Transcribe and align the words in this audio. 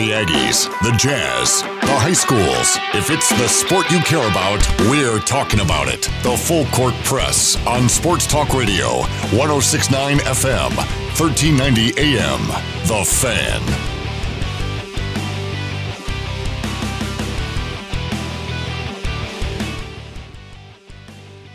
The 0.00 0.12
Aggies, 0.12 0.64
the 0.80 0.96
Jazz, 0.96 1.60
the 1.60 1.94
high 1.94 2.14
schools. 2.14 2.78
If 2.94 3.10
it's 3.10 3.28
the 3.28 3.46
sport 3.46 3.90
you 3.90 3.98
care 3.98 4.26
about, 4.30 4.66
we're 4.88 5.18
talking 5.18 5.60
about 5.60 5.88
it. 5.88 6.08
The 6.22 6.38
Full 6.38 6.64
Court 6.72 6.94
Press 7.04 7.58
on 7.66 7.86
Sports 7.86 8.26
Talk 8.26 8.54
Radio, 8.54 9.02
1069 9.36 10.20
FM, 10.20 10.74
1390 11.20 12.00
AM. 12.00 12.40
The 12.88 13.04
Fan. 13.04 13.60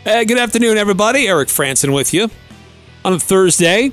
Hey, 0.04 0.24
good 0.24 0.38
afternoon, 0.38 0.78
everybody. 0.78 1.26
Eric 1.26 1.48
Frandsen 1.48 1.92
with 1.92 2.14
you 2.14 2.30
on 3.04 3.14
a 3.14 3.18
Thursday. 3.18 3.90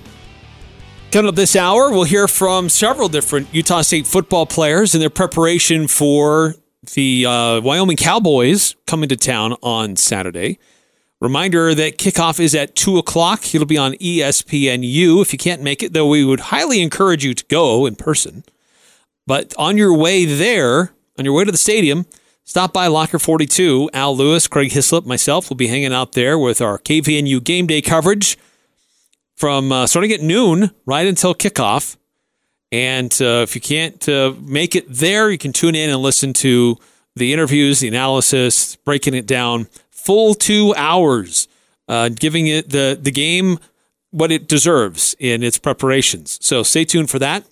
Coming 1.14 1.30
up 1.30 1.36
this 1.36 1.56
hour, 1.56 1.92
we'll 1.92 2.06
hear 2.06 2.28
from 2.28 2.70
several 2.70 3.08
different 3.08 3.48
Utah 3.54 3.84
State 3.84 4.08
football 4.08 4.48
players 4.48 4.96
in 4.96 5.00
their 5.00 5.12
preparation 5.12 5.88
for 5.88 6.56
the 6.96 7.28
uh, 7.28 7.62
Wyoming 7.62 7.98
Cowboys 7.98 8.76
coming 8.88 9.10
to 9.10 9.16
town 9.16 9.54
on 9.62 9.96
Saturday. 9.96 10.58
Reminder 11.22 11.76
that 11.76 12.00
kickoff 12.00 12.40
is 12.40 12.56
at 12.56 12.76
2 12.76 12.98
o'clock. 12.98 13.54
It'll 13.54 13.68
be 13.68 13.78
on 13.78 13.94
ESPNU. 13.94 15.22
If 15.22 15.34
you 15.34 15.38
can't 15.38 15.62
make 15.62 15.84
it, 15.84 15.94
though, 15.94 16.08
we 16.08 16.26
would 16.26 16.40
highly 16.40 16.82
encourage 16.82 17.24
you 17.24 17.36
to 17.36 17.46
go 17.46 17.86
in 17.86 17.96
person. 17.96 18.44
But 19.28 19.54
on 19.56 19.78
your 19.78 19.96
way 19.96 20.26
there, 20.26 20.94
on 21.20 21.26
your 21.26 21.36
way 21.36 21.44
to 21.46 21.52
the 21.52 21.60
stadium, 21.60 22.08
stop 22.44 22.74
by 22.74 22.88
Locker 22.88 23.20
42. 23.20 23.92
Al 23.94 24.18
Lewis, 24.18 24.48
Craig 24.48 24.72
Hislop, 24.72 25.06
myself 25.06 25.48
will 25.50 25.58
be 25.58 25.68
hanging 25.68 25.94
out 25.94 26.14
there 26.14 26.40
with 26.40 26.60
our 26.60 26.80
KVNU 26.80 27.44
game 27.44 27.68
day 27.68 27.84
coverage 27.84 28.36
from 29.36 29.72
uh, 29.72 29.88
starting 29.88 30.12
at 30.12 30.22
noon 30.22 30.72
right 30.86 31.08
until 31.08 31.34
kickoff. 31.34 31.98
And 32.72 33.12
uh, 33.22 33.44
if 33.44 33.56
you 33.56 33.62
can't 33.62 34.08
uh, 34.10 34.34
make 34.42 34.76
it 34.76 34.86
there, 34.90 35.30
you 35.30 35.38
can 35.38 35.54
tune 35.54 35.76
in 35.76 35.90
and 35.90 36.00
listen 36.02 36.34
to 36.34 36.78
the 37.16 37.32
interviews, 37.32 37.80
the 37.80 37.88
analysis, 37.88 38.76
breaking 38.78 39.14
it 39.14 39.28
down. 39.28 39.68
Full 39.92 40.34
two 40.34 40.74
hours, 40.76 41.48
uh, 41.88 42.10
giving 42.10 42.48
it 42.48 42.70
the, 42.70 42.98
the 43.00 43.12
game 43.12 43.60
what 44.10 44.32
it 44.32 44.48
deserves 44.48 45.16
in 45.20 45.44
its 45.44 45.58
preparations. 45.58 46.38
So 46.42 46.64
stay 46.64 46.86
tuned 46.86 47.10
for 47.10 47.20
that. 47.20 47.46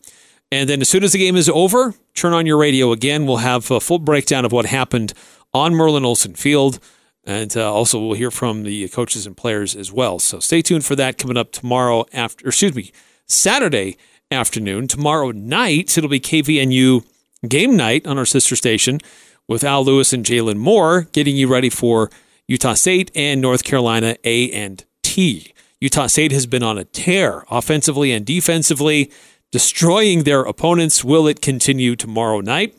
And 0.52 0.70
then 0.70 0.82
as 0.82 0.90
soon 0.90 1.04
as 1.04 1.14
the 1.14 1.18
game 1.18 1.36
is 1.36 1.50
over, 1.50 1.94
turn 2.14 2.34
on 2.34 2.46
your 2.46 2.58
radio 2.58 2.92
again. 2.92 3.26
We'll 3.26 3.38
have 3.38 3.72
a 3.72 3.80
full 3.80 4.00
breakdown 4.00 4.44
of 4.44 4.52
what 4.52 4.66
happened 4.66 5.14
on 5.54 5.74
Merlin 5.74 6.06
Olsen 6.06 6.34
Field. 6.34 6.80
And 7.24 7.56
uh, 7.56 7.72
also, 7.72 8.00
we'll 8.00 8.18
hear 8.18 8.32
from 8.32 8.64
the 8.64 8.88
coaches 8.90 9.28
and 9.28 9.38
players 9.38 9.76
as 9.76 9.92
well. 9.92 10.18
So 10.18 10.40
stay 10.40 10.62
tuned 10.62 10.86
for 10.86 10.96
that 10.96 11.18
coming 11.18 11.38
up 11.38 11.52
tomorrow 11.52 12.06
after, 12.14 12.48
excuse 12.48 12.74
me, 12.74 12.92
Saturday 13.28 13.98
afternoon. 14.32 14.88
Tomorrow 14.88 15.32
night, 15.32 15.98
it'll 15.98 16.10
be 16.10 16.20
KVNU 16.20 17.06
game 17.48 17.76
night 17.76 18.08
on 18.08 18.18
our 18.18 18.26
sister 18.26 18.56
station 18.56 19.00
with 19.48 19.64
Al 19.64 19.84
Lewis 19.86 20.14
and 20.14 20.26
Jalen 20.26 20.58
Moore 20.58 21.04
getting 21.12 21.36
you 21.36 21.48
ready 21.48 21.70
for 21.70 22.10
Utah 22.48 22.74
State 22.74 23.12
and 23.14 23.40
North 23.40 23.64
Carolina 23.64 24.16
A 24.24 24.52
and 24.52 24.84
T. 25.04 25.54
Utah 25.80 26.08
State 26.08 26.32
has 26.32 26.46
been 26.46 26.64
on 26.64 26.78
a 26.78 26.86
tear 26.86 27.44
offensively 27.52 28.12
and 28.12 28.26
defensively, 28.26 29.12
destroying 29.52 30.24
their 30.24 30.42
opponents. 30.42 31.04
Will 31.04 31.28
it 31.28 31.42
continue 31.42 31.96
tomorrow 31.96 32.40
night? 32.40 32.76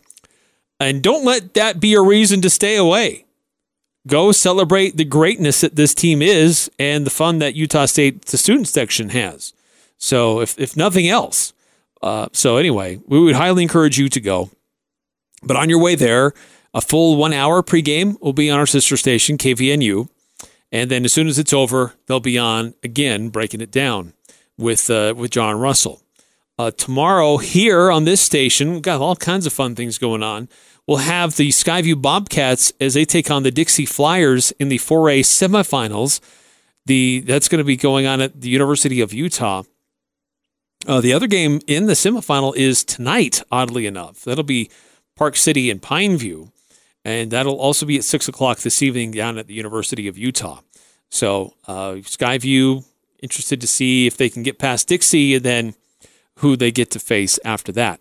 And 0.81 1.03
don't 1.03 1.25
let 1.25 1.55
that 1.55 1.79
be 1.79 1.95
a 1.95 2.03
reason 2.03 2.41
to 2.43 2.51
stay 2.51 2.77
away 2.77 3.25
go 4.07 4.33
celebrate 4.33 4.97
the 4.97 5.05
greatness 5.05 5.61
that 5.61 5.77
this 5.77 5.95
team 5.95 6.23
is 6.23 6.71
and 6.79 7.07
the 7.07 7.11
fun 7.11 7.39
that 7.39 7.55
Utah 7.55 7.87
State, 7.87 8.27
the 8.27 8.39
student 8.39 8.69
section, 8.69 9.11
has. 9.11 9.53
So, 9.99 10.41
if, 10.41 10.59
if 10.59 10.77
nothing 10.77 11.09
else. 11.09 11.53
Uh, 12.03 12.29
so, 12.33 12.57
anyway, 12.57 13.01
we 13.07 13.21
would 13.21 13.37
highly 13.37 13.63
encourage 13.63 13.99
you 13.99 14.09
to 14.09 14.21
go. 14.21 14.51
But 15.43 15.57
on 15.57 15.69
your 15.69 15.81
way 15.81 15.95
there, 15.95 16.33
a 16.75 16.81
full 16.81 17.17
one 17.17 17.33
hour 17.33 17.63
pregame 17.63 18.21
will 18.21 18.33
be 18.33 18.51
on 18.51 18.59
our 18.59 18.67
sister 18.67 18.97
station, 18.97 19.39
KVNU. 19.39 20.09
And 20.73 20.91
then 20.91 21.05
as 21.05 21.13
soon 21.13 21.29
as 21.29 21.39
it's 21.39 21.53
over, 21.53 21.95
they'll 22.07 22.21
be 22.21 22.39
on 22.39 22.75
again, 22.83 23.29
breaking 23.29 23.61
it 23.61 23.71
down 23.71 24.15
with, 24.57 24.89
uh, 24.91 25.15
with 25.17 25.31
John 25.31 25.59
Russell. 25.59 26.02
Uh, 26.59 26.71
tomorrow, 26.71 27.39
here 27.39 27.91
on 27.91 28.05
this 28.05 28.21
station, 28.21 28.73
we've 28.73 28.83
got 28.83 29.01
all 29.01 29.17
kinds 29.17 29.47
of 29.47 29.53
fun 29.53 29.75
things 29.75 29.99
going 29.99 30.23
on 30.23 30.49
We'll 30.87 30.99
have 30.99 31.37
the 31.37 31.51
Skyview 31.51 32.03
Bobcats 32.03 32.73
as 32.81 32.95
they 32.95 33.05
take 33.05 33.31
on 33.31 33.45
the 33.45 33.53
Dixie 33.53 33.87
Flyers 33.87 34.51
in 34.53 34.69
the 34.69 34.79
4A 34.79 35.21
semifinals. 35.21 36.21
The 36.87 37.21
that's 37.21 37.49
going 37.49 37.61
to 37.61 37.65
be 37.65 37.77
going 37.77 38.07
on 38.07 38.21
at 38.21 38.41
the 38.41 38.49
University 38.49 39.01
of 39.01 39.13
Utah. 39.13 39.63
Uh, 40.85 41.01
the 41.01 41.13
other 41.13 41.29
game 41.29 41.61
in 41.69 41.87
the 41.87 41.93
semifinal 41.93 42.57
is 42.57 42.83
tonight. 42.83 43.41
Oddly 43.53 43.87
enough, 43.87 44.25
that'll 44.25 44.43
be 44.43 44.69
Park 45.15 45.37
City 45.37 45.71
and 45.71 45.81
Pineview, 45.81 46.51
and 47.05 47.31
that'll 47.31 47.61
also 47.61 47.87
be 47.87 47.97
at 47.97 48.03
six 48.03 48.27
o'clock 48.27 48.59
this 48.59 48.83
evening 48.83 49.13
down 49.13 49.39
at 49.39 49.47
the 49.47 49.55
University 49.55 50.09
of 50.09 50.19
Utah. 50.19 50.63
So 51.09 51.55
uh, 51.69 51.93
Skyview 52.03 52.85
interested 53.23 53.61
to 53.61 53.69
see 53.69 54.09
if 54.09 54.17
they 54.17 54.29
can 54.29 54.43
get 54.43 54.59
past 54.59 54.89
Dixie, 54.89 55.37
and 55.37 55.45
then 55.45 55.75
who 56.43 56.57
they 56.57 56.71
get 56.71 56.91
to 56.91 56.99
face 56.99 57.39
after 57.45 57.73
that. 57.73 58.01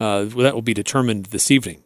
Uh, 0.00 0.24
that 0.24 0.54
will 0.54 0.62
be 0.62 0.74
determined 0.74 1.26
this 1.26 1.50
evening. 1.50 1.82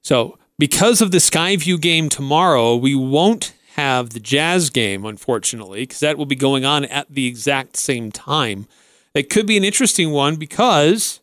So, 0.00 0.38
because 0.58 1.00
of 1.00 1.10
the 1.10 1.18
Skyview 1.18 1.80
game 1.80 2.08
tomorrow, 2.08 2.76
we 2.76 2.94
won't 2.94 3.52
have 3.74 4.10
the 4.10 4.20
Jazz 4.20 4.70
game, 4.70 5.04
unfortunately, 5.04 5.82
because 5.82 6.00
that 6.00 6.16
will 6.16 6.26
be 6.26 6.36
going 6.36 6.64
on 6.64 6.84
at 6.84 7.12
the 7.12 7.26
exact 7.26 7.76
same 7.76 8.10
time. 8.12 8.66
It 9.14 9.30
could 9.30 9.46
be 9.46 9.56
an 9.56 9.64
interesting 9.64 10.10
one 10.10 10.36
because 10.36 11.20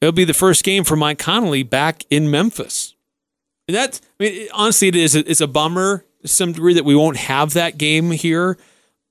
it'll 0.00 0.12
be 0.12 0.24
the 0.24 0.34
first 0.34 0.64
game 0.64 0.84
for 0.84 0.96
Mike 0.96 1.18
Conley 1.18 1.62
back 1.62 2.04
in 2.10 2.30
Memphis. 2.30 2.94
And 3.66 3.76
that's, 3.76 4.00
I 4.20 4.24
mean, 4.24 4.48
honestly, 4.52 4.88
it 4.88 4.96
is 4.96 5.14
a, 5.16 5.28
it's 5.28 5.40
a 5.40 5.46
bummer 5.46 6.04
to 6.22 6.28
some 6.28 6.52
degree 6.52 6.74
that 6.74 6.84
we 6.84 6.94
won't 6.94 7.16
have 7.16 7.54
that 7.54 7.78
game 7.78 8.10
here. 8.12 8.56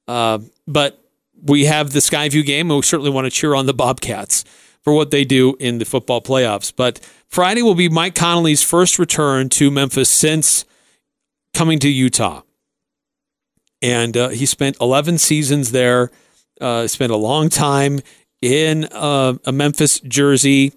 Uh, 0.08 0.40
but 0.68 1.04
we 1.44 1.66
have 1.66 1.92
the 1.92 2.00
Skyview 2.00 2.46
game, 2.46 2.70
and 2.70 2.78
we 2.78 2.82
certainly 2.84 3.12
want 3.12 3.26
to 3.26 3.32
cheer 3.32 3.56
on 3.56 3.66
the 3.66 3.74
Bobcats 3.74 4.44
for 4.82 4.94
what 4.94 5.12
they 5.12 5.26
do 5.26 5.56
in 5.60 5.80
the 5.80 5.86
football 5.86 6.22
playoffs. 6.22 6.74
But 6.76 7.00
Friday 7.28 7.62
will 7.62 7.76
be 7.76 7.90
Mike 7.90 8.16
Conley's 8.16 8.64
first 8.64 8.98
return 8.98 9.50
to 9.50 9.70
Memphis 9.70 10.10
since 10.10 10.66
coming 11.54 11.80
to 11.80 11.90
Utah. 11.90 12.44
And 13.82 14.16
uh, 14.16 14.30
he 14.30 14.46
spent 14.46 14.78
11 14.80 15.18
seasons 15.18 15.72
there, 15.72 16.12
uh, 16.62 16.88
spent 16.88 17.12
a 17.12 17.18
long 17.18 17.50
time 17.50 18.00
in 18.42 18.86
uh, 18.86 19.36
a 19.46 19.52
Memphis 19.52 20.00
jersey. 20.00 20.74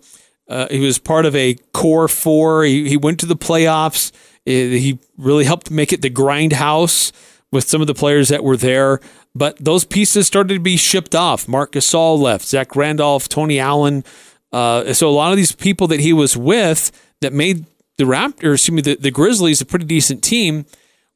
Uh, 0.49 0.67
he 0.71 0.81
was 0.81 0.99
part 0.99 1.25
of 1.25 1.37
a 1.37 1.55
core 1.73 2.09
four. 2.09 2.65
He, 2.65 2.89
he 2.89 2.97
went 2.97 3.21
to 3.21 3.27
the 3.27 3.37
playoffs. 3.37 4.13
He 4.45 4.99
really 5.17 5.45
helped 5.45 5.71
make 5.71 5.93
it 5.93 6.03
the 6.03 6.11
grindhouse 6.11 7.13
with 7.53 7.69
some 7.69 7.81
of 7.81 7.87
the 7.87 7.95
players 7.95 8.29
that 8.29 8.45
were 8.45 8.57
there. 8.57 9.01
But 9.35 9.57
those 9.59 9.85
pieces 9.85 10.27
started 10.27 10.55
to 10.55 10.61
be 10.61 10.77
shipped 10.77 11.15
off. 11.15 11.49
Marc 11.49 11.73
Gasol 11.73 12.19
left, 12.19 12.45
Zach 12.45 12.77
Randolph, 12.77 13.29
Tony 13.29 13.59
Allen. 13.59 14.05
Uh, 14.53 14.93
so 14.93 15.09
a 15.09 15.13
lot 15.13 15.31
of 15.31 15.37
these 15.37 15.53
people 15.53 15.87
that 15.89 16.01
he 16.01 16.13
was 16.13 16.37
with 16.37 16.91
that 17.21 17.33
made 17.33 17.67
the 17.99 18.05
Raptors, 18.05 18.55
excuse 18.55 18.71
me, 18.71 18.83
the, 18.83 18.97
the 18.97 19.11
Grizzlies 19.11 19.61
a 19.61 19.67
pretty 19.67 19.85
decent 19.85 20.25
team, 20.25 20.67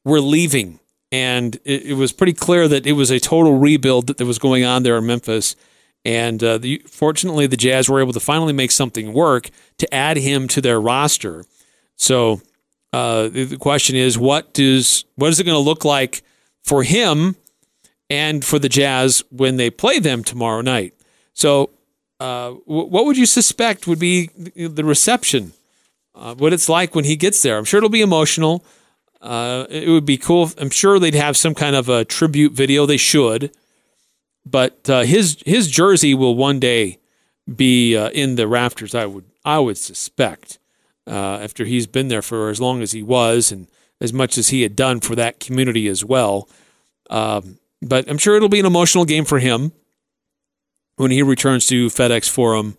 were 0.04 0.20
leaving. 0.20 0.78
And 1.10 1.56
it, 1.64 1.82
it, 1.84 1.94
was 1.94 2.12
pretty 2.12 2.32
clear 2.32 2.66
that 2.68 2.86
it 2.86 2.92
was 2.92 3.10
a 3.10 3.20
total 3.20 3.56
rebuild 3.56 4.08
that, 4.08 4.20
was 4.24 4.38
going 4.38 4.64
on 4.64 4.82
there 4.82 4.98
in 4.98 5.06
Memphis. 5.06 5.54
And 6.04 6.42
uh, 6.42 6.58
the, 6.58 6.82
fortunately, 6.86 7.46
the 7.46 7.56
Jazz 7.56 7.88
were 7.88 8.00
able 8.00 8.12
to 8.12 8.20
finally 8.20 8.52
make 8.52 8.72
something 8.72 9.12
work 9.12 9.50
to 9.78 9.94
add 9.94 10.16
him 10.16 10.48
to 10.48 10.60
their 10.60 10.80
roster. 10.80 11.44
So 11.96 12.42
uh, 12.92 13.28
the, 13.28 13.44
the 13.44 13.56
question 13.56 13.96
is, 13.96 14.18
what 14.18 14.52
does 14.52 15.04
what 15.16 15.28
is 15.30 15.40
it 15.40 15.44
going 15.44 15.56
to 15.56 15.58
look 15.58 15.84
like 15.84 16.22
for 16.64 16.82
him 16.82 17.36
and 18.10 18.44
for 18.44 18.58
the 18.58 18.68
Jazz 18.68 19.22
when 19.30 19.56
they 19.56 19.70
play 19.70 19.98
them 19.98 20.24
tomorrow 20.24 20.62
night? 20.62 20.94
So 21.34 21.70
uh, 22.20 22.52
what 22.64 23.04
would 23.04 23.16
you 23.16 23.26
suspect 23.26 23.86
would 23.86 23.98
be 23.98 24.30
the 24.56 24.84
reception? 24.84 25.52
Uh, 26.14 26.34
what 26.34 26.52
it's 26.52 26.68
like 26.68 26.94
when 26.94 27.04
he 27.04 27.16
gets 27.16 27.42
there? 27.42 27.58
I'm 27.58 27.64
sure 27.64 27.78
it'll 27.78 27.90
be 27.90 28.00
emotional. 28.00 28.64
Uh, 29.20 29.66
it 29.68 29.88
would 29.88 30.06
be 30.06 30.16
cool. 30.16 30.50
I'm 30.58 30.70
sure 30.70 30.98
they'd 30.98 31.14
have 31.14 31.36
some 31.36 31.54
kind 31.54 31.74
of 31.74 31.88
a 31.88 32.04
tribute 32.04 32.52
video. 32.52 32.86
They 32.86 32.96
should, 32.96 33.50
but 34.46 34.88
uh, 34.88 35.02
his 35.02 35.38
his 35.44 35.68
jersey 35.68 36.14
will 36.14 36.34
one 36.34 36.60
day 36.60 36.98
be 37.52 37.96
uh, 37.96 38.10
in 38.10 38.36
the 38.36 38.46
rafters. 38.46 38.94
I 38.94 39.06
would 39.06 39.24
I 39.44 39.58
would 39.58 39.78
suspect 39.78 40.58
after 41.06 41.64
he's 41.64 41.86
been 41.86 42.08
there 42.08 42.22
for 42.22 42.48
as 42.48 42.60
long 42.60 42.80
as 42.80 42.92
he 42.92 43.02
was 43.02 43.50
and 43.50 43.66
as 44.04 44.12
much 44.12 44.38
as 44.38 44.50
he 44.50 44.62
had 44.62 44.76
done 44.76 45.00
for 45.00 45.16
that 45.16 45.40
community 45.40 45.88
as 45.88 46.04
well. 46.04 46.48
Um, 47.10 47.58
but 47.82 48.08
I'm 48.08 48.18
sure 48.18 48.36
it'll 48.36 48.48
be 48.48 48.60
an 48.60 48.66
emotional 48.66 49.04
game 49.04 49.24
for 49.24 49.40
him 49.40 49.72
when 50.96 51.10
he 51.10 51.22
returns 51.22 51.66
to 51.66 51.88
FedEx 51.88 52.28
Forum. 52.30 52.76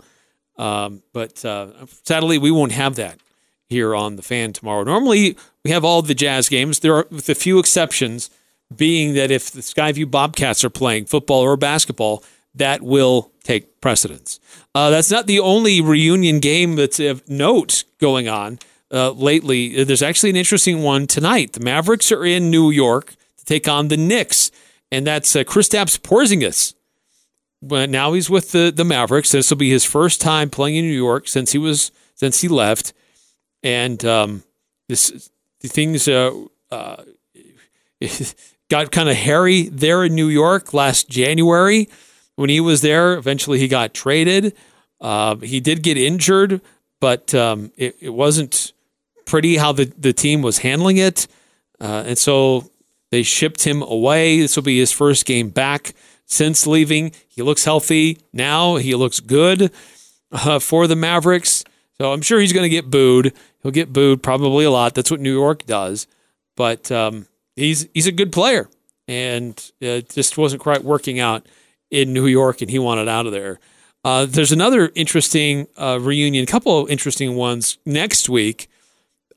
Um, 0.58 1.04
but 1.12 1.44
uh, 1.44 1.86
sadly, 2.04 2.38
we 2.38 2.52
won't 2.52 2.72
have 2.72 2.96
that 2.96 3.20
here 3.68 3.94
on 3.96 4.16
the 4.16 4.22
fan 4.22 4.54
tomorrow. 4.54 4.84
Normally, 4.84 5.36
we 5.64 5.72
have 5.72 5.84
all 5.84 6.02
the 6.02 6.16
Jazz 6.16 6.48
games. 6.48 6.80
There 6.80 6.96
are, 6.96 7.08
with 7.10 7.28
a 7.28 7.36
few 7.36 7.60
exceptions, 7.60 8.30
being 8.74 9.16
that 9.16 9.32
if 9.32 9.52
the 9.52 9.62
Skyview 9.62 10.10
Bobcats 10.10 10.64
are 10.64 10.70
playing 10.70 11.06
football 11.06 11.42
or 11.42 11.58
basketball, 11.58 12.24
that 12.54 12.82
will 12.82 13.32
take 13.44 13.82
precedence. 13.82 14.40
Uh, 14.74 14.90
that's 14.90 15.12
not 15.12 15.28
the 15.28 15.40
only 15.40 15.82
reunion 15.82 16.40
game 16.40 16.76
that's 16.76 17.00
of 17.00 17.28
note 17.28 17.84
going 18.00 18.28
on 18.28 18.60
uh, 18.92 19.12
lately. 19.12 19.84
There's 19.84 20.04
actually 20.04 20.30
an 20.32 20.36
interesting 20.36 20.82
one 20.84 21.08
tonight. 21.08 21.54
The 21.54 21.60
Mavericks 21.60 22.12
are 22.12 22.26
in 22.26 22.50
New 22.50 22.70
York 22.70 23.16
to 23.38 23.46
take 23.46 23.68
on 23.68 23.88
the 23.88 23.98
Knicks, 23.98 24.52
and 24.92 25.06
that's 25.06 25.36
uh, 25.36 25.44
Kristaps 25.44 26.00
Porzingis. 26.00 26.74
But 27.62 27.90
now 27.90 28.14
he's 28.14 28.30
with 28.30 28.52
the 28.52 28.72
the 28.76 28.86
Mavericks. 28.86 29.32
This 29.32 29.50
will 29.50 29.58
be 29.58 29.70
his 29.70 29.86
first 29.86 30.22
time 30.22 30.50
playing 30.50 30.76
in 30.76 30.86
New 30.86 30.94
York 30.94 31.28
since 31.28 31.52
he 31.52 31.58
was 31.58 31.92
since 32.14 32.42
he 32.42 32.48
left, 32.48 32.94
and 33.64 34.04
um, 34.06 34.44
this 34.88 35.30
the 35.62 35.68
things 35.68 36.08
uh, 36.08 36.32
uh, 36.72 37.04
got 38.70 38.92
kind 38.92 39.10
of 39.10 39.16
hairy 39.16 39.64
there 39.64 40.04
in 40.04 40.16
New 40.16 40.28
York 40.28 40.74
last 40.74 41.10
January 41.10 41.90
when 42.36 42.50
he 42.50 42.60
was 42.60 42.82
there. 42.82 43.16
Eventually, 43.16 43.60
he 43.60 43.68
got 43.68 43.94
traded. 43.94 44.54
Uh, 45.02 45.36
he 45.38 45.60
did 45.60 45.84
get 45.84 45.98
injured, 45.98 46.62
but 47.00 47.34
um, 47.34 47.72
it, 47.78 47.96
it, 48.00 48.10
wasn't 48.10 48.74
pretty 49.26 49.58
how 49.58 49.72
the, 49.72 49.86
the 49.98 50.14
team 50.14 50.42
was 50.42 50.60
handling 50.60 50.98
it. 50.98 51.28
Uh, 51.80 52.04
and 52.08 52.18
so 52.18 52.72
they 53.12 53.24
shipped 53.24 53.64
him 53.64 53.82
away. 53.82 54.40
This 54.40 54.56
will 54.56 54.64
be 54.64 54.80
his 54.80 54.92
first 54.92 55.26
game 55.26 55.50
back 55.50 55.94
since 56.26 56.66
leaving. 56.66 57.12
He 57.28 57.42
looks 57.42 57.66
healthy 57.66 58.20
now. 58.34 58.78
He 58.78 58.96
looks 58.96 59.20
good 59.20 59.72
uh, 60.32 60.60
for 60.60 60.88
the 60.88 60.96
Mavericks. 60.96 61.64
So 61.98 62.12
I'm 62.12 62.22
sure 62.22 62.40
he's 62.40 62.54
going 62.54 62.64
to 62.64 62.70
get 62.70 62.90
booed. 62.90 63.34
He'll 63.62 63.72
get 63.72 63.94
booed 63.94 64.22
probably 64.22 64.66
a 64.66 64.72
lot. 64.72 64.94
That's 64.96 65.12
what 65.12 65.20
New 65.20 65.34
York 65.34 65.66
does. 65.66 66.08
But 66.56 66.92
um, 66.92 67.28
he's 67.56 67.88
he's 67.94 68.08
a 68.08 68.12
good 68.12 68.32
player, 68.32 68.70
and 69.08 69.72
it 69.80 70.10
just 70.10 70.38
wasn't 70.38 70.62
quite 70.62 70.84
working 70.84 71.20
out 71.20 71.46
in 71.92 72.14
New 72.14 72.28
York, 72.28 72.62
and 72.62 72.70
he 72.70 72.80
wanted 72.80 73.08
out 73.08 73.26
of 73.26 73.32
there. 73.32 73.60
Uh, 74.04 74.26
there's 74.26 74.52
another 74.52 74.92
interesting 74.96 75.68
uh, 75.78 76.00
reunion, 76.00 76.44
a 76.44 76.48
couple 76.48 76.80
of 76.80 76.90
interesting 76.90 77.36
ones 77.36 77.78
next 77.86 78.30
week. 78.30 78.70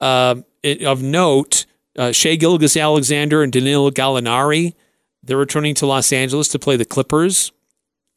Uh, 0.00 0.36
it, 0.62 0.82
of 0.82 1.02
note, 1.02 1.66
uh, 1.96 2.12
Shai 2.12 2.36
Gilgeous-Alexander 2.36 3.42
and 3.42 3.52
Danilo 3.52 3.90
Gallinari, 3.90 4.74
they're 5.22 5.36
returning 5.36 5.74
to 5.76 5.86
Los 5.86 6.12
Angeles 6.12 6.48
to 6.48 6.58
play 6.58 6.76
the 6.76 6.84
Clippers. 6.84 7.52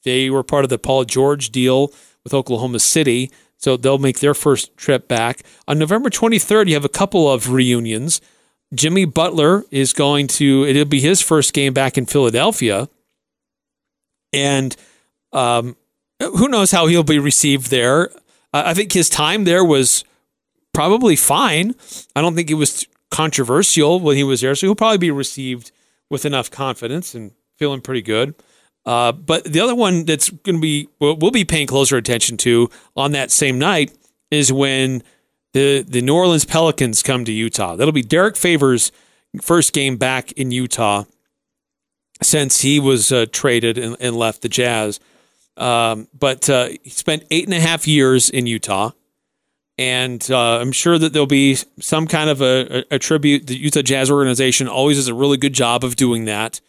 They 0.04 0.30
were 0.30 0.44
part 0.44 0.63
of 0.63 0.69
the 0.69 0.80
Paul 0.80 1.06
George 1.06 1.50
deal 1.50 1.92
with 2.24 2.33
Oklahoma 2.33 2.80
City, 2.80 3.31
so 3.57 3.78
they'll 3.78 3.98
make 3.98 4.19
their 4.19 4.33
first 4.33 4.75
trip 4.78 5.07
back. 5.07 5.42
On 5.68 5.78
November 5.78 6.10
23rd, 6.10 6.68
you 6.68 6.74
have 6.74 6.86
a 6.86 6.89
couple 6.89 7.31
of 7.31 7.51
reunions. 7.51 8.22
Jimmy 8.74 9.06
Butler 9.06 9.63
is 9.69 9.94
going 9.94 10.27
to, 10.27 10.66
it'll 10.66 10.86
be 10.86 11.01
his 11.01 11.22
first 11.22 11.54
game 11.54 11.74
back 11.74 11.98
in 11.98 12.06
Philadelphia. 12.06 12.89
And 14.34 14.75
um, 15.34 15.75
who 16.19 16.48
knows 16.48 16.72
how 16.72 16.88
he'll 16.88 17.04
be 17.04 17.19
received 17.19 17.69
there. 17.69 18.10
I 18.54 18.74
think 18.74 18.94
his 18.94 19.10
time 19.10 19.44
there 19.44 19.63
was 19.63 20.04
probably 20.74 21.16
fine. 21.16 21.76
I 22.16 22.22
don't 22.22 22.36
think 22.36 22.50
it 22.50 22.56
was 22.56 22.88
controversial 23.10 24.00
when 24.00 24.16
he 24.16 24.24
was 24.24 24.42
there. 24.42 24.56
So 24.56 24.68
he'll 24.68 24.76
probably 24.76 24.98
be 24.98 25.12
received 25.12 25.72
with 26.10 26.26
enough 26.26 26.50
confidence 26.50 27.14
and 27.14 27.32
feeling 27.58 27.82
pretty 27.82 28.02
good. 28.02 28.36
Uh, 28.86 29.12
but 29.12 29.44
the 29.44 29.60
other 29.60 29.76
one 29.76 30.06
that's 30.06 30.30
going 30.30 30.56
to 30.56 30.62
be, 30.62 30.88
we'll, 31.00 31.16
we'll 31.16 31.32
be 31.32 31.46
paying 31.46 31.68
closer 31.68 31.98
attention 31.98 32.38
to 32.38 32.70
on 32.96 33.12
that 33.12 33.30
same 33.32 33.60
night 33.60 33.96
is 34.32 34.52
when 34.52 35.04
the 35.54 35.84
the 35.88 36.02
New 36.02 36.16
Orleans 36.16 36.46
Pelicans 36.46 37.04
come 37.04 37.26
to 37.26 37.32
Utah. 37.32 37.76
That'll 37.76 37.92
be 37.92 38.02
Derrick 38.02 38.38
Favors' 38.38 38.92
first 39.42 39.74
game 39.74 39.98
back 39.98 40.32
in 40.34 40.52
Utah 40.52 41.04
since 42.22 42.62
he 42.62 42.80
was 42.80 43.12
uh, 43.12 43.26
traded 43.32 43.78
and, 43.78 43.98
and, 44.00 44.16
left 44.16 44.42
the 44.42 44.50
Jazz. 44.50 45.00
Um, 45.58 46.08
but 46.18 46.50
uh, 46.50 46.70
he 46.84 46.90
spent 46.90 47.26
eight 47.32 47.46
and 47.46 47.54
a 47.54 47.60
half 47.60 47.88
years 47.88 48.30
in 48.30 48.46
Utah, 48.46 48.92
and 49.78 50.26
uh, 50.30 50.60
I'm 50.60 50.72
sure 50.72 50.98
that 50.98 51.14
there'll 51.14 51.26
be 51.26 51.58
some 51.80 52.08
kind 52.08 52.30
of 52.30 52.42
a, 52.42 52.80
a, 52.80 52.96
a, 52.96 53.00
tribute. 53.00 53.48
The 53.48 53.56
Utah 53.56 53.82
Jazz 53.82 54.12
organization 54.12 54.68
always 54.68 54.98
does 54.98 55.08
a 55.08 55.14
really 55.14 55.38
good 55.38 55.54
job 55.54 55.84
of 55.84 55.96
doing 55.96 56.26
that, 56.26 56.62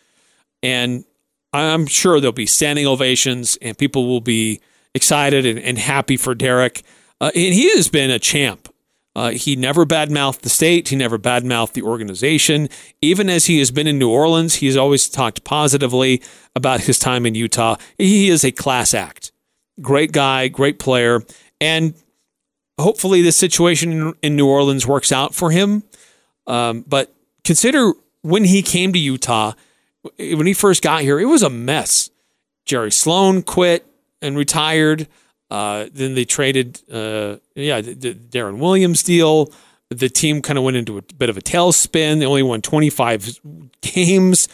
and 0.62 1.04
I'm 1.52 1.86
sure 1.86 2.20
there'll 2.20 2.32
be 2.32 2.46
standing 2.46 2.86
ovations, 2.86 3.58
and 3.60 3.76
people 3.76 4.08
will 4.08 4.20
be 4.20 4.60
excited 4.94 5.44
and, 5.44 5.58
and 5.58 5.78
happy 5.78 6.16
for 6.16 6.34
Derrick. 6.34 6.82
Uh, 7.20 7.30
and 7.34 7.54
he 7.54 7.74
has 7.76 7.88
been 7.88 8.10
a 8.10 8.18
champ 8.18 8.68
uh, 9.14 9.30
he 9.30 9.56
never 9.56 9.84
badmouthed 9.84 10.40
the 10.40 10.48
state. 10.48 10.88
He 10.88 10.96
never 10.96 11.18
badmouthed 11.18 11.72
the 11.72 11.82
organization. 11.82 12.68
Even 13.02 13.28
as 13.28 13.46
he 13.46 13.58
has 13.58 13.70
been 13.70 13.86
in 13.86 13.98
New 13.98 14.10
Orleans, 14.10 14.56
he's 14.56 14.76
always 14.76 15.08
talked 15.08 15.44
positively 15.44 16.22
about 16.56 16.82
his 16.82 16.98
time 16.98 17.26
in 17.26 17.34
Utah. 17.34 17.76
He 17.98 18.28
is 18.28 18.44
a 18.44 18.52
class 18.52 18.94
act. 18.94 19.32
Great 19.80 20.12
guy, 20.12 20.48
great 20.48 20.78
player. 20.78 21.22
And 21.60 21.94
hopefully, 22.78 23.22
this 23.22 23.36
situation 23.36 24.14
in, 24.22 24.36
New 24.36 24.46
Orleans 24.46 24.86
works 24.86 25.12
out 25.12 25.34
for 25.34 25.50
him. 25.50 25.82
Um, 26.46 26.84
but 26.86 27.14
consider 27.44 27.92
when 28.22 28.44
he 28.44 28.62
came 28.62 28.92
to 28.92 28.98
Utah, 28.98 29.52
when 30.18 30.46
he 30.46 30.54
first 30.54 30.82
got 30.82 31.02
here, 31.02 31.20
it 31.20 31.26
was 31.26 31.42
a 31.42 31.50
mess. 31.50 32.10
Jerry 32.64 32.92
Sloan 32.92 33.42
quit 33.42 33.86
and 34.20 34.36
retired. 34.36 35.08
Uh, 35.50 35.86
then 35.92 36.14
they 36.14 36.24
traded, 36.24 36.80
uh, 36.90 37.36
yeah, 37.54 37.80
the, 37.80 37.94
the 37.94 38.14
Deron 38.14 38.58
Williams 38.58 39.02
deal. 39.02 39.52
The 39.90 40.08
team 40.08 40.40
kind 40.40 40.58
of 40.58 40.64
went 40.64 40.78
into 40.78 40.96
a 40.96 41.02
bit 41.02 41.28
of 41.28 41.36
a 41.36 41.42
tailspin. 41.42 42.18
They 42.18 42.24
only 42.24 42.42
won 42.42 42.62
25 42.62 43.40
games. 43.82 44.48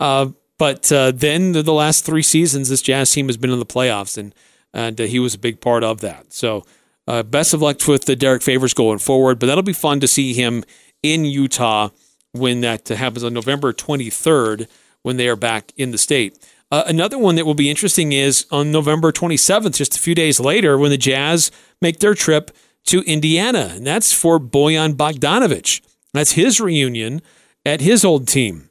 Uh, 0.00 0.30
but 0.58 0.90
uh, 0.90 1.12
then 1.12 1.52
the, 1.52 1.62
the, 1.62 1.72
last 1.72 2.04
three 2.04 2.22
seasons, 2.22 2.68
this 2.68 2.82
Jazz 2.82 3.12
team 3.12 3.28
has 3.28 3.36
been 3.36 3.50
in 3.50 3.58
the 3.58 3.66
playoffs, 3.66 4.18
and 4.18 4.34
and 4.74 5.00
uh, 5.00 5.04
he 5.04 5.18
was 5.18 5.34
a 5.34 5.38
big 5.38 5.60
part 5.60 5.82
of 5.82 6.00
that. 6.00 6.32
So 6.32 6.66
uh, 7.06 7.22
best 7.22 7.54
of 7.54 7.62
luck 7.62 7.86
with 7.86 8.04
the 8.04 8.16
Derrick 8.16 8.42
Favors 8.42 8.74
going 8.74 8.98
forward. 8.98 9.38
But 9.38 9.46
that'll 9.46 9.62
be 9.62 9.72
fun 9.72 10.00
to 10.00 10.08
see 10.08 10.32
him 10.32 10.64
in 11.02 11.24
Utah 11.24 11.90
when 12.32 12.60
that 12.60 12.86
happens 12.88 13.24
on 13.24 13.34
November 13.34 13.72
23rd 13.72 14.68
when 15.02 15.16
they 15.16 15.28
are 15.28 15.36
back 15.36 15.72
in 15.76 15.90
the 15.90 15.98
state. 15.98 16.38
Uh, 16.70 16.84
another 16.86 17.18
one 17.18 17.34
that 17.34 17.44
will 17.44 17.54
be 17.54 17.68
interesting 17.68 18.12
is 18.12 18.46
on 18.52 18.70
November 18.70 19.10
27th, 19.10 19.76
just 19.76 19.96
a 19.96 20.00
few 20.00 20.14
days 20.14 20.38
later, 20.38 20.78
when 20.78 20.90
the 20.90 20.96
Jazz 20.96 21.50
make 21.82 21.98
their 21.98 22.14
trip 22.14 22.52
to 22.86 23.02
Indiana. 23.02 23.72
And 23.74 23.86
that's 23.86 24.12
for 24.12 24.38
Bojan 24.38 24.94
Bogdanovic. 24.94 25.80
That's 26.12 26.32
his 26.32 26.60
reunion 26.60 27.22
at 27.66 27.80
his 27.80 28.04
old 28.04 28.28
team. 28.28 28.70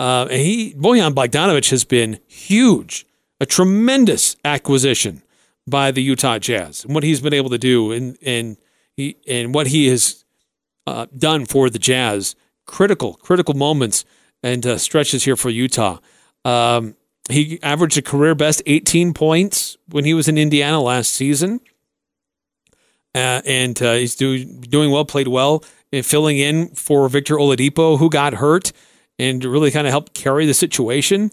Uh, 0.00 0.26
and 0.30 0.40
he, 0.40 0.74
Bojan 0.74 1.12
Bogdanovic 1.12 1.70
has 1.70 1.84
been 1.84 2.18
huge, 2.26 3.06
a 3.40 3.46
tremendous 3.46 4.36
acquisition 4.44 5.22
by 5.66 5.90
the 5.90 6.02
Utah 6.02 6.38
Jazz 6.38 6.84
and 6.84 6.94
what 6.94 7.04
he's 7.04 7.20
been 7.20 7.34
able 7.34 7.50
to 7.50 7.58
do 7.58 7.92
and, 7.92 8.16
and, 8.22 8.56
he, 8.96 9.16
and 9.28 9.54
what 9.54 9.68
he 9.68 9.88
has 9.88 10.24
uh, 10.86 11.06
done 11.16 11.46
for 11.46 11.70
the 11.70 11.78
Jazz. 11.78 12.34
Critical, 12.66 13.14
critical 13.14 13.54
moments 13.54 14.04
and 14.42 14.64
uh, 14.64 14.78
stretches 14.78 15.24
here 15.24 15.36
for 15.36 15.50
Utah. 15.50 15.98
Um, 16.44 16.96
he 17.28 17.60
averaged 17.62 17.98
a 17.98 18.02
career 18.02 18.34
best 18.34 18.62
18 18.66 19.12
points 19.12 19.76
when 19.88 20.04
he 20.04 20.14
was 20.14 20.28
in 20.28 20.38
Indiana 20.38 20.80
last 20.80 21.12
season. 21.12 21.60
Uh, 23.14 23.42
and 23.44 23.80
uh, 23.82 23.94
he's 23.94 24.14
do, 24.14 24.44
doing 24.44 24.90
well, 24.90 25.04
played 25.04 25.28
well, 25.28 25.64
and 25.92 26.06
filling 26.06 26.38
in 26.38 26.68
for 26.68 27.08
Victor 27.08 27.36
Oladipo, 27.36 27.98
who 27.98 28.08
got 28.08 28.34
hurt 28.34 28.72
and 29.18 29.44
really 29.44 29.70
kind 29.70 29.86
of 29.86 29.90
helped 29.90 30.14
carry 30.14 30.46
the 30.46 30.54
situation. 30.54 31.30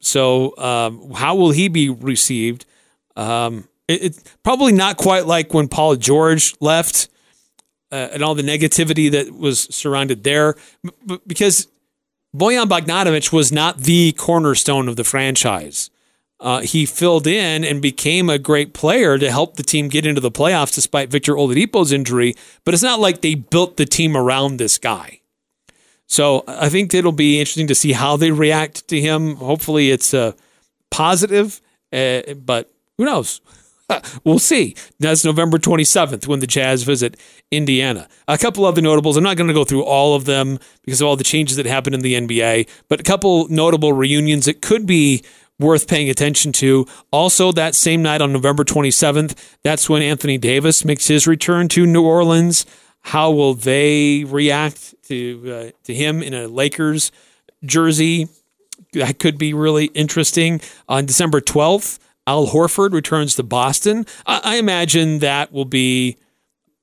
So, 0.00 0.56
um, 0.58 1.12
how 1.12 1.34
will 1.34 1.52
he 1.52 1.68
be 1.68 1.88
received? 1.88 2.66
Um, 3.16 3.68
it, 3.88 4.04
it's 4.04 4.36
probably 4.42 4.72
not 4.72 4.96
quite 4.96 5.26
like 5.26 5.54
when 5.54 5.68
Paul 5.68 5.96
George 5.96 6.54
left 6.60 7.08
uh, 7.90 8.08
and 8.12 8.22
all 8.22 8.34
the 8.34 8.42
negativity 8.42 9.10
that 9.10 9.32
was 9.32 9.62
surrounded 9.74 10.24
there, 10.24 10.56
but 11.04 11.26
because 11.26 11.68
Bojan 12.36 12.66
Bogdanovic 12.66 13.32
was 13.32 13.50
not 13.50 13.78
the 13.78 14.12
cornerstone 14.12 14.88
of 14.88 14.96
the 14.96 15.04
franchise. 15.04 15.90
Uh, 16.38 16.60
he 16.60 16.84
filled 16.84 17.26
in 17.26 17.64
and 17.64 17.80
became 17.80 18.28
a 18.28 18.38
great 18.38 18.74
player 18.74 19.16
to 19.16 19.30
help 19.30 19.56
the 19.56 19.62
team 19.62 19.88
get 19.88 20.04
into 20.04 20.20
the 20.20 20.30
playoffs 20.30 20.74
despite 20.74 21.08
Victor 21.08 21.32
Oladipo's 21.32 21.92
injury. 21.92 22.34
But 22.64 22.74
it's 22.74 22.82
not 22.82 23.00
like 23.00 23.22
they 23.22 23.34
built 23.34 23.78
the 23.78 23.86
team 23.86 24.16
around 24.16 24.58
this 24.58 24.76
guy. 24.76 25.20
So 26.06 26.44
I 26.46 26.68
think 26.68 26.92
it'll 26.92 27.12
be 27.12 27.40
interesting 27.40 27.68
to 27.68 27.74
see 27.74 27.92
how 27.92 28.18
they 28.18 28.30
react 28.30 28.86
to 28.88 29.00
him. 29.00 29.36
Hopefully, 29.36 29.90
it's 29.90 30.12
a 30.12 30.20
uh, 30.20 30.32
positive, 30.90 31.60
uh, 31.92 32.34
but 32.34 32.70
who 32.98 33.04
knows? 33.04 33.40
we'll 34.24 34.38
see. 34.38 34.74
That's 34.98 35.24
November 35.24 35.58
27th 35.58 36.26
when 36.26 36.40
the 36.40 36.46
Jazz 36.46 36.82
visit 36.82 37.16
Indiana. 37.50 38.08
A 38.26 38.38
couple 38.38 38.64
other 38.64 38.82
notables. 38.82 39.16
I'm 39.16 39.24
not 39.24 39.36
going 39.36 39.48
to 39.48 39.54
go 39.54 39.64
through 39.64 39.84
all 39.84 40.14
of 40.14 40.24
them 40.24 40.58
because 40.84 41.00
of 41.00 41.06
all 41.06 41.16
the 41.16 41.24
changes 41.24 41.56
that 41.56 41.66
happened 41.66 41.94
in 41.94 42.00
the 42.00 42.14
NBA, 42.14 42.68
but 42.88 43.00
a 43.00 43.04
couple 43.04 43.48
notable 43.48 43.92
reunions 43.92 44.46
that 44.46 44.62
could 44.62 44.86
be 44.86 45.22
worth 45.58 45.88
paying 45.88 46.10
attention 46.10 46.52
to. 46.52 46.86
Also, 47.10 47.52
that 47.52 47.74
same 47.74 48.02
night 48.02 48.20
on 48.20 48.32
November 48.32 48.64
27th, 48.64 49.36
that's 49.62 49.88
when 49.88 50.02
Anthony 50.02 50.36
Davis 50.36 50.84
makes 50.84 51.06
his 51.06 51.26
return 51.26 51.68
to 51.68 51.86
New 51.86 52.04
Orleans. 52.04 52.66
How 53.02 53.30
will 53.30 53.54
they 53.54 54.24
react 54.24 54.94
to 55.04 55.70
uh, 55.70 55.70
to 55.84 55.94
him 55.94 56.22
in 56.22 56.34
a 56.34 56.48
Lakers 56.48 57.12
jersey? 57.64 58.28
that 58.92 59.18
could 59.18 59.38
be 59.38 59.54
really 59.54 59.86
interesting. 59.86 60.60
On 60.88 61.06
December 61.06 61.40
12th, 61.40 61.98
Al 62.26 62.48
Horford 62.48 62.92
returns 62.92 63.34
to 63.36 63.42
Boston. 63.42 64.06
I, 64.26 64.40
I 64.42 64.56
imagine 64.56 65.20
that 65.20 65.52
will 65.52 65.64
be 65.64 66.16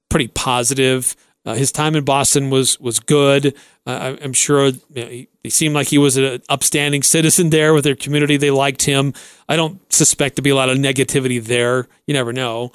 pretty 0.09 0.27
positive. 0.29 1.15
Uh, 1.45 1.55
his 1.55 1.71
time 1.71 1.95
in 1.95 2.05
Boston 2.05 2.49
was 2.49 2.79
was 2.79 2.99
good. 2.99 3.55
Uh, 3.85 4.15
I'm 4.21 4.31
sure 4.31 4.67
you 4.67 4.81
know, 4.95 5.05
he, 5.07 5.27
he, 5.43 5.49
seemed 5.49 5.75
like 5.75 5.87
he 5.87 5.97
was 5.97 6.15
an 6.15 6.41
upstanding 6.47 7.03
citizen 7.03 7.49
there 7.49 7.73
with 7.73 7.83
their 7.83 7.95
community. 7.95 8.37
They 8.37 8.51
liked 8.51 8.83
him. 8.83 9.13
I 9.49 9.57
don't 9.57 9.91
suspect 9.91 10.37
to 10.37 10.41
be 10.41 10.51
a 10.51 10.55
lot 10.55 10.69
of 10.69 10.77
negativity 10.77 11.43
there. 11.43 11.87
You 12.07 12.13
never 12.13 12.31
know. 12.31 12.71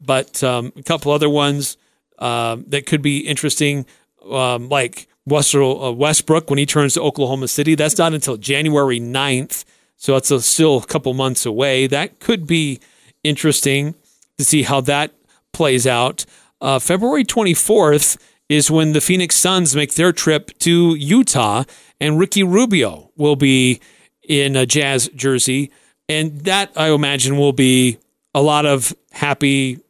But 0.00 0.44
um, 0.44 0.72
a 0.76 0.82
couple 0.82 1.12
other 1.12 1.30
ones 1.30 1.78
um, 2.18 2.64
that 2.68 2.84
could 2.84 3.00
be 3.00 3.20
interesting, 3.20 3.86
um, 4.30 4.68
like 4.68 5.08
Russell 5.26 5.82
uh, 5.82 5.92
Westbrook 5.92 6.50
when 6.50 6.58
he 6.58 6.66
turns 6.66 6.94
to 6.94 7.02
Oklahoma 7.02 7.48
City. 7.48 7.74
That's 7.74 7.96
not 7.96 8.12
until 8.12 8.36
January 8.36 9.00
9th. 9.00 9.64
So 10.00 10.14
that's 10.14 10.30
a, 10.30 10.40
still 10.40 10.78
a 10.78 10.86
couple 10.86 11.12
months 11.12 11.44
away. 11.44 11.86
That 11.86 12.20
could 12.20 12.46
be 12.46 12.80
interesting 13.22 13.94
to 14.38 14.44
see 14.44 14.62
how 14.62 14.80
that 14.80 15.12
plays 15.52 15.86
out. 15.86 16.24
Uh, 16.58 16.78
February 16.78 17.22
24th 17.22 18.16
is 18.48 18.70
when 18.70 18.94
the 18.94 19.02
Phoenix 19.02 19.36
Suns 19.36 19.76
make 19.76 19.94
their 19.96 20.10
trip 20.10 20.56
to 20.60 20.94
Utah, 20.94 21.64
and 22.00 22.18
Ricky 22.18 22.42
Rubio 22.42 23.10
will 23.16 23.36
be 23.36 23.78
in 24.26 24.56
a 24.56 24.64
Jazz 24.64 25.08
jersey. 25.14 25.70
And 26.08 26.40
that, 26.40 26.72
I 26.76 26.88
imagine, 26.88 27.36
will 27.36 27.52
be 27.52 27.98
a 28.34 28.40
lot 28.40 28.64
of 28.64 28.94
happy, 29.12 29.80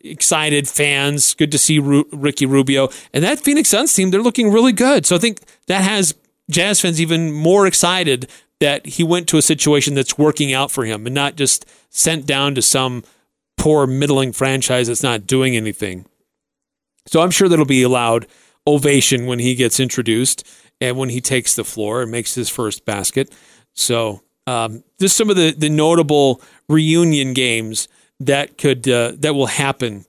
excited 0.00 0.66
fans. 0.66 1.32
Good 1.34 1.52
to 1.52 1.58
see 1.58 1.78
Ru- 1.78 2.08
Ricky 2.12 2.44
Rubio. 2.44 2.88
And 3.14 3.22
that 3.22 3.38
Phoenix 3.38 3.68
Suns 3.68 3.94
team, 3.94 4.10
they're 4.10 4.20
looking 4.20 4.50
really 4.50 4.72
good. 4.72 5.06
So 5.06 5.14
I 5.14 5.20
think 5.20 5.42
that 5.68 5.82
has 5.82 6.12
Jazz 6.50 6.80
fans 6.80 7.00
even 7.00 7.32
more 7.32 7.66
excited 7.66 8.28
that 8.60 8.86
he 8.86 9.04
went 9.04 9.28
to 9.28 9.38
a 9.38 9.42
situation 9.42 9.94
that's 9.94 10.18
working 10.18 10.52
out 10.52 10.70
for 10.70 10.84
him 10.84 11.06
and 11.06 11.14
not 11.14 11.36
just 11.36 11.64
sent 11.90 12.26
down 12.26 12.54
to 12.54 12.62
some 12.62 13.04
poor 13.56 13.86
middling 13.86 14.32
franchise 14.32 14.88
that's 14.88 15.02
not 15.02 15.26
doing 15.26 15.56
anything. 15.56 16.06
So 17.06 17.20
I'm 17.20 17.30
sure 17.30 17.48
that'll 17.48 17.64
be 17.64 17.82
a 17.82 17.88
loud 17.88 18.26
ovation 18.66 19.26
when 19.26 19.38
he 19.38 19.54
gets 19.54 19.80
introduced 19.80 20.46
and 20.80 20.96
when 20.96 21.08
he 21.08 21.20
takes 21.20 21.54
the 21.54 21.64
floor 21.64 22.02
and 22.02 22.10
makes 22.10 22.34
his 22.34 22.48
first 22.48 22.84
basket. 22.84 23.32
So 23.74 24.22
um, 24.46 24.82
just 25.00 25.16
some 25.16 25.30
of 25.30 25.36
the, 25.36 25.52
the 25.52 25.68
notable 25.68 26.40
reunion 26.68 27.34
games 27.34 27.88
that 28.20 28.58
could 28.58 28.88
uh, 28.88 29.12
that 29.18 29.34
will 29.34 29.46
happen 29.46 30.04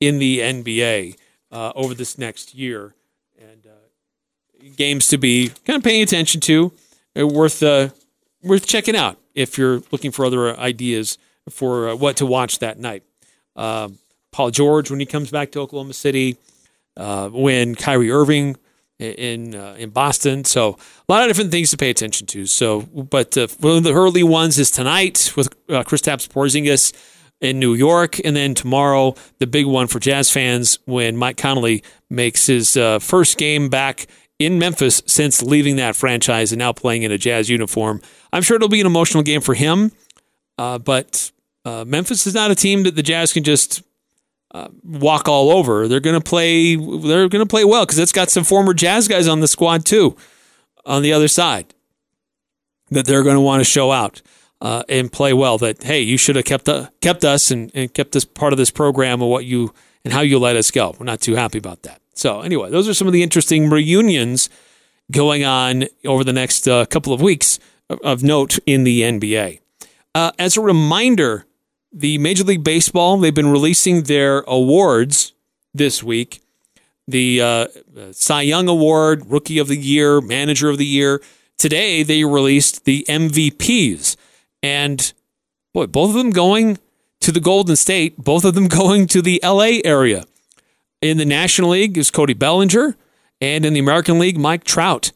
in 0.00 0.18
the 0.18 0.40
NBA 0.40 1.16
uh, 1.52 1.72
over 1.76 1.94
this 1.94 2.18
next 2.18 2.54
year, 2.54 2.94
and 3.38 3.66
uh, 3.66 4.68
games 4.76 5.08
to 5.08 5.18
be 5.18 5.52
kind 5.64 5.76
of 5.76 5.84
paying 5.84 6.02
attention 6.02 6.40
to, 6.42 6.72
worth 7.14 7.62
uh, 7.62 7.90
worth 8.42 8.66
checking 8.66 8.96
out 8.96 9.18
if 9.34 9.58
you're 9.58 9.82
looking 9.90 10.10
for 10.10 10.24
other 10.24 10.58
ideas 10.58 11.18
for 11.48 11.90
uh, 11.90 11.94
what 11.94 12.16
to 12.16 12.26
watch 12.26 12.58
that 12.60 12.78
night. 12.78 13.02
Um, 13.56 13.98
Paul 14.30 14.50
George 14.50 14.90
when 14.90 15.00
he 15.00 15.06
comes 15.06 15.30
back 15.30 15.52
to 15.52 15.60
Oklahoma 15.60 15.92
City, 15.92 16.38
uh, 16.96 17.28
when 17.28 17.74
Kyrie 17.74 18.10
Irving 18.10 18.56
in 18.98 19.54
uh, 19.54 19.74
in 19.78 19.90
Boston. 19.90 20.44
So 20.44 20.78
a 21.08 21.12
lot 21.12 21.22
of 21.22 21.28
different 21.28 21.50
things 21.50 21.70
to 21.70 21.76
pay 21.76 21.90
attention 21.90 22.26
to. 22.28 22.46
So, 22.46 22.82
but 22.82 23.36
uh, 23.36 23.48
one 23.60 23.78
of 23.78 23.84
the 23.84 23.92
early 23.92 24.22
ones 24.22 24.58
is 24.58 24.70
tonight 24.70 25.32
with 25.36 25.48
uh, 25.68 25.82
Kristaps 25.82 26.28
Porzingis 26.28 26.92
in 27.40 27.58
New 27.58 27.74
York, 27.74 28.20
and 28.24 28.36
then 28.36 28.54
tomorrow 28.54 29.14
the 29.38 29.46
big 29.46 29.66
one 29.66 29.88
for 29.88 29.98
Jazz 29.98 30.30
fans 30.30 30.78
when 30.84 31.16
Mike 31.16 31.36
Conley 31.36 31.82
makes 32.08 32.46
his 32.46 32.76
uh, 32.76 33.00
first 33.00 33.36
game 33.36 33.68
back 33.68 34.06
in 34.46 34.58
Memphis 34.58 35.02
since 35.06 35.42
leaving 35.42 35.76
that 35.76 35.96
franchise 35.96 36.52
and 36.52 36.58
now 36.58 36.72
playing 36.72 37.02
in 37.02 37.12
a 37.12 37.18
Jazz 37.18 37.48
uniform. 37.48 38.00
I'm 38.32 38.42
sure 38.42 38.56
it'll 38.56 38.68
be 38.68 38.80
an 38.80 38.86
emotional 38.86 39.22
game 39.22 39.40
for 39.40 39.54
him, 39.54 39.92
uh, 40.58 40.78
but 40.78 41.30
uh, 41.64 41.84
Memphis 41.86 42.26
is 42.26 42.34
not 42.34 42.50
a 42.50 42.54
team 42.54 42.82
that 42.84 42.96
the 42.96 43.02
Jazz 43.02 43.32
can 43.32 43.44
just 43.44 43.82
uh, 44.52 44.68
walk 44.84 45.28
all 45.28 45.50
over. 45.50 45.88
They're 45.88 46.00
going 46.00 46.20
to 46.20 46.24
play. 46.24 46.76
They're 46.76 47.28
going 47.28 47.44
to 47.44 47.46
play 47.46 47.64
well 47.64 47.86
because 47.86 47.98
it's 47.98 48.12
got 48.12 48.30
some 48.30 48.44
former 48.44 48.74
Jazz 48.74 49.08
guys 49.08 49.28
on 49.28 49.40
the 49.40 49.48
squad 49.48 49.84
too, 49.84 50.16
on 50.84 51.02
the 51.02 51.12
other 51.12 51.28
side, 51.28 51.74
that 52.90 53.06
they're 53.06 53.22
going 53.22 53.36
to 53.36 53.40
want 53.40 53.60
to 53.60 53.64
show 53.64 53.92
out 53.92 54.20
uh, 54.60 54.82
and 54.88 55.10
play 55.10 55.32
well. 55.32 55.56
That 55.58 55.82
hey, 55.82 56.00
you 56.00 56.18
should 56.18 56.36
have 56.36 56.44
kept 56.44 56.68
uh, 56.68 56.90
kept 57.00 57.24
us 57.24 57.50
and, 57.50 57.70
and 57.74 57.92
kept 57.92 58.12
this 58.12 58.24
part 58.24 58.52
of 58.52 58.58
this 58.58 58.70
program 58.70 59.22
of 59.22 59.28
what 59.28 59.44
you 59.44 59.72
and 60.04 60.12
how 60.12 60.20
you 60.20 60.38
let 60.38 60.56
us 60.56 60.70
go. 60.70 60.94
We're 60.98 61.06
not 61.06 61.20
too 61.20 61.34
happy 61.34 61.58
about 61.58 61.82
that. 61.84 62.01
So 62.14 62.40
anyway, 62.40 62.70
those 62.70 62.88
are 62.88 62.94
some 62.94 63.06
of 63.06 63.12
the 63.12 63.22
interesting 63.22 63.70
reunions 63.70 64.48
going 65.10 65.44
on 65.44 65.84
over 66.06 66.24
the 66.24 66.32
next 66.32 66.68
uh, 66.68 66.86
couple 66.86 67.12
of 67.12 67.20
weeks 67.20 67.58
of, 67.88 68.22
note 68.22 68.58
in 68.66 68.84
the 68.84 69.02
NBA. 69.02 69.60
Uh, 70.14 70.32
as 70.38 70.56
a 70.56 70.60
reminder 70.60 71.46
the 71.92 72.18
Major 72.18 72.44
League 72.44 72.64
Baseball, 72.64 73.18
they've 73.18 73.34
been 73.34 73.50
releasing 73.50 74.04
their 74.04 74.40
awards 74.42 75.32
this 75.74 76.02
week. 76.02 76.40
The 77.06 77.42
uh, 77.42 77.66
Cy 78.12 78.42
Young 78.42 78.68
Award, 78.68 79.26
Rookie 79.26 79.58
of 79.58 79.68
the 79.68 79.76
Year, 79.76 80.20
Manager 80.20 80.70
of 80.70 80.78
the 80.78 80.86
Year. 80.86 81.20
Today, 81.58 82.02
they 82.02 82.24
released 82.24 82.84
the 82.84 83.04
MVPs. 83.08 84.16
And 84.62 85.12
boy, 85.74 85.86
both 85.86 86.10
of 86.10 86.16
them 86.16 86.30
going 86.30 86.78
to 87.20 87.32
the 87.32 87.40
Golden 87.40 87.76
State, 87.76 88.16
both 88.18 88.44
of 88.44 88.54
them 88.54 88.68
going 88.68 89.06
to 89.08 89.20
the 89.20 89.40
LA 89.42 89.80
area. 89.84 90.24
In 91.02 91.18
the 91.18 91.24
National 91.24 91.70
League 91.70 91.98
is 91.98 92.12
Cody 92.12 92.32
Bellinger, 92.32 92.96
and 93.40 93.66
in 93.66 93.74
the 93.74 93.80
American 93.80 94.20
League, 94.20 94.38
Mike 94.38 94.62
Trout. 94.62 95.10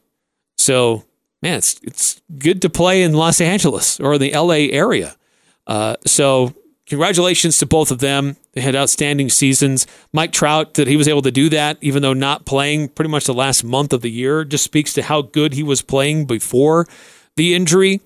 So, 0.59 1.05
man, 1.41 1.59
it's, 1.59 1.81
it's 1.85 2.21
good 2.39 2.61
to 2.63 2.69
play 2.69 3.03
in 3.03 3.13
Los 3.13 3.41
Angeles 3.41 4.01
or 4.01 4.19
the 4.19 4.33
LA 4.33 4.67
area. 4.77 5.17
Uh, 5.65 5.95
so 6.05 6.53
congratulations 6.87 7.59
to 7.59 7.67
both 7.67 7.93
of 7.93 8.01
them. 8.01 8.37
They 8.53 8.63
had 8.63 8.75
outstanding 8.75 9.29
seasons. 9.29 9.87
Mike 10.13 10.33
Trout, 10.33 10.75
that 10.75 10.89
he 10.89 10.97
was 10.97 11.07
able 11.07 11.23
to 11.23 11.31
do 11.31 11.49
that, 11.51 11.79
even 11.81 12.03
though 12.03 12.15
not 12.15 12.47
playing 12.47 12.89
pretty 12.89 13.11
much 13.11 13.27
the 13.27 13.35
last 13.35 13.63
month 13.63 13.93
of 13.93 14.03
the 14.03 14.11
year, 14.11 14.45
just 14.45 14.65
speaks 14.65 14.93
to 14.95 15.03
how 15.03 15.23
good 15.23 15.55
he 15.55 15.63
was 15.63 15.83
playing 15.83 16.27
before 16.27 16.87
the 17.37 17.55
injury. 17.55 18.01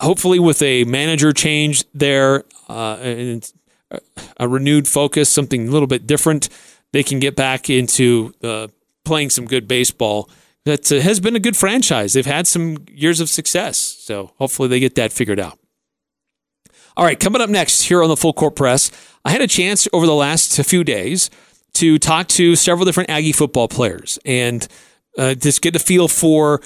Hopefully, 0.00 0.38
with 0.38 0.62
a 0.62 0.84
manager 0.84 1.32
change 1.32 1.84
there 1.94 2.44
uh, 2.68 2.96
and 2.96 3.52
a 4.36 4.48
renewed 4.48 4.88
focus, 4.88 5.28
something 5.28 5.68
a 5.68 5.70
little 5.70 5.86
bit 5.86 6.06
different, 6.06 6.48
they 6.92 7.02
can 7.02 7.18
get 7.18 7.36
back 7.36 7.68
into 7.68 8.34
uh, 8.42 8.68
playing 9.04 9.30
some 9.30 9.46
good 9.46 9.66
baseball. 9.66 10.30
That 10.64 10.92
uh, 10.92 11.00
has 11.00 11.18
been 11.18 11.34
a 11.34 11.40
good 11.40 11.56
franchise. 11.56 12.12
They've 12.12 12.24
had 12.24 12.46
some 12.46 12.76
years 12.88 13.18
of 13.18 13.28
success. 13.28 13.78
So 13.78 14.30
hopefully, 14.38 14.68
they 14.68 14.78
get 14.78 14.94
that 14.94 15.12
figured 15.12 15.40
out. 15.40 15.58
All 16.96 17.04
right, 17.04 17.18
coming 17.18 17.40
up 17.40 17.50
next 17.50 17.82
here 17.82 18.02
on 18.02 18.08
the 18.08 18.16
Full 18.16 18.34
Court 18.34 18.54
Press, 18.54 18.90
I 19.24 19.30
had 19.30 19.40
a 19.40 19.46
chance 19.46 19.88
over 19.92 20.06
the 20.06 20.14
last 20.14 20.62
few 20.64 20.84
days 20.84 21.30
to 21.74 21.98
talk 21.98 22.28
to 22.28 22.54
several 22.54 22.84
different 22.84 23.08
Aggie 23.08 23.32
football 23.32 23.66
players 23.66 24.18
and 24.24 24.68
uh, 25.16 25.34
just 25.34 25.62
get 25.62 25.74
a 25.74 25.78
feel 25.78 26.06
for 26.06 26.60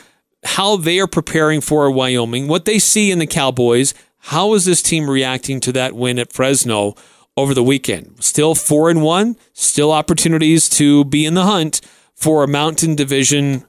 how 0.44 0.76
they 0.76 0.98
are 0.98 1.06
preparing 1.06 1.60
for 1.60 1.90
Wyoming, 1.90 2.48
what 2.48 2.64
they 2.64 2.78
see 2.78 3.10
in 3.10 3.18
the 3.18 3.26
Cowboys. 3.26 3.94
How 4.18 4.54
is 4.54 4.64
this 4.64 4.82
team 4.82 5.08
reacting 5.08 5.60
to 5.60 5.72
that 5.72 5.94
win 5.94 6.18
at 6.18 6.32
Fresno 6.32 6.94
over 7.36 7.54
the 7.54 7.62
weekend? 7.62 8.22
Still 8.22 8.54
four 8.54 8.90
and 8.90 9.02
one, 9.02 9.36
still 9.52 9.92
opportunities 9.92 10.68
to 10.70 11.04
be 11.04 11.24
in 11.24 11.34
the 11.34 11.44
hunt 11.44 11.80
for 12.14 12.42
a 12.42 12.48
Mountain 12.48 12.94
Division 12.94 13.64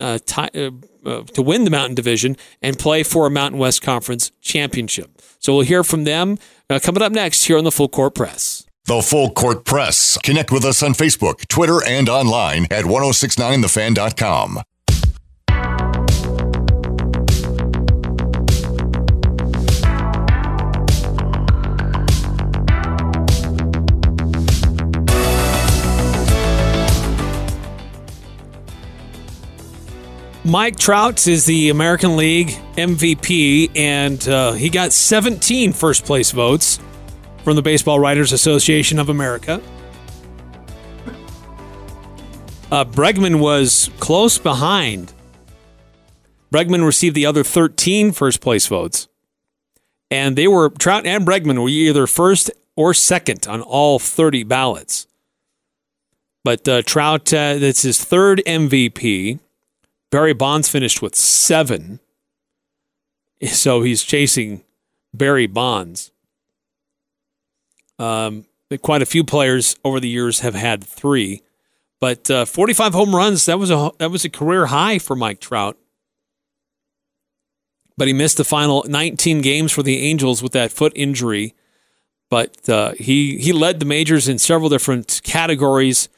uh, 0.00 0.18
uh, 0.36 0.70
uh, 1.04 1.22
to 1.22 1.42
win 1.42 1.64
the 1.64 1.70
Mountain 1.70 1.94
Division 1.94 2.36
and 2.62 2.78
play 2.78 3.02
for 3.02 3.26
a 3.26 3.30
Mountain 3.30 3.58
West 3.58 3.82
Conference 3.82 4.32
championship. 4.40 5.20
So 5.38 5.54
we'll 5.54 5.66
hear 5.66 5.84
from 5.84 6.04
them 6.04 6.38
uh, 6.68 6.78
coming 6.82 7.02
up 7.02 7.12
next 7.12 7.44
here 7.44 7.58
on 7.58 7.64
the 7.64 7.72
Full 7.72 7.88
Court 7.88 8.14
Press. 8.14 8.66
The 8.86 9.02
Full 9.02 9.30
Court 9.30 9.64
Press. 9.64 10.18
Connect 10.18 10.50
with 10.50 10.64
us 10.64 10.82
on 10.82 10.94
Facebook, 10.94 11.46
Twitter, 11.48 11.78
and 11.86 12.08
online 12.08 12.64
at 12.70 12.84
1069thefan.com. 12.84 14.62
Mike 30.44 30.76
Trout 30.76 31.26
is 31.26 31.44
the 31.44 31.68
American 31.68 32.16
League 32.16 32.48
MVP, 32.76 33.76
and 33.76 34.26
uh, 34.26 34.52
he 34.52 34.70
got 34.70 34.92
17 34.92 35.74
first 35.74 36.06
place 36.06 36.30
votes 36.30 36.80
from 37.44 37.56
the 37.56 37.62
Baseball 37.62 38.00
Writers 38.00 38.32
Association 38.32 38.98
of 38.98 39.10
America. 39.10 39.60
Uh, 42.72 42.84
Bregman 42.86 43.38
was 43.38 43.90
close 43.98 44.38
behind. 44.38 45.12
Bregman 46.50 46.86
received 46.86 47.14
the 47.14 47.26
other 47.26 47.44
13 47.44 48.12
first 48.12 48.40
place 48.40 48.66
votes. 48.66 49.08
And 50.10 50.36
they 50.36 50.48
were, 50.48 50.70
Trout 50.70 51.04
and 51.04 51.26
Bregman 51.26 51.60
were 51.62 51.68
either 51.68 52.06
first 52.06 52.50
or 52.76 52.94
second 52.94 53.46
on 53.46 53.60
all 53.60 53.98
30 53.98 54.44
ballots. 54.44 55.06
But 56.44 56.66
uh, 56.66 56.80
Trout, 56.82 57.32
uh, 57.34 57.58
that's 57.58 57.82
his 57.82 58.02
third 58.02 58.42
MVP. 58.46 59.38
Barry 60.10 60.32
Bonds 60.32 60.68
finished 60.68 61.00
with 61.00 61.14
seven. 61.14 62.00
So 63.46 63.82
he's 63.82 64.02
chasing 64.02 64.64
Barry 65.14 65.46
Bonds. 65.46 66.12
Um, 67.98 68.46
quite 68.82 69.02
a 69.02 69.06
few 69.06 69.24
players 69.24 69.76
over 69.84 70.00
the 70.00 70.08
years 70.08 70.40
have 70.40 70.54
had 70.54 70.82
three, 70.84 71.42
but 72.00 72.30
uh, 72.30 72.44
45 72.44 72.94
home 72.94 73.14
runs 73.14 73.44
that 73.46 73.58
was 73.58 73.70
a 73.70 73.90
that 73.98 74.10
was 74.10 74.24
a 74.24 74.30
career 74.30 74.66
high 74.66 74.98
for 74.98 75.14
Mike 75.14 75.40
Trout. 75.40 75.76
But 77.96 78.08
he 78.08 78.14
missed 78.14 78.38
the 78.38 78.44
final 78.44 78.84
19 78.88 79.42
games 79.42 79.72
for 79.72 79.82
the 79.82 79.98
Angels 79.98 80.42
with 80.42 80.52
that 80.52 80.72
foot 80.72 80.92
injury. 80.96 81.54
But 82.30 82.68
uh, 82.68 82.92
he 82.92 83.38
he 83.38 83.52
led 83.52 83.80
the 83.80 83.86
majors 83.86 84.28
in 84.28 84.38
several 84.38 84.70
different 84.70 85.20
categories, 85.24 86.08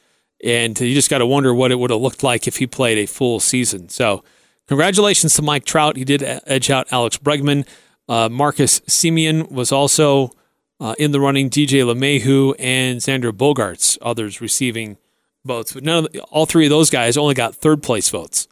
and 0.42 0.78
you 0.80 0.94
just 0.94 1.10
got 1.10 1.18
to 1.18 1.26
wonder 1.26 1.54
what 1.54 1.70
it 1.70 1.78
would 1.78 1.90
have 1.90 2.00
looked 2.00 2.22
like 2.22 2.46
if 2.46 2.56
he 2.56 2.66
played 2.66 2.98
a 2.98 3.06
full 3.06 3.40
season. 3.40 3.88
So, 3.88 4.24
congratulations 4.66 5.34
to 5.34 5.42
Mike 5.42 5.64
Trout. 5.64 5.96
He 5.96 6.04
did 6.04 6.22
edge 6.22 6.70
out 6.70 6.86
Alex 6.90 7.18
Bregman. 7.18 7.66
Uh, 8.08 8.28
Marcus 8.28 8.80
Semien 8.80 9.50
was 9.50 9.72
also 9.72 10.32
uh, 10.80 10.94
in 10.98 11.12
the 11.12 11.20
running. 11.20 11.48
DJ 11.48 11.84
LeMahieu 11.84 12.54
and 12.58 13.00
Xander 13.00 13.30
Bogaerts, 13.30 13.96
others 14.02 14.40
receiving 14.40 14.98
votes, 15.44 15.72
but 15.72 15.84
none 15.84 16.06
of 16.06 16.16
all 16.30 16.46
three 16.46 16.66
of 16.66 16.70
those 16.70 16.90
guys 16.90 17.16
only 17.16 17.34
got 17.34 17.54
third 17.54 17.82
place 17.82 18.08
votes. 18.08 18.48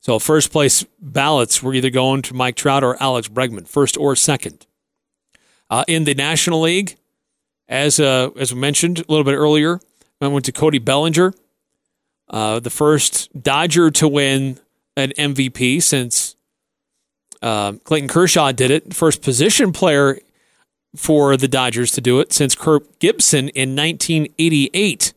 So 0.00 0.18
first 0.18 0.52
place 0.52 0.84
ballots 1.00 1.62
were 1.62 1.74
either 1.74 1.90
going 1.90 2.22
to 2.22 2.34
Mike 2.34 2.56
Trout 2.56 2.84
or 2.84 3.00
Alex 3.02 3.28
Bregman, 3.28 3.66
first 3.66 3.96
or 3.96 4.14
second. 4.14 4.66
Uh, 5.68 5.84
in 5.88 6.04
the 6.04 6.14
National 6.14 6.60
League, 6.60 6.96
as 7.68 7.98
uh, 7.98 8.30
as 8.38 8.54
we 8.54 8.60
mentioned 8.60 9.00
a 9.00 9.04
little 9.08 9.24
bit 9.24 9.34
earlier, 9.34 9.80
I 10.20 10.28
went 10.28 10.44
to 10.46 10.52
Cody 10.52 10.78
Bellinger, 10.78 11.34
uh, 12.30 12.60
the 12.60 12.70
first 12.70 13.28
Dodger 13.40 13.90
to 13.92 14.08
win 14.08 14.58
an 14.96 15.12
MVP 15.18 15.82
since 15.82 16.36
uh, 17.42 17.72
Clayton 17.84 18.08
Kershaw 18.08 18.52
did 18.52 18.70
it. 18.70 18.94
First 18.94 19.22
position 19.22 19.72
player 19.72 20.18
for 20.96 21.36
the 21.36 21.48
Dodgers 21.48 21.92
to 21.92 22.00
do 22.00 22.20
it 22.20 22.32
since 22.32 22.54
Kirk 22.54 22.98
Gibson 22.98 23.48
in 23.50 23.76
1988. 23.76 25.12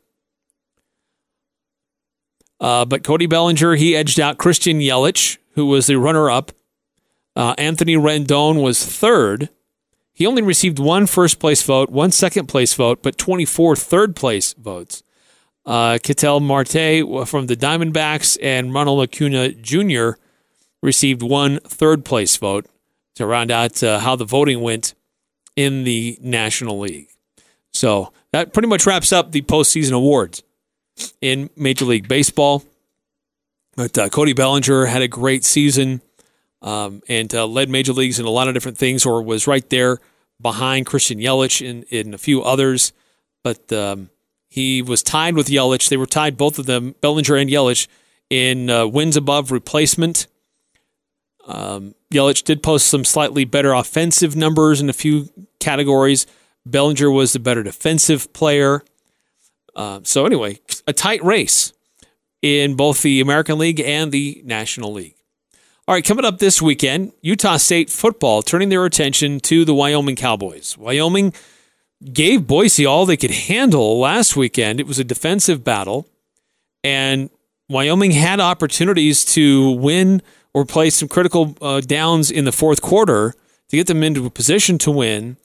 Uh, 2.60 2.84
but 2.84 3.04
Cody 3.04 3.26
Bellinger, 3.26 3.76
he 3.76 3.96
edged 3.96 4.20
out 4.20 4.38
Christian 4.38 4.80
Yelich, 4.80 5.38
who 5.54 5.66
was 5.66 5.88
the 5.88 5.96
runner 5.96 6.30
up. 6.30 6.52
Uh, 7.36 7.56
Anthony 7.58 7.96
Rendon 7.96 8.62
was 8.62 8.86
third. 8.86 9.50
He 10.20 10.28
only 10.28 10.42
received 10.42 10.80
one 10.80 11.08
first 11.08 11.40
place 11.40 11.64
vote, 11.64 11.90
one 11.90 12.12
second 12.12 12.48
place 12.48 12.74
vote, 12.74 13.02
but 13.02 13.18
24 13.18 13.78
third 13.78 14.18
place 14.18 14.52
votes. 14.52 15.02
Uh, 15.66 15.98
Ketel 16.04 16.42
Marte 16.42 17.26
from 17.26 17.48
the 17.48 17.56
Diamondbacks 17.56 18.38
and 18.44 18.74
Ronald 18.74 19.02
Acuna 19.02 19.54
Jr. 19.54 20.20
received 20.84 21.24
one 21.24 21.62
third 21.62 22.04
place 22.04 22.36
vote 22.36 22.66
to 23.16 23.26
round 23.26 23.50
out 23.50 23.82
uh, 23.82 24.00
how 24.00 24.18
the 24.18 24.26
voting 24.26 24.60
went 24.60 24.94
in 25.56 25.86
the 25.86 26.20
National 26.22 26.80
League. 26.80 27.08
So 27.72 28.12
that 28.34 28.52
pretty 28.52 28.68
much 28.68 28.86
wraps 28.86 29.14
up 29.14 29.32
the 29.32 29.44
postseason 29.44 29.94
awards 29.94 30.44
in 31.22 31.50
Major 31.56 31.86
League 31.86 32.10
Baseball. 32.10 32.66
But 33.78 33.98
uh, 33.98 34.10
Cody 34.10 34.34
Bellinger 34.34 34.88
had 34.88 35.02
a 35.02 35.08
great 35.08 35.46
season 35.46 36.02
um, 36.62 37.04
and 37.08 37.34
uh, 37.34 37.48
led 37.48 37.70
Major 37.70 37.94
Leagues 37.94 38.20
in 38.20 38.26
a 38.26 38.30
lot 38.30 38.50
of 38.50 38.54
different 38.54 38.78
things, 38.78 39.06
or 39.06 39.22
was 39.22 39.48
right 39.48 39.70
there 39.70 40.00
behind 40.42 40.86
Christian 40.86 41.20
Yelich 41.20 41.68
and, 41.68 41.86
and 41.92 42.14
a 42.14 42.18
few 42.18 42.42
others. 42.42 42.94
But 43.44 43.72
um, 43.72 44.10
he 44.50 44.82
was 44.82 45.04
tied 45.04 45.36
with 45.36 45.48
Yelich. 45.48 45.90
They 45.90 45.98
were 45.98 46.06
tied, 46.06 46.38
both 46.38 46.60
of 46.60 46.66
them, 46.66 46.96
Bellinger 47.02 47.36
and 47.36 47.50
Yelich, 47.50 47.88
in 48.30 48.70
uh, 48.70 48.88
wins 48.88 49.16
above 49.16 49.52
replacement. 49.52 50.28
Um, 51.46 51.96
Yelich 52.14 52.44
did 52.44 52.62
post 52.64 52.88
some 52.88 53.06
slightly 53.06 53.46
better 53.46 53.74
offensive 53.74 54.36
numbers 54.36 54.82
in 54.82 54.90
a 54.90 54.94
few 54.94 55.30
categories. 55.60 56.26
Bellinger 56.66 57.10
was 57.10 57.34
the 57.34 57.40
better 57.40 57.64
defensive 57.64 58.32
player. 58.34 58.84
Uh, 59.76 60.02
so, 60.04 60.26
anyway, 60.26 60.60
a 60.88 60.94
tight 60.94 61.24
race 61.24 61.74
in 62.42 62.76
both 62.76 63.02
the 63.02 63.22
American 63.22 63.58
League 63.58 63.80
and 63.80 64.12
the 64.12 64.42
National 64.46 64.94
League. 64.94 65.16
All 65.90 65.96
right, 65.96 66.06
coming 66.06 66.24
up 66.24 66.38
this 66.38 66.62
weekend, 66.62 67.14
Utah 67.24 67.58
State 67.58 67.90
football 67.90 68.44
turning 68.44 68.70
their 68.70 68.86
attention 68.86 69.40
to 69.40 69.66
the 69.66 69.74
Wyoming 69.74 70.16
Cowboys. 70.16 70.78
Wyoming 70.78 71.34
gave 72.14 72.46
Boise 72.46 72.86
all 72.86 73.08
they 73.08 73.18
could 73.18 73.32
handle 73.32 73.98
last 73.98 74.36
weekend. 74.36 74.80
It 74.80 74.86
was 74.86 75.00
a 75.00 75.04
defensive 75.04 75.64
battle, 75.64 76.08
and 76.84 77.32
Wyoming 77.70 78.12
had 78.12 78.40
opportunities 78.40 79.26
to 79.34 79.72
win 79.72 80.22
or 80.54 80.64
play 80.64 80.92
some 80.92 81.10
critical 81.10 81.58
uh, 81.60 81.82
downs 81.82 82.30
in 82.30 82.46
the 82.46 82.52
fourth 82.52 82.84
quarter 82.84 83.34
to 83.70 83.76
get 83.76 83.88
them 83.88 84.04
into 84.04 84.28
a 84.28 84.30
position 84.30 84.78
to 84.78 84.92
win, 84.92 85.38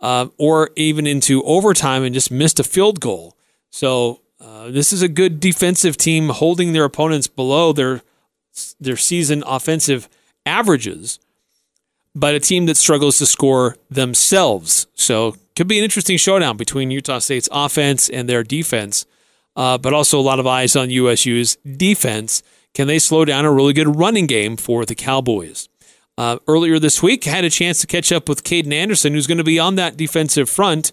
uh, 0.00 0.26
or 0.38 0.70
even 0.74 1.06
into 1.06 1.40
overtime 1.44 2.02
and 2.02 2.14
just 2.14 2.32
missed 2.32 2.58
a 2.58 2.64
field 2.64 2.98
goal. 2.98 3.36
So 3.70 4.22
uh, 4.40 4.72
this 4.72 4.92
is 4.92 5.02
a 5.02 5.08
good 5.08 5.38
defensive 5.38 5.96
team 5.96 6.30
holding 6.30 6.72
their 6.72 6.82
opponents 6.82 7.28
below 7.28 7.72
their 7.72 8.02
their 8.80 8.96
season 8.96 9.42
offensive 9.46 10.08
averages, 10.46 11.18
but 12.14 12.34
a 12.34 12.40
team 12.40 12.66
that 12.66 12.76
struggles 12.76 13.18
to 13.18 13.26
score 13.26 13.76
themselves. 13.90 14.86
So 14.94 15.36
could 15.56 15.68
be 15.68 15.78
an 15.78 15.84
interesting 15.84 16.16
showdown 16.16 16.56
between 16.56 16.90
Utah 16.90 17.18
State's 17.18 17.48
offense 17.50 18.08
and 18.08 18.28
their 18.28 18.42
defense, 18.42 19.06
uh, 19.56 19.78
but 19.78 19.92
also 19.92 20.18
a 20.18 20.22
lot 20.22 20.38
of 20.38 20.46
eyes 20.46 20.76
on 20.76 20.90
USU's 20.90 21.56
defense 21.56 22.42
can 22.74 22.88
they 22.88 22.98
slow 22.98 23.24
down 23.24 23.44
a 23.44 23.52
really 23.52 23.72
good 23.72 23.96
running 23.96 24.26
game 24.26 24.56
for 24.56 24.84
the 24.84 24.96
Cowboys? 24.96 25.68
Uh, 26.18 26.38
earlier 26.46 26.78
this 26.78 27.02
week, 27.02 27.24
had 27.24 27.44
a 27.44 27.50
chance 27.50 27.80
to 27.80 27.86
catch 27.86 28.12
up 28.12 28.28
with 28.28 28.44
Caden 28.44 28.72
Anderson, 28.72 29.14
who's 29.14 29.26
going 29.26 29.38
to 29.38 29.44
be 29.44 29.58
on 29.58 29.76
that 29.76 29.96
defensive 29.96 30.50
front 30.50 30.92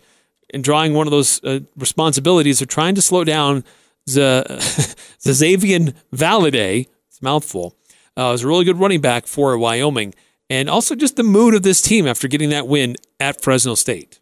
and 0.54 0.64
drawing 0.64 0.94
one 0.94 1.08
of 1.08 1.12
those 1.12 1.44
uh, 1.44 1.60
responsibilities 1.76 2.62
of 2.62 2.68
trying 2.68 2.96
to 2.96 3.02
slow 3.02 3.24
down 3.24 3.64
the 4.06 4.46
Xazavier 5.24 5.94
Valladay. 6.14 6.88
Mouthful. 7.22 7.76
Uh, 8.18 8.32
was 8.32 8.44
a 8.44 8.48
really 8.48 8.66
good 8.66 8.80
running 8.80 9.00
back 9.00 9.26
for 9.26 9.58
Wyoming, 9.58 10.14
and 10.50 10.70
also 10.70 10.96
just 10.96 11.16
the 11.16 11.24
mood 11.24 11.54
of 11.54 11.64
this 11.64 11.82
team 11.82 12.08
after 12.08 12.28
getting 12.28 12.50
that 12.50 12.68
win 12.68 12.98
at 13.20 13.42
Fresno 13.42 13.76
State. 13.76 14.20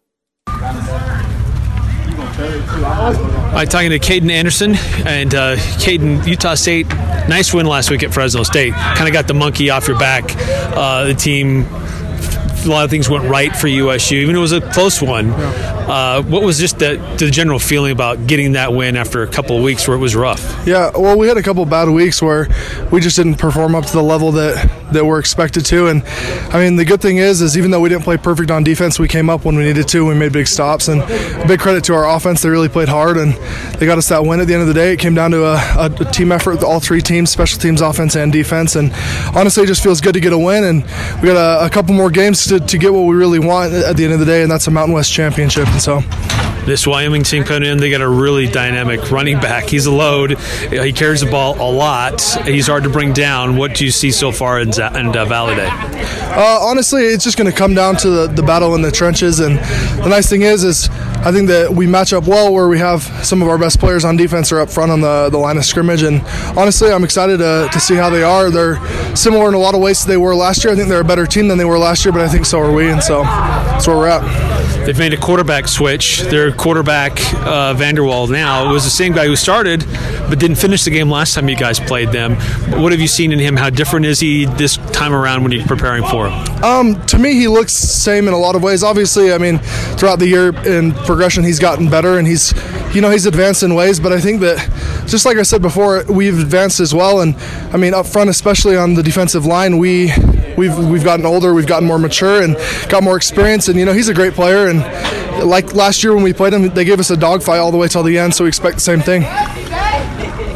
Right, 3.52 3.68
talking 3.68 3.90
to 3.90 3.98
Caden 3.98 4.30
Anderson 4.30 4.76
and 5.06 5.34
uh, 5.34 5.56
Caden, 5.56 6.26
Utah 6.26 6.54
State, 6.54 6.86
nice 7.28 7.52
win 7.52 7.66
last 7.66 7.90
week 7.90 8.02
at 8.02 8.14
Fresno 8.14 8.44
State. 8.44 8.72
Kind 8.72 9.08
of 9.08 9.12
got 9.12 9.26
the 9.26 9.34
monkey 9.34 9.70
off 9.70 9.88
your 9.88 9.98
back. 9.98 10.24
Uh, 10.76 11.04
the 11.04 11.14
team 11.14 11.64
a 12.66 12.70
lot 12.70 12.84
of 12.84 12.90
things 12.90 13.08
went 13.08 13.24
right 13.24 13.54
for 13.54 13.68
USU, 13.68 14.16
even 14.16 14.36
it 14.36 14.38
was 14.38 14.52
a 14.52 14.60
close 14.60 15.00
one. 15.00 15.30
Uh, 15.30 16.22
what 16.22 16.42
was 16.42 16.58
just 16.58 16.78
the, 16.78 16.96
the 17.18 17.30
general 17.30 17.58
feeling 17.58 17.92
about 17.92 18.26
getting 18.26 18.52
that 18.52 18.72
win 18.72 18.96
after 18.96 19.22
a 19.22 19.26
couple 19.26 19.56
of 19.56 19.62
weeks 19.62 19.88
where 19.88 19.96
it 19.96 20.00
was 20.00 20.14
rough? 20.14 20.66
Yeah, 20.66 20.90
well, 20.96 21.18
we 21.18 21.28
had 21.28 21.36
a 21.36 21.42
couple 21.42 21.64
bad 21.66 21.88
weeks 21.88 22.22
where 22.22 22.48
we 22.92 23.00
just 23.00 23.16
didn't 23.16 23.36
perform 23.36 23.74
up 23.74 23.86
to 23.86 23.92
the 23.92 24.02
level 24.02 24.32
that 24.32 24.70
that 24.92 25.04
we're 25.04 25.20
expected 25.20 25.64
to. 25.66 25.86
And 25.88 26.02
I 26.52 26.60
mean, 26.62 26.76
the 26.76 26.84
good 26.84 27.00
thing 27.00 27.18
is, 27.18 27.42
is 27.42 27.56
even 27.56 27.70
though 27.70 27.80
we 27.80 27.88
didn't 27.88 28.04
play 28.04 28.16
perfect 28.16 28.50
on 28.50 28.64
defense, 28.64 28.98
we 28.98 29.08
came 29.08 29.30
up 29.30 29.44
when 29.44 29.56
we 29.56 29.64
needed 29.64 29.88
to. 29.88 30.06
We 30.06 30.14
made 30.14 30.32
big 30.32 30.46
stops, 30.46 30.88
and 30.88 31.06
big 31.46 31.60
credit 31.60 31.84
to 31.84 31.94
our 31.94 32.08
offense. 32.08 32.42
They 32.42 32.48
really 32.48 32.68
played 32.68 32.88
hard, 32.88 33.16
and 33.16 33.34
they 33.78 33.86
got 33.86 33.98
us 33.98 34.08
that 34.08 34.24
win. 34.24 34.40
At 34.40 34.46
the 34.46 34.54
end 34.54 34.62
of 34.62 34.68
the 34.68 34.74
day, 34.74 34.92
it 34.92 34.98
came 34.98 35.14
down 35.14 35.30
to 35.32 35.44
a, 35.44 35.58
a 35.78 35.88
team 36.12 36.32
effort 36.32 36.52
with 36.52 36.64
all 36.64 36.80
three 36.80 37.00
teams, 37.00 37.30
special 37.30 37.60
teams, 37.60 37.80
offense, 37.80 38.16
and 38.16 38.32
defense. 38.32 38.76
And 38.76 38.92
honestly, 39.34 39.64
it 39.64 39.66
just 39.66 39.82
feels 39.82 40.00
good 40.00 40.14
to 40.14 40.20
get 40.20 40.32
a 40.32 40.38
win. 40.38 40.64
And 40.64 40.82
we 41.22 41.28
got 41.28 41.62
a, 41.62 41.66
a 41.66 41.70
couple 41.70 41.94
more 41.94 42.10
games 42.10 42.40
to, 42.50 42.58
to 42.58 42.78
get 42.78 42.92
what 42.92 43.02
we 43.02 43.14
really 43.14 43.38
want 43.38 43.72
at 43.72 43.96
the 43.96 44.04
end 44.04 44.12
of 44.12 44.18
the 44.18 44.26
day, 44.26 44.42
and 44.42 44.50
that's 44.50 44.66
a 44.66 44.70
Mountain 44.70 44.94
West 44.94 45.12
championship. 45.12 45.68
And 45.68 45.80
so 45.80 46.00
this 46.66 46.86
Wyoming 46.86 47.22
team 47.22 47.44
coming 47.44 47.68
in, 47.68 47.78
they 47.78 47.90
got 47.90 48.00
a 48.00 48.08
really 48.08 48.46
dynamic 48.46 49.10
running 49.10 49.38
back. 49.40 49.64
He's 49.64 49.86
a 49.86 49.92
load. 49.92 50.38
He 50.38 50.92
carries 50.92 51.20
the 51.20 51.30
ball 51.30 51.60
a 51.60 51.70
lot. 51.70 52.20
He's 52.44 52.66
hard 52.66 52.84
to 52.84 52.90
bring 52.90 53.12
down. 53.12 53.56
What 53.56 53.74
do 53.74 53.84
you 53.84 53.90
see 53.90 54.10
so 54.10 54.30
far 54.30 54.60
in, 54.60 54.68
in 54.68 54.74
uh, 54.76 55.24
Valladay? 55.26 55.70
Uh, 56.36 56.58
honestly, 56.60 57.02
it's 57.04 57.24
just 57.24 57.38
going 57.38 57.50
to 57.50 57.56
come 57.56 57.74
down 57.74 57.96
to 57.96 58.10
the, 58.10 58.26
the 58.26 58.42
battle 58.42 58.74
in 58.74 58.82
the 58.82 58.90
trenches. 58.90 59.40
And 59.40 59.58
the 60.02 60.08
nice 60.08 60.28
thing 60.28 60.42
is, 60.42 60.64
is 60.64 60.88
I 61.22 61.32
think 61.32 61.48
that 61.48 61.72
we 61.72 61.86
match 61.86 62.12
up 62.12 62.26
well 62.26 62.52
where 62.52 62.68
we 62.68 62.78
have 62.78 63.02
some 63.24 63.42
of 63.42 63.48
our 63.48 63.58
best 63.58 63.80
players 63.80 64.04
on 64.04 64.16
defense 64.16 64.52
are 64.52 64.60
up 64.60 64.70
front 64.70 64.90
on 64.90 65.00
the, 65.00 65.30
the 65.30 65.38
line 65.38 65.56
of 65.56 65.64
scrimmage. 65.64 66.02
And 66.02 66.20
honestly, 66.58 66.90
I'm 66.90 67.04
excited 67.04 67.38
to, 67.38 67.68
to 67.72 67.80
see 67.80 67.94
how 67.94 68.10
they 68.10 68.22
are. 68.22 68.50
They're 68.50 68.76
similar 69.16 69.48
in 69.48 69.54
a 69.54 69.58
lot 69.58 69.74
of 69.74 69.80
ways 69.80 70.02
to 70.02 70.08
they 70.08 70.16
were 70.16 70.34
last 70.34 70.62
year. 70.64 70.72
I 70.72 70.76
think 70.76 70.88
they're 70.88 71.00
a 71.00 71.04
better 71.04 71.26
team 71.26 71.48
than 71.48 71.56
they 71.56 71.64
were 71.64 71.78
last 71.78 72.04
year, 72.04 72.12
but 72.12 72.20
I 72.20 72.28
think 72.28 72.39
so 72.44 72.60
are 72.60 72.72
we. 72.72 72.90
And 72.90 73.02
so 73.02 73.22
that's 73.22 73.86
where 73.86 73.96
we're 73.96 74.08
at. 74.08 74.86
They've 74.86 74.98
made 74.98 75.12
a 75.12 75.16
quarterback 75.16 75.68
switch. 75.68 76.20
Their 76.22 76.52
quarterback, 76.52 77.18
uh, 77.46 77.74
Vander 77.74 78.04
Waal, 78.04 78.28
now 78.28 78.68
it 78.68 78.72
was 78.72 78.84
the 78.84 78.90
same 78.90 79.12
guy 79.12 79.26
who 79.26 79.36
started 79.36 79.84
but 80.30 80.38
didn't 80.38 80.56
finish 80.56 80.84
the 80.84 80.90
game 80.90 81.10
last 81.10 81.34
time 81.34 81.48
you 81.48 81.56
guys 81.56 81.80
played 81.80 82.10
them. 82.10 82.36
What 82.80 82.92
have 82.92 83.00
you 83.00 83.08
seen 83.08 83.32
in 83.32 83.40
him? 83.40 83.56
How 83.56 83.68
different 83.68 84.06
is 84.06 84.20
he 84.20 84.44
this 84.44 84.76
time 84.92 85.12
around 85.12 85.42
when 85.42 85.50
you're 85.50 85.66
preparing 85.66 86.04
for 86.04 86.28
him? 86.30 86.64
Um, 86.64 87.04
to 87.06 87.18
me, 87.18 87.34
he 87.34 87.48
looks 87.48 87.72
same 87.72 88.28
in 88.28 88.32
a 88.32 88.38
lot 88.38 88.54
of 88.54 88.62
ways. 88.62 88.84
Obviously, 88.84 89.32
I 89.32 89.38
mean, 89.38 89.58
throughout 89.98 90.20
the 90.20 90.28
year 90.28 90.54
in 90.64 90.92
progression, 90.92 91.42
he's 91.42 91.58
gotten 91.58 91.90
better 91.90 92.16
and 92.16 92.28
he's, 92.28 92.54
you 92.94 93.00
know, 93.00 93.10
he's 93.10 93.26
advanced 93.26 93.64
in 93.64 93.74
ways. 93.74 93.98
But 93.98 94.12
I 94.12 94.20
think 94.20 94.40
that 94.40 94.58
just 95.08 95.26
like 95.26 95.36
I 95.36 95.42
said 95.42 95.62
before, 95.62 96.04
we've 96.08 96.38
advanced 96.38 96.78
as 96.78 96.94
well. 96.94 97.20
And 97.20 97.34
I 97.72 97.76
mean, 97.76 97.92
up 97.92 98.06
front, 98.06 98.30
especially 98.30 98.76
on 98.76 98.94
the 98.94 99.02
defensive 99.02 99.44
line, 99.44 99.78
we 99.78 100.12
we've 100.60 100.78
we've 100.78 101.04
gotten 101.04 101.24
older, 101.24 101.54
we've 101.54 101.66
gotten 101.66 101.88
more 101.88 101.98
mature, 101.98 102.42
and 102.42 102.54
got 102.88 103.02
more 103.02 103.16
experience. 103.16 103.68
And 103.68 103.78
you 103.78 103.86
know, 103.86 103.94
he's 103.94 104.08
a 104.08 104.14
great 104.14 104.34
player. 104.34 104.68
And 104.68 104.80
like 105.48 105.74
last 105.74 106.04
year 106.04 106.14
when 106.14 106.22
we 106.22 106.32
played 106.32 106.52
him, 106.52 106.68
they 106.68 106.84
gave 106.84 107.00
us 107.00 107.10
a 107.10 107.16
dogfight 107.16 107.58
all 107.58 107.72
the 107.72 107.78
way 107.78 107.88
till 107.88 108.02
the 108.02 108.18
end. 108.18 108.34
So 108.34 108.44
we 108.44 108.48
expect 108.48 108.76
the 108.76 108.82
same 108.82 109.00
thing 109.00 109.24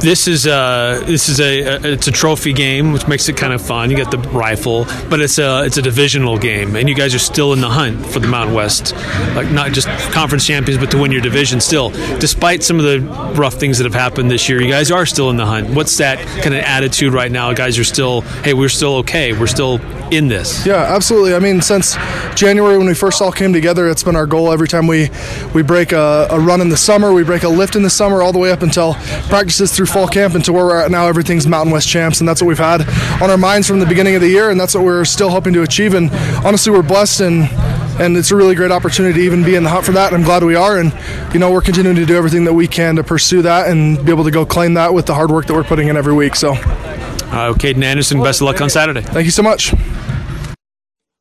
this 0.05 0.29
is 0.29 0.47
a 0.47 1.03
this 1.07 1.29
is 1.29 1.41
a, 1.41 1.63
a, 1.63 1.93
it's 1.93 2.07
a 2.07 2.13
trophy 2.13 2.53
game, 2.53 2.93
which 2.93 3.09
makes 3.09 3.29
it 3.29 3.37
kind 3.37 3.53
of 3.53 3.65
fun. 3.65 3.91
You 3.91 3.97
get 3.97 4.11
the 4.11 4.19
rifle, 4.19 4.85
but 5.09 5.21
it's 5.21 5.39
a 5.39 5.65
it's 5.65 5.79
a 5.79 5.83
divisional 5.83 6.39
game, 6.39 6.77
and 6.77 6.89
you 6.89 6.95
guys 6.95 7.15
are 7.15 7.19
still 7.19 7.53
in 7.55 7.61
the 7.61 7.71
hunt 7.71 8.05
for 8.07 8.19
the 8.19 8.29
Mountain 8.29 8.55
West, 8.55 8.95
like 9.35 9.51
not 9.51 9.73
just 9.73 9.89
conference 10.13 10.47
champions, 10.47 10.79
but 10.79 10.91
to 10.91 10.99
win 10.99 11.11
your 11.11 11.23
division 11.23 11.61
still. 11.61 11.91
Despite 12.19 12.63
some 12.63 12.79
of 12.79 12.85
the 12.85 13.01
rough 13.35 13.55
things 13.55 13.79
that 13.79 13.85
have 13.85 13.95
happened 13.95 14.31
this 14.31 14.49
year, 14.49 14.61
you 14.61 14.69
guys 14.69 14.91
are 14.91 15.07
still 15.07 15.31
in 15.31 15.37
the 15.37 15.47
hunt. 15.47 15.71
What's 15.71 15.97
that 15.97 16.19
kind 16.43 16.55
of 16.55 16.63
attitude 16.63 17.15
right 17.15 17.33
now? 17.33 17.53
Guys 17.55 17.79
are 17.79 17.85
still, 17.85 18.21
hey, 18.43 18.53
we're 18.53 18.69
still 18.69 18.97
okay. 18.97 19.33
We're 19.33 19.47
still 19.47 19.81
in 20.13 20.29
this. 20.29 20.67
Yeah, 20.67 20.95
absolutely. 20.95 21.35
I 21.35 21.39
mean, 21.39 21.63
since 21.63 21.97
January 22.35 22.77
when 22.77 22.87
we 22.87 22.95
first 22.95 23.23
all 23.23 23.33
came 23.33 23.53
together, 23.53 23.89
it's 23.89 24.03
been 24.03 24.17
our 24.17 24.27
goal 24.27 24.53
every 24.53 24.69
time 24.69 24.87
we 24.87 25.09
we 25.55 25.63
break 25.63 25.93
a, 25.93 26.29
a 26.31 26.39
run 26.39 26.61
in 26.61 26.69
the 26.69 26.77
summer, 26.77 27.13
we 27.13 27.25
break 27.25 27.43
a 27.43 27.49
lift 27.49 27.75
in 27.75 27.83
the 27.83 27.91
summer, 27.91 28.23
all 28.23 28.33
the 28.33 28.39
way 28.39 28.51
up 28.51 28.63
until 28.63 28.95
practices 29.29 29.75
through 29.75 29.87
fall 29.95 30.09
camp 30.09 30.35
into 30.35 30.53
where 30.53 30.65
we're 30.65 30.81
at 30.81 30.91
now, 30.91 31.07
everything's 31.07 31.47
Mountain 31.47 31.73
West 31.73 31.89
champs, 31.89 32.19
and 32.19 32.29
that's 32.29 32.43
what 32.43 32.49
we've 32.49 32.59
had 32.59 32.81
on 33.23 33.31
our 33.31 33.39
minds 33.39 33.69
from 33.69 33.79
the 33.79 33.87
beginning 33.87 34.17
of 34.17 34.21
the 34.21 34.29
year, 34.29 34.51
and 34.51 34.59
that's 34.61 34.75
what 34.75 34.83
we're 34.83 35.05
still 35.05 35.31
hoping 35.31 35.55
to 35.55 35.63
achieve. 35.63 35.95
And 35.95 36.11
honestly, 36.45 36.73
we're 36.73 36.83
blessed 36.83 37.21
and 37.21 37.49
and 38.01 38.17
it's 38.17 38.33
a 38.33 38.37
really 38.37 38.57
great 38.57 38.73
opportunity 38.73 39.21
to 39.21 39.25
even 39.25 39.45
be 39.45 39.55
in 39.55 39.63
the 39.63 39.71
hunt 39.71 39.87
for 39.87 39.93
that. 39.93 40.13
And 40.13 40.17
I'm 40.17 40.25
glad 40.25 40.43
we 40.43 40.57
are, 40.57 40.81
and 40.81 40.93
you 41.33 41.39
know 41.39 41.53
we're 41.53 41.61
continuing 41.61 41.95
to 41.95 42.05
do 42.05 42.17
everything 42.17 42.43
that 42.45 42.55
we 42.55 42.67
can 42.67 42.97
to 42.97 43.05
pursue 43.05 43.43
that 43.43 43.69
and 43.69 44.05
be 44.05 44.11
able 44.11 44.25
to 44.25 44.33
go 44.33 44.45
claim 44.45 44.75
that 44.75 44.93
with 44.93 45.07
the 45.07 45.15
hard 45.15 45.31
work 45.31 45.47
that 45.47 45.55
we're 45.55 45.63
putting 45.63 45.87
in 45.87 45.97
every 45.97 46.13
week. 46.13 46.35
So, 46.35 46.55
uh, 46.55 47.55
Caden 47.55 47.85
Anderson, 47.85 48.21
best 48.21 48.41
of 48.41 48.47
luck 48.47 48.61
on 48.61 48.71
Saturday. 48.71 49.03
Thank 49.03 49.27
you 49.27 49.31
so 49.31 49.45
much. 49.45 49.73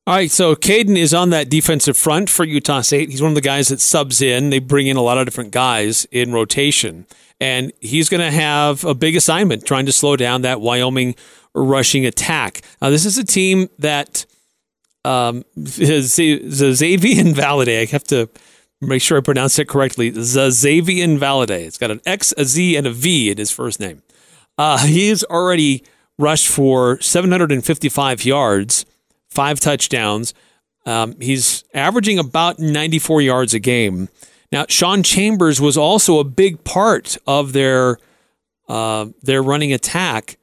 All 0.05 0.15
right, 0.15 0.31
so 0.31 0.55
Caden 0.55 0.97
is 0.97 1.13
on 1.13 1.29
that 1.29 1.47
defensive 1.47 1.95
front 1.95 2.27
for 2.27 2.43
Utah 2.43 2.81
State. 2.81 3.11
He's 3.11 3.21
one 3.21 3.31
of 3.31 3.35
the 3.35 3.41
guys 3.41 3.67
that 3.67 3.79
subs 3.79 4.19
in. 4.19 4.49
They 4.49 4.59
bring 4.59 4.87
in 4.87 4.97
a 4.97 5.01
lot 5.01 5.19
of 5.19 5.25
different 5.25 5.51
guys 5.51 6.05
in 6.11 6.33
rotation 6.33 7.05
and 7.43 7.73
he's 7.81 8.07
going 8.07 8.21
to 8.21 8.31
have 8.31 8.85
a 8.85 8.95
big 8.95 9.17
assignment 9.17 9.65
trying 9.65 9.85
to 9.85 9.91
slow 9.91 10.15
down 10.15 10.43
that 10.43 10.61
Wyoming 10.61 11.13
rushing 11.53 12.05
attack. 12.05 12.61
Now, 12.81 12.89
this 12.89 13.05
is 13.05 13.17
a 13.17 13.25
team 13.25 13.69
that 13.79 14.25
um, 15.03 15.43
Xazavier 15.59 17.33
Valladay. 17.33 17.81
I 17.81 17.85
have 17.91 18.05
to 18.05 18.29
make 18.79 19.01
sure 19.01 19.17
I 19.17 19.21
pronounce 19.21 19.59
it 19.59 19.67
correctly. 19.67 20.09
Xazavier 20.11 21.19
Valladay. 21.19 21.65
It's 21.65 21.77
got 21.77 21.91
an 21.91 21.99
X, 22.05 22.33
a 22.37 22.45
Z, 22.45 22.77
and 22.77 22.87
a 22.87 22.91
V 22.91 23.29
in 23.31 23.37
his 23.37 23.51
first 23.51 23.77
name. 23.77 24.01
Uh, 24.57 24.77
he's 24.85 25.25
already 25.25 25.83
rushed 26.17 26.47
for 26.47 27.01
755 27.01 28.23
yards, 28.23 28.85
five 29.29 29.59
touchdowns. 29.59 30.33
Um, 30.85 31.19
he's 31.19 31.65
averaging 31.73 32.19
about 32.19 32.57
94 32.59 33.21
yards 33.21 33.53
a 33.53 33.59
game. 33.59 34.07
Now, 34.53 34.67
Sean 34.69 35.01
Chambers 35.01 35.59
was 35.59 35.77
also 35.77 36.19
a 36.19 36.23
big 36.23 36.63
part 36.63 37.17
of 37.25 37.53
their 37.53 37.97
uh, 38.69 39.07
their 39.23 39.41
running 39.41 39.73
attack, 39.73 40.37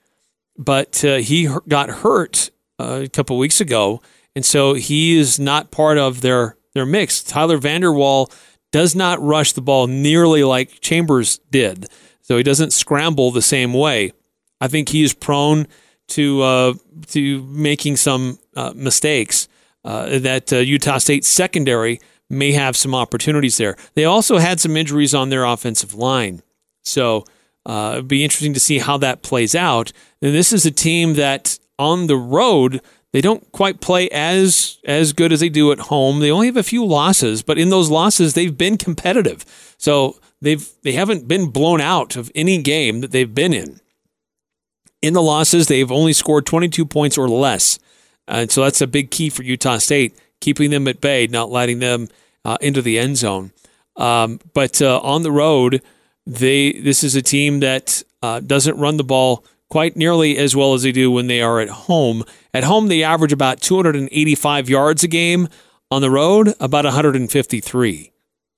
but 0.58 1.04
uh, 1.04 1.18
he 1.18 1.48
got 1.68 1.88
hurt 1.88 2.50
uh, 2.80 3.02
a 3.04 3.08
couple 3.08 3.38
weeks 3.38 3.60
ago, 3.60 4.02
and 4.34 4.44
so 4.44 4.74
he 4.74 5.16
is 5.16 5.38
not 5.38 5.70
part 5.70 5.96
of 5.96 6.22
their 6.22 6.56
their 6.74 6.84
mix. 6.84 7.22
Tyler 7.22 7.56
Vander 7.56 7.92
Waal 7.92 8.32
does 8.72 8.96
not 8.96 9.22
rush 9.22 9.52
the 9.52 9.62
ball 9.62 9.86
nearly 9.86 10.42
like 10.42 10.80
Chambers 10.80 11.38
did, 11.52 11.86
so 12.20 12.36
he 12.36 12.42
doesn't 12.42 12.72
scramble 12.72 13.30
the 13.30 13.40
same 13.40 13.72
way. 13.72 14.12
I 14.60 14.66
think 14.66 14.88
he 14.88 15.04
is 15.04 15.14
prone 15.14 15.68
to 16.08 16.42
uh, 16.42 16.74
to 17.10 17.44
making 17.44 17.94
some 17.94 18.40
uh, 18.56 18.72
mistakes 18.74 19.46
uh, 19.84 20.18
that 20.18 20.50
Utah 20.50 20.98
State 20.98 21.24
secondary 21.24 22.00
may 22.30 22.52
have 22.52 22.76
some 22.76 22.94
opportunities 22.94 23.58
there. 23.58 23.76
They 23.94 24.04
also 24.04 24.38
had 24.38 24.60
some 24.60 24.76
injuries 24.76 25.14
on 25.14 25.28
their 25.28 25.44
offensive 25.44 25.92
line. 25.94 26.42
So 26.84 27.24
uh, 27.66 27.92
it'd 27.94 28.08
be 28.08 28.24
interesting 28.24 28.54
to 28.54 28.60
see 28.60 28.78
how 28.78 28.96
that 28.98 29.22
plays 29.22 29.54
out. 29.54 29.92
And 30.22 30.32
this 30.34 30.52
is 30.52 30.64
a 30.64 30.70
team 30.70 31.14
that 31.14 31.58
on 31.78 32.06
the 32.06 32.16
road, 32.16 32.80
they 33.12 33.20
don't 33.20 33.50
quite 33.52 33.80
play 33.80 34.08
as 34.10 34.78
as 34.84 35.12
good 35.12 35.32
as 35.32 35.40
they 35.40 35.48
do 35.48 35.72
at 35.72 35.80
home. 35.80 36.20
They 36.20 36.30
only 36.30 36.46
have 36.46 36.56
a 36.56 36.62
few 36.62 36.84
losses, 36.84 37.42
but 37.42 37.58
in 37.58 37.70
those 37.70 37.90
losses, 37.90 38.34
they've 38.34 38.56
been 38.56 38.78
competitive. 38.78 39.44
So 39.76 40.18
they've 40.40 40.66
they 40.82 40.92
haven't 40.92 41.26
been 41.26 41.50
blown 41.50 41.80
out 41.80 42.16
of 42.16 42.30
any 42.34 42.62
game 42.62 43.00
that 43.00 43.10
they've 43.10 43.34
been 43.34 43.52
in. 43.52 43.80
In 45.02 45.14
the 45.14 45.22
losses, 45.22 45.66
they've 45.66 45.90
only 45.90 46.12
scored 46.12 46.46
22 46.46 46.84
points 46.84 47.18
or 47.18 47.28
less. 47.28 47.78
And 48.28 48.50
so 48.50 48.62
that's 48.62 48.80
a 48.80 48.86
big 48.86 49.10
key 49.10 49.30
for 49.30 49.42
Utah 49.42 49.78
State 49.78 50.14
keeping 50.40 50.70
them 50.70 50.88
at 50.88 51.00
bay, 51.00 51.26
not 51.26 51.50
letting 51.50 51.78
them 51.78 52.08
uh, 52.44 52.56
into 52.60 52.82
the 52.82 52.98
end 52.98 53.16
zone. 53.16 53.52
Um, 53.96 54.40
but 54.54 54.80
uh, 54.80 55.00
on 55.00 55.22
the 55.22 55.32
road, 55.32 55.82
they 56.26 56.72
this 56.72 57.02
is 57.02 57.14
a 57.14 57.22
team 57.22 57.60
that 57.60 58.02
uh, 58.22 58.40
doesn't 58.40 58.78
run 58.78 58.96
the 58.96 59.04
ball 59.04 59.44
quite 59.68 59.96
nearly 59.96 60.36
as 60.36 60.56
well 60.56 60.74
as 60.74 60.82
they 60.82 60.92
do 60.92 61.10
when 61.10 61.26
they 61.26 61.40
are 61.40 61.60
at 61.60 61.68
home. 61.68 62.24
At 62.52 62.64
home, 62.64 62.88
they 62.88 63.02
average 63.02 63.32
about 63.32 63.60
285 63.60 64.68
yards 64.68 65.04
a 65.04 65.08
game. 65.08 65.48
On 65.92 66.02
the 66.02 66.10
road, 66.10 66.54
about 66.60 66.84
153. 66.84 68.12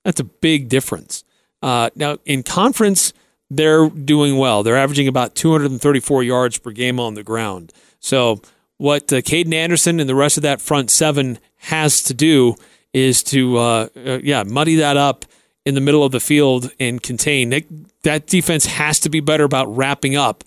That's 0.04 0.20
a 0.20 0.24
big 0.24 0.68
difference. 0.68 1.24
Uh, 1.62 1.88
now, 1.96 2.18
in 2.26 2.42
conference, 2.42 3.14
they're 3.48 3.88
doing 3.88 4.36
well. 4.36 4.62
They're 4.62 4.76
averaging 4.76 5.08
about 5.08 5.34
234 5.34 6.22
yards 6.24 6.58
per 6.58 6.72
game 6.72 7.00
on 7.00 7.14
the 7.14 7.22
ground. 7.22 7.72
So 8.00 8.42
what 8.82 9.12
uh, 9.12 9.16
Caden 9.22 9.54
Anderson 9.54 10.00
and 10.00 10.08
the 10.08 10.14
rest 10.16 10.36
of 10.36 10.42
that 10.42 10.60
front 10.60 10.90
seven 10.90 11.38
has 11.58 12.02
to 12.02 12.12
do 12.12 12.56
is 12.92 13.22
to, 13.22 13.56
uh, 13.56 13.88
uh, 13.96 14.18
yeah, 14.24 14.42
muddy 14.42 14.74
that 14.74 14.96
up 14.96 15.24
in 15.64 15.76
the 15.76 15.80
middle 15.80 16.02
of 16.02 16.10
the 16.10 16.18
field 16.18 16.72
and 16.80 17.00
contain. 17.00 17.50
That, 17.50 17.62
that 18.02 18.26
defense 18.26 18.66
has 18.66 18.98
to 18.98 19.08
be 19.08 19.20
better 19.20 19.44
about 19.44 19.74
wrapping 19.74 20.16
up 20.16 20.42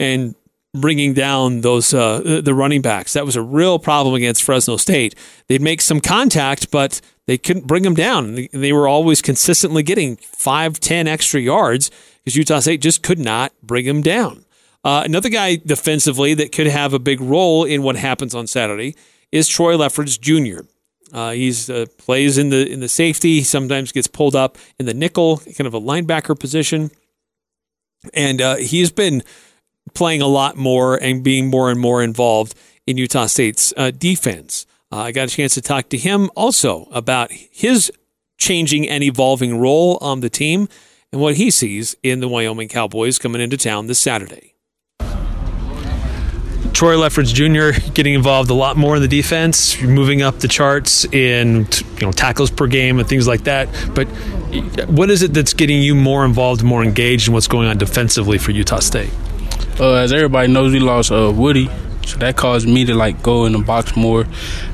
and 0.00 0.34
bringing 0.72 1.12
down 1.12 1.60
those 1.60 1.92
uh, 1.92 2.40
the 2.42 2.54
running 2.54 2.80
backs. 2.80 3.12
That 3.12 3.26
was 3.26 3.36
a 3.36 3.42
real 3.42 3.78
problem 3.78 4.14
against 4.14 4.42
Fresno 4.42 4.78
State. 4.78 5.14
They'd 5.48 5.60
make 5.60 5.82
some 5.82 6.00
contact, 6.00 6.70
but 6.70 7.02
they 7.26 7.36
couldn't 7.36 7.66
bring 7.66 7.82
them 7.82 7.94
down. 7.94 8.48
They 8.50 8.72
were 8.72 8.88
always 8.88 9.20
consistently 9.20 9.82
getting 9.82 10.16
five, 10.16 10.80
ten 10.80 11.06
extra 11.06 11.38
yards 11.38 11.90
because 12.24 12.34
Utah 12.34 12.60
State 12.60 12.80
just 12.80 13.02
could 13.02 13.18
not 13.18 13.52
bring 13.62 13.84
them 13.84 14.00
down. 14.00 14.46
Uh, 14.84 15.02
another 15.04 15.30
guy 15.30 15.56
defensively 15.56 16.34
that 16.34 16.52
could 16.52 16.66
have 16.66 16.92
a 16.92 16.98
big 16.98 17.20
role 17.20 17.64
in 17.64 17.82
what 17.82 17.96
happens 17.96 18.34
on 18.34 18.46
Saturday 18.46 18.94
is 19.32 19.48
Troy 19.48 19.74
Lefeged 19.76 20.20
Jr. 20.20 20.66
Uh, 21.12 21.30
he's 21.30 21.70
uh, 21.70 21.86
plays 21.96 22.36
in 22.38 22.50
the 22.50 22.68
in 22.70 22.80
the 22.80 22.88
safety. 22.88 23.42
Sometimes 23.42 23.92
gets 23.92 24.06
pulled 24.08 24.36
up 24.36 24.58
in 24.78 24.86
the 24.86 24.94
nickel, 24.94 25.38
kind 25.38 25.66
of 25.66 25.74
a 25.74 25.80
linebacker 25.80 26.38
position, 26.38 26.90
and 28.12 28.42
uh, 28.42 28.56
he's 28.56 28.90
been 28.90 29.22
playing 29.94 30.20
a 30.20 30.26
lot 30.26 30.56
more 30.56 30.96
and 30.96 31.22
being 31.22 31.48
more 31.48 31.70
and 31.70 31.80
more 31.80 32.02
involved 32.02 32.54
in 32.86 32.96
Utah 32.98 33.26
State's 33.26 33.72
uh, 33.76 33.90
defense. 33.90 34.66
Uh, 34.92 35.02
I 35.02 35.12
got 35.12 35.28
a 35.28 35.30
chance 35.30 35.54
to 35.54 35.62
talk 35.62 35.88
to 35.90 35.98
him 35.98 36.30
also 36.34 36.88
about 36.90 37.30
his 37.32 37.92
changing 38.38 38.88
and 38.88 39.02
evolving 39.02 39.58
role 39.58 39.98
on 40.00 40.20
the 40.20 40.30
team 40.30 40.68
and 41.12 41.20
what 41.20 41.36
he 41.36 41.50
sees 41.50 41.96
in 42.02 42.20
the 42.20 42.28
Wyoming 42.28 42.68
Cowboys 42.68 43.18
coming 43.18 43.40
into 43.40 43.56
town 43.56 43.86
this 43.86 43.98
Saturday. 43.98 44.53
Troy 46.74 46.96
Lefeged 46.96 47.34
Jr. 47.34 47.90
getting 47.92 48.14
involved 48.14 48.50
a 48.50 48.54
lot 48.54 48.76
more 48.76 48.96
in 48.96 49.02
the 49.02 49.08
defense, 49.08 49.80
moving 49.80 50.22
up 50.22 50.40
the 50.40 50.48
charts 50.48 51.04
in 51.04 51.68
you 51.98 52.00
know 52.02 52.10
tackles 52.10 52.50
per 52.50 52.66
game 52.66 52.98
and 52.98 53.08
things 53.08 53.28
like 53.28 53.44
that. 53.44 53.68
But 53.94 54.06
what 54.88 55.08
is 55.08 55.22
it 55.22 55.32
that's 55.32 55.54
getting 55.54 55.80
you 55.80 55.94
more 55.94 56.24
involved, 56.24 56.64
more 56.64 56.82
engaged 56.82 57.28
in 57.28 57.34
what's 57.34 57.46
going 57.46 57.68
on 57.68 57.78
defensively 57.78 58.38
for 58.38 58.50
Utah 58.50 58.80
State? 58.80 59.12
Uh, 59.78 59.94
as 59.94 60.12
everybody 60.12 60.52
knows, 60.52 60.72
we 60.72 60.80
lost 60.80 61.12
uh, 61.12 61.32
Woody, 61.34 61.68
so 62.06 62.18
that 62.18 62.36
caused 62.36 62.66
me 62.66 62.84
to 62.84 62.94
like 62.94 63.22
go 63.22 63.44
in 63.44 63.52
the 63.52 63.60
box 63.60 63.96
more, 63.96 64.26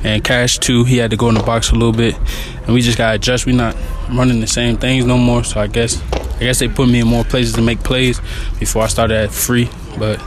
and 0.02 0.24
Cash 0.24 0.58
too. 0.58 0.84
He 0.84 0.96
had 0.96 1.10
to 1.10 1.18
go 1.18 1.28
in 1.28 1.34
the 1.34 1.42
box 1.42 1.70
a 1.70 1.74
little 1.74 1.92
bit, 1.92 2.16
and 2.64 2.72
we 2.72 2.80
just 2.80 2.96
got 2.96 3.10
to 3.10 3.16
adjust. 3.16 3.44
We're 3.44 3.56
not 3.56 3.76
running 4.10 4.40
the 4.40 4.46
same 4.46 4.78
things 4.78 5.04
no 5.04 5.18
more. 5.18 5.44
So 5.44 5.60
I 5.60 5.66
guess 5.66 6.02
I 6.14 6.40
guess 6.40 6.60
they 6.60 6.68
put 6.68 6.88
me 6.88 7.00
in 7.00 7.06
more 7.06 7.24
places 7.24 7.52
to 7.56 7.62
make 7.62 7.80
plays 7.80 8.20
before 8.58 8.84
I 8.84 8.86
started 8.86 9.16
at 9.18 9.32
free, 9.32 9.68
but 9.98 10.18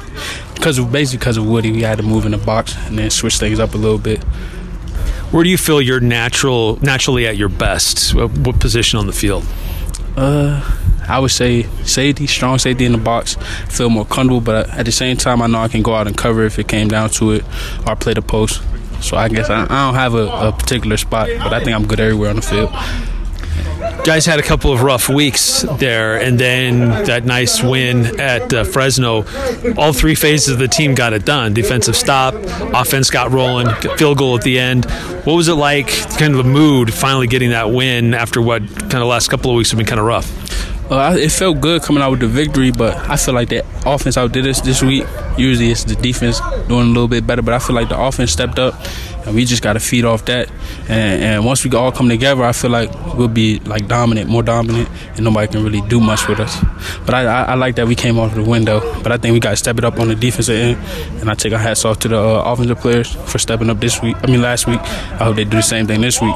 because 0.63 0.79
of 0.79 0.89
basically 0.93 1.17
because 1.19 1.35
of 1.35 1.45
Woody, 1.45 1.73
we 1.73 1.81
had 1.81 1.97
to 1.97 2.03
move 2.05 2.25
in 2.25 2.31
the 2.31 2.37
box 2.37 2.73
and 2.87 2.97
then 2.97 3.09
switch 3.09 3.37
things 3.37 3.59
up 3.59 3.73
a 3.73 3.77
little 3.77 3.97
bit. 3.97 4.23
Where 5.33 5.43
do 5.43 5.49
you 5.49 5.57
feel 5.57 5.81
you're 5.81 5.99
natural, 5.99 6.79
naturally 6.81 7.27
at 7.27 7.35
your 7.35 7.49
best? 7.49 8.15
What 8.15 8.61
position 8.61 8.97
on 8.97 9.05
the 9.05 9.11
field? 9.11 9.45
Uh, 10.15 10.63
I 11.05 11.19
would 11.19 11.31
say 11.31 11.63
safety, 11.83 12.27
strong 12.27 12.59
safety 12.59 12.85
in 12.85 12.93
the 12.93 12.97
box. 12.97 13.35
Feel 13.67 13.89
more 13.89 14.05
comfortable, 14.05 14.39
but 14.39 14.69
at 14.69 14.85
the 14.85 14.93
same 14.93 15.17
time, 15.17 15.41
I 15.41 15.47
know 15.47 15.59
I 15.59 15.67
can 15.67 15.81
go 15.83 15.95
out 15.95 16.07
and 16.07 16.15
cover 16.15 16.45
if 16.45 16.57
it 16.57 16.69
came 16.69 16.87
down 16.87 17.09
to 17.09 17.31
it, 17.31 17.43
or 17.85 17.97
play 17.97 18.13
the 18.13 18.21
post. 18.21 18.61
So 19.01 19.17
I 19.17 19.27
guess 19.27 19.49
I, 19.49 19.63
I 19.63 19.67
don't 19.67 19.95
have 19.95 20.13
a, 20.13 20.27
a 20.29 20.53
particular 20.53 20.95
spot, 20.95 21.27
but 21.27 21.51
I 21.51 21.61
think 21.61 21.75
I'm 21.75 21.85
good 21.85 21.99
everywhere 21.99 22.29
on 22.29 22.37
the 22.37 22.41
field. 22.41 22.69
Guys 24.03 24.25
had 24.25 24.39
a 24.39 24.43
couple 24.43 24.71
of 24.71 24.81
rough 24.81 25.09
weeks 25.09 25.61
there, 25.77 26.19
and 26.21 26.39
then 26.39 26.89
that 27.05 27.25
nice 27.25 27.61
win 27.61 28.19
at 28.19 28.53
uh, 28.53 28.63
Fresno. 28.63 29.25
All 29.77 29.93
three 29.93 30.15
phases 30.15 30.49
of 30.49 30.59
the 30.59 30.67
team 30.67 30.95
got 30.95 31.13
it 31.13 31.25
done: 31.25 31.53
defensive 31.53 31.95
stop, 31.95 32.33
offense 32.73 33.09
got 33.09 33.31
rolling, 33.31 33.69
field 33.97 34.17
goal 34.17 34.37
at 34.37 34.43
the 34.43 34.59
end. 34.59 34.85
What 35.25 35.35
was 35.35 35.47
it 35.47 35.53
like? 35.53 35.87
Kind 36.17 36.35
of 36.35 36.37
the 36.37 36.49
mood 36.49 36.93
finally 36.93 37.27
getting 37.27 37.51
that 37.51 37.71
win 37.71 38.13
after 38.13 38.41
what 38.41 38.67
kind 38.67 38.95
of 38.95 39.05
last 39.05 39.29
couple 39.29 39.51
of 39.51 39.57
weeks 39.57 39.71
have 39.71 39.77
been 39.77 39.87
kind 39.87 39.99
of 39.99 40.05
rough. 40.05 40.72
Uh, 40.93 41.15
it 41.17 41.31
felt 41.31 41.59
good 41.59 41.81
coming 41.81 42.03
out 42.03 42.11
with 42.11 42.19
the 42.19 42.27
victory, 42.27 42.69
but 42.69 42.95
I 43.09 43.15
feel 43.15 43.33
like 43.33 43.49
the 43.49 43.65
offense 43.83 44.15
outdid 44.15 44.45
us 44.45 44.61
this 44.61 44.83
week. 44.83 45.03
Usually 45.39 45.71
it's 45.71 45.85
the 45.85 45.95
defense 45.95 46.39
doing 46.67 46.81
a 46.83 46.91
little 46.91 47.07
bit 47.07 47.25
better, 47.25 47.41
but 47.41 47.55
I 47.55 47.57
feel 47.57 47.75
like 47.75 47.89
the 47.89 47.99
offense 47.99 48.31
stepped 48.31 48.59
up, 48.59 48.75
and 49.25 49.33
we 49.33 49.43
just 49.43 49.63
got 49.63 49.73
to 49.73 49.79
feed 49.79 50.05
off 50.05 50.25
that. 50.25 50.51
And, 50.81 51.23
and, 51.23 51.45
once 51.45 51.65
we 51.65 51.75
all 51.75 51.91
come 51.91 52.09
together, 52.09 52.43
I 52.43 52.51
feel 52.51 52.69
like 52.69 52.91
we'll 53.15 53.27
be 53.27 53.57
like 53.61 53.87
dominant, 53.87 54.29
more 54.29 54.43
dominant, 54.43 54.87
and 55.15 55.23
nobody 55.23 55.51
can 55.51 55.63
really 55.63 55.81
do 55.81 55.99
much 55.99 56.27
with 56.27 56.39
us. 56.39 56.63
But 57.07 57.15
I, 57.15 57.25
I, 57.25 57.43
I 57.45 57.53
like 57.55 57.75
that 57.77 57.87
we 57.87 57.95
came 57.95 58.19
off 58.19 58.35
the 58.35 58.43
window, 58.43 58.79
but 59.01 59.11
I 59.11 59.17
think 59.17 59.33
we 59.33 59.39
got 59.39 59.49
to 59.49 59.57
step 59.57 59.79
it 59.79 59.83
up 59.83 59.99
on 59.99 60.09
the 60.09 60.15
defensive 60.15 60.55
end, 60.55 61.21
and 61.21 61.27
I 61.27 61.33
take 61.33 61.53
our 61.53 61.59
hats 61.59 61.85
off 61.85 61.97
to 62.01 62.07
the 62.07 62.19
uh, 62.19 62.43
offensive 62.45 62.77
players 62.77 63.11
for 63.11 63.39
stepping 63.39 63.71
up 63.71 63.79
this 63.79 63.99
week. 63.99 64.15
I 64.21 64.27
mean 64.27 64.43
last 64.43 64.67
week. 64.67 64.79
I 64.79 65.23
hope 65.23 65.37
they 65.37 65.43
do 65.43 65.57
the 65.57 65.63
same 65.63 65.87
thing 65.87 66.01
this 66.01 66.21
week. 66.21 66.35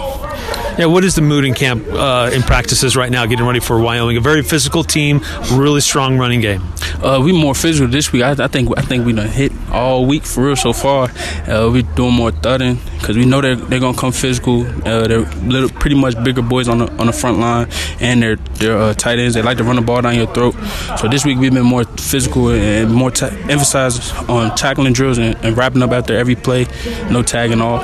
Yeah, 0.78 0.86
what 0.86 1.04
is 1.04 1.16
the 1.16 1.24
mood 1.24 1.44
in 1.44 1.56
camp 1.56 1.88
uh, 1.88 2.30
in 2.32 2.44
practices 2.44 2.96
right 2.96 3.10
now, 3.10 3.26
getting 3.26 3.48
ready 3.48 3.60
for 3.60 3.82
Wyoming? 3.82 4.16
A 4.16 4.22
very 4.22 4.44
physical 4.44 4.84
team, 4.84 5.22
really 5.54 5.82
strong 5.82 6.20
running 6.20 6.40
game. 6.40 6.62
Uh, 7.04 7.20
we 7.24 7.32
more 7.32 7.56
physical 7.56 7.90
this 7.90 8.12
week. 8.12 8.22
I, 8.22 8.32
I, 8.32 8.48
think 8.48 8.78
I 8.78 8.84
think 8.84 9.04
we 9.04 9.14
done 9.14 9.28
hit 9.28 9.52
all 9.72 10.06
week 10.06 10.24
for 10.24 10.46
real 10.46 10.56
so 10.56 10.74
far. 10.74 11.10
Uh, 11.48 11.72
we 11.72 11.82
doing 11.82 12.14
more 12.14 12.30
thudding 12.32 12.78
because 13.00 13.18
we 13.18 13.26
know 13.26 13.42
they're, 13.42 13.56
they're 13.56 13.80
gonna 13.80 13.98
come 13.98 14.12
physical. 14.12 14.68
Uh, 14.88 15.08
they're 15.08 15.26
little, 15.42 15.70
pretty 15.70 15.96
much 15.96 16.22
bigger 16.24 16.44
boys 16.44 16.68
on 16.70 16.78
the 16.78 16.92
on 16.98 17.08
the 17.08 17.14
front 17.14 17.40
line, 17.40 17.68
and 18.00 18.22
they're 18.22 18.36
they're 18.36 18.78
uh, 18.78 18.94
tight 18.94 19.18
ends. 19.18 19.34
They 19.34 19.42
like 19.42 19.58
to 19.58 19.64
run 19.64 19.78
the 19.78 19.82
ball 19.82 20.04
down 20.04 20.16
your 20.16 20.32
throat. 20.32 20.54
So 21.00 21.08
this 21.08 21.26
week 21.26 21.40
we've 21.40 21.54
been 21.54 21.66
more 21.66 21.86
physical 21.86 22.50
and 22.50 22.94
more 22.94 23.10
ta- 23.10 23.36
emphasized 23.50 24.16
on 24.30 24.56
tackling 24.56 24.94
drills 24.94 25.18
and, 25.18 25.36
and 25.44 25.58
wrapping 25.58 25.82
up 25.82 25.92
after 25.92 26.16
every 26.16 26.36
play, 26.36 26.68
no 27.10 27.24
tagging 27.24 27.62
off. 27.62 27.84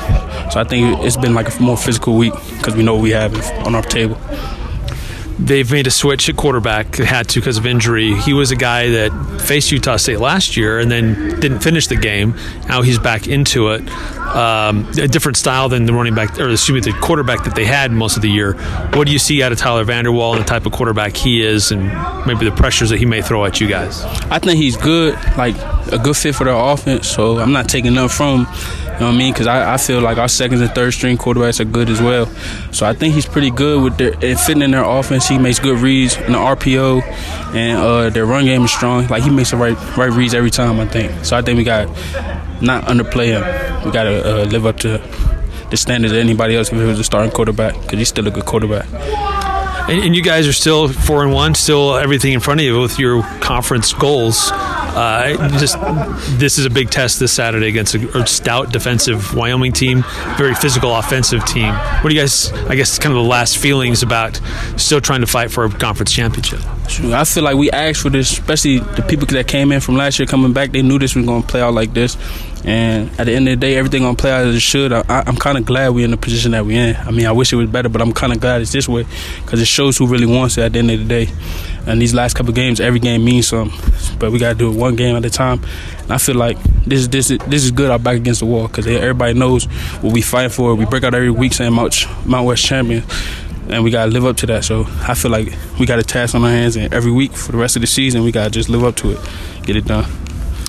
So 0.54 0.60
I 0.60 0.64
think 0.64 1.04
it's 1.04 1.18
been 1.18 1.34
like 1.34 1.58
a 1.58 1.62
more 1.62 1.78
physical 1.78 2.16
week 2.16 2.34
because 2.58 2.76
we 2.76 2.83
know 2.84 2.98
we 2.98 3.12
have 3.12 3.36
on 3.66 3.76
our 3.76 3.82
table. 3.82 4.20
They've 5.40 5.70
made 5.70 5.88
a 5.88 5.92
switch 5.92 6.30
at 6.30 6.38
quarterback, 6.38 6.96
had 6.96 7.28
to 7.30 7.40
because 7.40 7.58
of 7.58 7.66
injury. 7.66 8.14
He 8.14 8.34
was 8.34 8.52
a 8.52 8.56
guy 8.56 8.90
that 8.90 9.42
faced 9.42 9.72
Utah 9.72 9.98
State 9.98 10.20
last 10.20 10.56
year 10.56 10.80
and 10.80 10.92
then 10.92 11.40
didn't 11.40 11.62
finish 11.62 11.88
the 11.88 11.96
game. 11.96 12.36
Now 12.68 12.84
he's 12.84 13.00
back 13.00 13.28
into 13.28 13.70
it. 13.70 13.82
Um, 14.36 14.88
a 14.98 15.08
different 15.08 15.38
style 15.38 15.70
than 15.70 15.86
the 15.86 15.94
running 15.94 16.14
back, 16.16 16.40
or 16.40 16.50
excuse 16.50 16.86
me, 16.86 16.92
the 16.92 16.98
quarterback 17.00 17.44
that 17.46 17.56
they 17.56 17.66
had 17.66 17.92
most 17.92 18.16
of 18.16 18.22
the 18.22 18.30
year. 18.30 18.54
What 18.94 19.08
do 19.08 19.12
you 19.12 19.20
see 19.20 19.42
out 19.44 19.52
of 19.52 19.58
Tyler 19.58 19.84
Vander 19.84 20.12
Waal 20.12 20.34
and 20.34 20.44
the 20.44 20.48
type 20.48 20.66
of 20.66 20.72
quarterback 20.72 21.16
he 21.16 21.42
is, 21.42 21.72
and 21.72 21.84
maybe 22.26 22.46
the 22.46 22.56
pressures 22.56 22.90
that 22.92 22.98
he 22.98 23.06
may 23.06 23.22
throw 23.22 23.44
at 23.44 23.60
you 23.60 23.68
guys? 23.68 24.04
I 24.30 24.40
think 24.40 24.58
he's 24.58 24.78
good, 24.78 25.16
like 25.36 25.56
a 25.92 25.98
good 25.98 26.16
fit 26.16 26.36
for 26.36 26.46
their 26.46 26.56
offense. 26.56 27.08
So 27.08 27.40
I'm 27.40 27.52
not 27.52 27.68
taking 27.68 27.92
enough 27.92 28.14
from 28.14 28.46
him. 28.46 28.83
You 28.94 29.00
know 29.00 29.08
what 29.08 29.16
I 29.16 29.18
mean? 29.18 29.34
Because 29.34 29.48
I, 29.48 29.74
I, 29.74 29.78
feel 29.78 30.02
like 30.02 30.20
our 30.20 30.28
second 30.28 30.62
and 30.62 30.70
third 30.72 30.94
string 30.94 31.18
quarterbacks 31.18 31.60
are 31.60 31.66
good 31.66 31.90
as 31.90 32.00
well. 32.00 32.28
So 32.72 32.86
I 32.86 32.94
think 32.94 33.16
he's 33.16 33.26
pretty 33.26 33.50
good 33.50 33.84
with 33.84 33.98
their 33.98 34.14
and 34.24 34.40
fitting 34.40 34.62
in 34.62 34.72
their 34.72 34.84
offense. 34.84 35.28
He 35.28 35.40
makes 35.40 35.60
good 35.60 35.80
reads 35.80 36.16
in 36.16 36.34
the 36.34 36.38
RPO, 36.38 37.02
and 37.56 37.80
uh, 37.80 38.10
their 38.12 38.26
run 38.26 38.46
game 38.46 38.62
is 38.62 38.72
strong. 38.72 39.08
Like 39.08 39.24
he 39.24 39.32
makes 39.32 39.52
the 39.52 39.58
right 39.58 39.76
right 39.98 40.12
reads 40.12 40.36
every 40.36 40.52
time. 40.52 40.80
I 40.80 40.86
think. 40.86 41.26
So 41.26 41.36
I 41.36 41.42
think 41.42 41.58
we 41.58 41.64
got 41.64 41.88
not 42.62 42.84
underplay 42.86 43.28
him. 43.28 43.86
We 43.86 43.92
got 43.92 44.04
to 44.04 44.44
uh, 44.44 44.46
live 44.46 44.66
up 44.66 44.78
to 44.82 45.02
the 45.70 45.78
standards 45.78 46.14
of 46.14 46.20
anybody 46.20 46.56
else 46.56 46.72
if 46.72 46.78
he 46.78 46.86
was 46.86 47.00
a 47.00 47.04
starting 47.04 47.32
quarterback 47.32 47.74
because 47.82 47.98
he's 47.98 48.10
still 48.10 48.28
a 48.28 48.32
good 48.32 48.46
quarterback. 48.46 48.86
And, 49.90 50.02
and, 50.02 50.16
you 50.16 50.24
guys 50.24 50.48
are 50.48 50.54
still 50.54 50.88
four 50.88 51.24
and 51.24 51.34
one, 51.34 51.56
still 51.56 51.96
everything 51.96 52.32
in 52.32 52.40
front 52.40 52.62
of 52.62 52.66
you 52.66 52.80
with 52.80 53.00
your 53.00 53.22
conference 53.42 53.92
goals. 53.92 54.52
Uh, 54.94 55.50
just 55.60 55.80
this 56.40 56.58
is 56.58 56.66
a 56.66 56.70
big 56.70 56.90
test 56.90 57.20
this 57.20 57.32
Saturday 57.32 57.68
against 57.68 57.96
a, 57.96 58.28
stout 58.28 58.72
defensive 58.72 59.36
Wyoming 59.36 59.72
team, 59.72 60.04
very 60.38 60.56
physical 60.56 60.96
offensive 60.96 61.44
team. 61.46 61.74
What 61.74 62.10
do 62.10 62.16
you 62.16 62.22
guys? 62.22 62.52
I 62.70 62.76
guess 62.76 63.00
kind 63.00 63.16
of 63.16 63.24
the 63.24 63.30
last 63.30 63.58
feelings 63.58 64.04
about 64.04 64.40
still 64.78 65.02
trying 65.02 65.22
to 65.22 65.28
fight 65.28 65.52
for 65.52 65.66
a 65.66 65.70
conference 65.70 66.12
championship. 66.12 66.60
I 67.12 67.24
feel 67.24 67.44
like 67.44 67.56
we 67.56 67.72
asked 67.72 68.02
for 68.02 68.10
this, 68.10 68.32
especially 68.32 68.80
the 68.80 69.02
people 69.02 69.26
that 69.28 69.48
came 69.48 69.72
in 69.72 69.80
from 69.80 69.96
last 69.96 70.20
year 70.20 70.28
coming 70.28 70.54
back. 70.54 70.72
They 70.72 70.82
knew 70.82 71.00
this 71.00 71.16
was 71.16 71.26
going 71.26 71.42
to 71.42 71.48
play 71.48 71.62
out 71.62 71.74
like 71.74 71.94
this. 71.94 72.18
And 72.66 73.10
at 73.20 73.26
the 73.26 73.34
end 73.34 73.48
of 73.48 73.60
the 73.60 73.66
day, 73.66 73.76
everything 73.76 74.04
gonna 74.04 74.16
play 74.16 74.32
out 74.32 74.46
as 74.46 74.56
it 74.56 74.62
should. 74.62 74.94
I, 74.94 75.24
am 75.28 75.36
kind 75.36 75.58
of 75.58 75.66
glad 75.66 75.90
we're 75.90 76.06
in 76.06 76.12
the 76.12 76.18
position 76.18 76.52
that 76.52 76.66
we're 76.66 76.90
in. 76.90 76.96
I 76.96 77.12
mean, 77.12 77.26
I 77.26 77.32
wish 77.32 77.52
it 77.52 77.58
was 77.58 77.70
better, 77.70 77.90
but 77.90 78.02
I'm 78.02 78.14
kind 78.14 78.32
of 78.32 78.40
glad 78.40 78.62
it's 78.62 78.72
this 78.72 78.88
way 78.88 79.06
because 79.44 79.62
it 79.62 79.66
shows 79.66 79.98
who 79.98 80.08
really 80.08 80.26
wants 80.26 80.58
it 80.58 80.64
at 80.64 80.74
the 80.74 80.80
end 80.80 80.92
of 80.92 81.00
the 81.00 81.06
day. 81.06 81.30
And 81.86 82.02
these 82.02 82.14
last 82.14 82.36
couple 82.36 82.54
games, 82.54 82.80
every 82.80 83.00
game 83.00 83.26
means 83.26 83.50
something, 83.50 84.18
but 84.18 84.32
we 84.32 84.40
gotta 84.40 84.56
do 84.56 84.72
it 84.72 84.78
one 84.78 84.96
game 84.96 85.16
at 85.18 85.26
a 85.26 85.30
time. 85.30 85.62
And 86.04 86.14
I 86.14 86.18
feel 86.18 86.36
like 86.36 86.58
this 86.86 87.08
this 87.08 87.28
this 87.28 87.66
is 87.66 87.72
good. 87.72 87.92
Our 87.92 88.00
back 88.00 88.16
against 88.16 88.40
the 88.40 88.46
wall 88.46 88.68
because 88.68 88.88
everybody 88.88 89.34
knows 89.34 89.66
what 90.02 90.14
we 90.14 90.22
fight 90.22 90.52
for. 90.52 90.74
We 90.76 90.86
break 90.86 91.04
out 91.04 91.14
every 91.14 91.32
week 91.32 91.54
saying 91.54 91.74
Mount 91.74 92.06
Mount 92.26 92.48
West 92.48 92.64
champion 92.64 93.04
and 93.70 93.84
we 93.84 93.92
gotta 93.92 94.12
live 94.12 94.26
up 94.26 94.38
to 94.38 94.46
that. 94.48 94.64
So 94.64 94.86
I 95.02 95.14
feel 95.14 95.32
like 95.32 95.54
we 95.80 95.86
got 95.86 96.00
a 96.00 96.04
task 96.04 96.36
on 96.36 96.44
our 96.44 96.50
hands, 96.50 96.76
and 96.76 96.94
every 96.94 97.12
week 97.12 97.34
for 97.34 97.52
the 97.52 97.58
rest 97.58 97.76
of 97.76 97.82
the 97.82 97.88
season, 97.88 98.24
we 98.24 98.32
gotta 98.32 98.50
just 98.50 98.70
live 98.70 98.84
up 98.84 98.96
to 98.98 99.12
it, 99.12 99.20
get 99.64 99.76
it 99.76 99.86
done. 99.86 100.06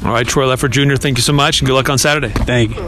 All 0.02 0.12
right, 0.12 0.26
Troy 0.26 0.44
Lefeged 0.44 0.70
Jr., 0.70 0.96
thank 0.96 1.16
you 1.18 1.22
so 1.22 1.32
much, 1.32 1.60
and 1.60 1.66
good 1.66 1.74
luck 1.74 1.88
on 1.88 1.98
Saturday. 1.98 2.28
Thank 2.28 2.76
you. 2.76 2.82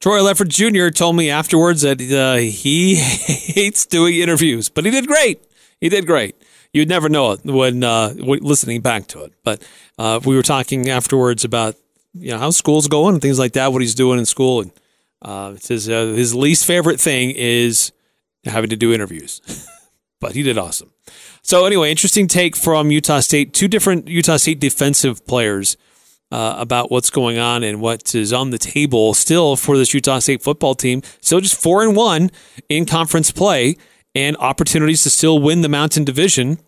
Troy 0.00 0.18
Lefeged 0.20 0.48
Jr. 0.48 0.90
told 0.90 1.16
me 1.16 1.30
afterwards 1.30 1.82
that 1.82 2.00
uh, 2.00 2.36
he 2.36 2.94
hates 2.96 3.86
doing 3.86 4.14
interviews, 4.16 4.68
but 4.68 4.84
he 4.84 4.90
did 4.90 5.06
great. 5.06 5.42
He 5.80 5.88
did 5.88 6.06
great. 6.06 6.34
You'd 6.72 6.88
never 6.88 7.08
know 7.08 7.32
it 7.32 7.44
when 7.44 7.84
uh, 7.84 8.14
listening 8.16 8.80
back 8.80 9.06
to 9.08 9.24
it. 9.24 9.32
But 9.44 9.62
uh, 9.98 10.20
we 10.24 10.34
were 10.34 10.42
talking 10.42 10.88
afterwards 10.88 11.44
about 11.44 11.76
you 12.14 12.30
know 12.30 12.38
how 12.38 12.50
school's 12.50 12.88
going 12.88 13.14
and 13.14 13.22
things 13.22 13.38
like 13.38 13.52
that, 13.52 13.72
what 13.72 13.82
he's 13.82 13.94
doing 13.94 14.18
in 14.18 14.26
school, 14.26 14.62
and 14.62 14.72
uh, 15.20 15.56
his 15.68 15.88
uh, 15.88 16.06
his 16.06 16.34
least 16.34 16.64
favorite 16.64 17.00
thing 17.00 17.30
is 17.30 17.92
having 18.44 18.70
to 18.70 18.76
do 18.76 18.92
interviews. 18.92 19.68
but 20.20 20.32
he 20.34 20.42
did 20.42 20.56
awesome. 20.56 20.90
So 21.42 21.66
anyway, 21.66 21.90
interesting 21.90 22.28
take 22.28 22.56
from 22.56 22.90
Utah 22.90 23.20
State. 23.20 23.52
Two 23.52 23.68
different 23.68 24.08
Utah 24.08 24.36
State 24.36 24.60
defensive 24.60 25.26
players 25.26 25.76
uh, 26.30 26.54
about 26.58 26.90
what's 26.90 27.10
going 27.10 27.38
on 27.38 27.62
and 27.62 27.80
what 27.80 28.14
is 28.14 28.32
on 28.32 28.50
the 28.50 28.58
table 28.58 29.12
still 29.12 29.56
for 29.56 29.76
this 29.76 29.92
Utah 29.92 30.20
State 30.20 30.42
football 30.42 30.74
team. 30.74 31.02
Still 31.20 31.40
just 31.40 31.60
four 31.60 31.82
and 31.82 31.96
one 31.96 32.30
in 32.68 32.86
conference 32.86 33.30
play 33.30 33.76
and 34.14 34.36
opportunities 34.38 35.02
to 35.02 35.10
still 35.10 35.38
win 35.38 35.62
the 35.62 35.68
Mountain 35.68 36.04
Division, 36.04 36.58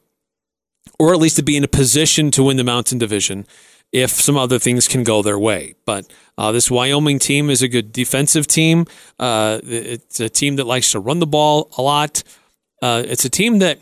or 0.99 1.15
at 1.15 1.21
least 1.21 1.37
to 1.37 1.43
be 1.43 1.57
in 1.57 1.65
a 1.65 1.69
position 1.69 2.31
to 2.33 2.43
win 2.43 2.57
the 2.57 2.65
Mountain 2.65 2.99
Division 2.99 3.47
if 3.93 4.11
some 4.11 4.37
other 4.37 4.59
things 4.59 4.89
can 4.89 5.05
go 5.05 5.23
their 5.23 5.39
way. 5.39 5.77
But 5.87 6.13
uh, 6.37 6.51
this 6.51 6.69
Wyoming 6.71 7.21
team 7.21 7.49
is 7.49 7.63
a 7.63 7.69
good 7.69 7.93
defensive 7.93 8.47
team. 8.49 8.87
Uh, 9.21 9.61
it's 9.63 10.19
a 10.19 10.29
team 10.29 10.57
that 10.57 10.67
likes 10.67 10.91
to 10.93 10.99
run 10.99 11.21
the 11.21 11.27
ball 11.27 11.71
a 11.79 11.83
lot. 11.83 12.25
Uh, 12.83 13.05
it's 13.07 13.25
a 13.25 13.31
team 13.31 13.61
that 13.61 13.79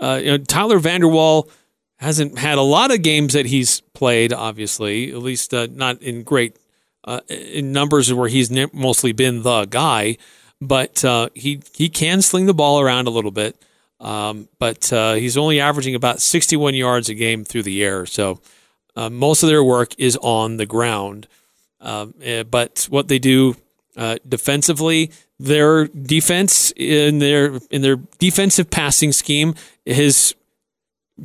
uh, 0.00 0.20
you 0.22 0.30
know, 0.30 0.38
Tyler 0.38 0.78
Vander 0.78 1.08
Waal 1.08 1.48
hasn't 1.96 2.38
had 2.38 2.58
a 2.58 2.62
lot 2.62 2.92
of 2.92 3.02
games 3.02 3.32
that 3.32 3.46
he's 3.46 3.80
played, 3.80 4.32
obviously, 4.32 5.10
at 5.10 5.18
least 5.18 5.54
uh, 5.54 5.68
not 5.70 6.02
in 6.02 6.22
great 6.22 6.56
uh, 7.04 7.20
in 7.28 7.72
numbers 7.72 8.12
where 8.12 8.28
he's 8.28 8.50
mostly 8.72 9.12
been 9.12 9.42
the 9.42 9.66
guy. 9.66 10.16
But 10.60 11.04
uh, 11.04 11.28
he 11.34 11.62
he 11.74 11.88
can 11.88 12.22
sling 12.22 12.46
the 12.46 12.54
ball 12.54 12.80
around 12.80 13.06
a 13.06 13.10
little 13.10 13.30
bit. 13.30 13.56
Um, 14.00 14.48
but 14.58 14.92
uh, 14.92 15.14
he's 15.14 15.36
only 15.36 15.60
averaging 15.60 15.94
about 15.94 16.20
61 16.20 16.74
yards 16.74 17.08
a 17.08 17.14
game 17.14 17.44
through 17.44 17.62
the 17.62 17.82
air. 17.82 18.04
So 18.06 18.40
uh, 18.96 19.08
most 19.08 19.42
of 19.42 19.48
their 19.48 19.64
work 19.64 19.94
is 19.98 20.18
on 20.20 20.56
the 20.56 20.66
ground. 20.66 21.26
Um, 21.80 22.14
eh, 22.20 22.42
but 22.42 22.86
what 22.90 23.08
they 23.08 23.18
do 23.18 23.56
defensively, 24.28 25.10
their 25.38 25.86
defense 25.86 26.72
in 26.76 27.18
their 27.18 27.58
in 27.70 27.82
their 27.82 27.96
defensive 28.18 28.70
passing 28.70 29.12
scheme 29.12 29.54
has 29.86 30.34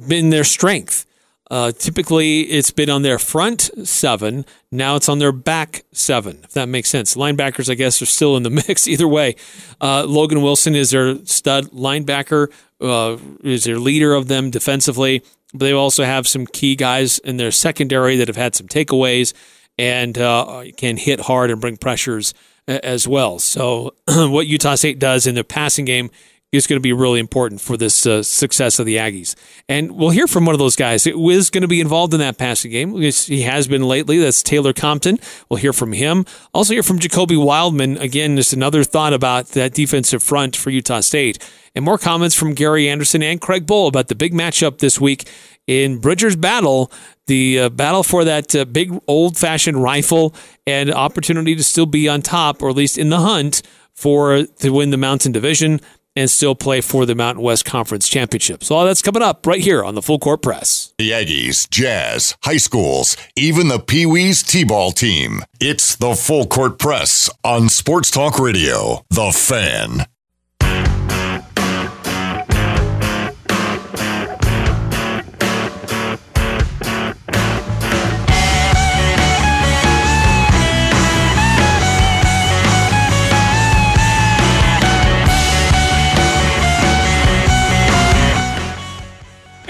been 0.07 0.29
their 0.29 0.43
strength. 0.43 1.05
Uh, 1.51 1.71
typically, 1.71 2.41
it's 2.41 2.69
been 2.69 2.91
on 2.91 3.01
their 3.01 3.17
front 3.17 3.71
seven. 3.87 4.45
Now 4.71 4.95
it's 4.95 5.09
on 5.09 5.17
their 5.17 5.31
back 5.31 5.83
seven, 5.91 6.41
if 6.43 6.51
that 6.51 6.69
makes 6.69 6.89
sense. 6.91 7.15
Linebackers, 7.15 7.71
I 7.71 7.73
guess, 7.73 8.01
are 8.01 8.05
still 8.05 8.37
in 8.37 8.43
the 8.43 8.49
mix 8.67 8.87
either 8.87 9.07
way. 9.07 9.35
Uh, 9.81 10.05
Logan 10.05 10.43
Wilson 10.43 10.75
is 10.75 10.91
their 10.91 11.25
stud 11.25 11.71
linebacker, 11.71 12.51
uh, 12.81 13.17
is 13.43 13.63
their 13.63 13.79
leader 13.79 14.13
of 14.13 14.27
them 14.27 14.51
defensively. 14.51 15.23
But 15.51 15.65
they 15.65 15.71
also 15.71 16.03
have 16.03 16.27
some 16.27 16.45
key 16.45 16.75
guys 16.75 17.17
in 17.17 17.37
their 17.37 17.51
secondary 17.51 18.15
that 18.17 18.27
have 18.27 18.37
had 18.37 18.53
some 18.53 18.67
takeaways 18.67 19.33
and 19.79 20.19
uh, 20.19 20.65
can 20.77 20.97
hit 20.97 21.21
hard 21.21 21.49
and 21.49 21.59
bring 21.59 21.77
pressures 21.77 22.35
as 22.67 23.07
well. 23.07 23.39
So, 23.39 23.95
what 24.07 24.45
Utah 24.45 24.75
State 24.75 24.99
does 24.99 25.25
in 25.25 25.33
the 25.33 25.43
passing 25.43 25.85
game 25.85 26.11
is 26.51 26.65
going 26.65 26.77
to 26.77 26.81
be 26.81 26.93
really 26.93 27.19
important 27.19 27.61
for 27.61 27.77
this 27.77 28.05
uh, 28.07 28.23
success 28.23 28.79
of 28.79 28.85
the 28.85 28.95
Aggies. 28.95 29.35
And 29.67 29.91
we'll 29.91 30.09
hear 30.09 30.27
from 30.27 30.45
one 30.45 30.55
of 30.55 30.59
those 30.59 30.75
guys 30.75 31.03
who 31.03 31.29
is 31.29 31.49
going 31.49 31.61
to 31.61 31.67
be 31.67 31.79
involved 31.79 32.13
in 32.13 32.19
that 32.21 32.37
passing 32.37 32.71
game. 32.71 32.95
He 32.95 33.41
has 33.43 33.67
been 33.67 33.83
lately. 33.83 34.17
That's 34.17 34.41
Taylor 34.41 34.73
Compton. 34.73 35.19
We'll 35.47 35.59
hear 35.59 35.73
from 35.73 35.93
him. 35.93 36.25
Also 36.53 36.73
hear 36.73 36.83
from 36.83 36.97
Jacoby 36.97 37.37
Wildman. 37.37 37.97
Again, 37.97 38.35
just 38.35 38.53
another 38.53 38.83
thought 38.83 39.13
about 39.13 39.49
that 39.49 39.73
defensive 39.73 40.23
front 40.23 40.55
for 40.55 40.71
Utah 40.71 41.01
State. 41.01 41.37
And 41.75 41.85
more 41.85 41.99
comments 41.99 42.35
from 42.35 42.55
Gary 42.55 42.89
Anderson 42.89 43.21
and 43.21 43.39
Craig 43.39 43.67
Bohl 43.67 43.87
about 43.87 44.07
the 44.07 44.15
big 44.15 44.33
matchup 44.33 44.79
this 44.79 44.99
week 44.99 45.29
in 45.67 45.99
Bridger's 45.99 46.35
Battle, 46.35 46.91
the 47.27 47.59
uh, 47.59 47.69
battle 47.69 48.01
for 48.01 48.23
that 48.23 48.55
uh, 48.55 48.65
big 48.65 48.91
old 49.07 49.37
fashioned 49.37 49.81
rifle 49.81 50.33
and 50.65 50.91
opportunity 50.91 51.55
to 51.55 51.63
still 51.63 51.85
be 51.85 52.09
on 52.09 52.23
top, 52.23 52.63
or 52.63 52.71
at 52.71 52.75
least 52.75 52.97
in 52.97 53.09
the 53.09 53.19
hunt 53.19 53.61
for 53.93 54.43
to 54.43 54.69
win 54.71 54.89
the 54.89 54.97
Mountain 54.97 55.31
Division 55.31 55.79
and 56.19 56.29
still 56.29 56.53
play 56.53 56.81
for 56.81 57.05
the 57.05 57.15
Mountain 57.15 57.41
West 57.41 57.63
Conference 57.63 58.09
Championship. 58.09 58.61
So 58.61 58.75
all 58.75 58.85
that's 58.85 59.01
coming 59.01 59.23
up 59.23 59.47
right 59.47 59.61
here 59.61 59.85
on 59.85 59.95
the 59.95 60.01
Full 60.01 60.19
Court 60.19 60.41
Press. 60.41 60.93
The 60.97 61.11
Aggies, 61.11 61.69
Jazz, 61.69 62.35
high 62.43 62.57
schools, 62.57 63.15
even 63.37 63.69
the 63.69 63.79
Pee 63.79 64.05
Wees 64.05 64.43
T-ball 64.43 64.91
team. 64.91 65.43
It's 65.61 65.95
the 65.95 66.15
Full 66.15 66.47
Court 66.47 66.77
Press 66.77 67.29
on 67.45 67.69
Sports 67.69 68.11
Talk 68.11 68.37
Radio. 68.37 69.05
The 69.09 69.31
Fan. 69.31 70.05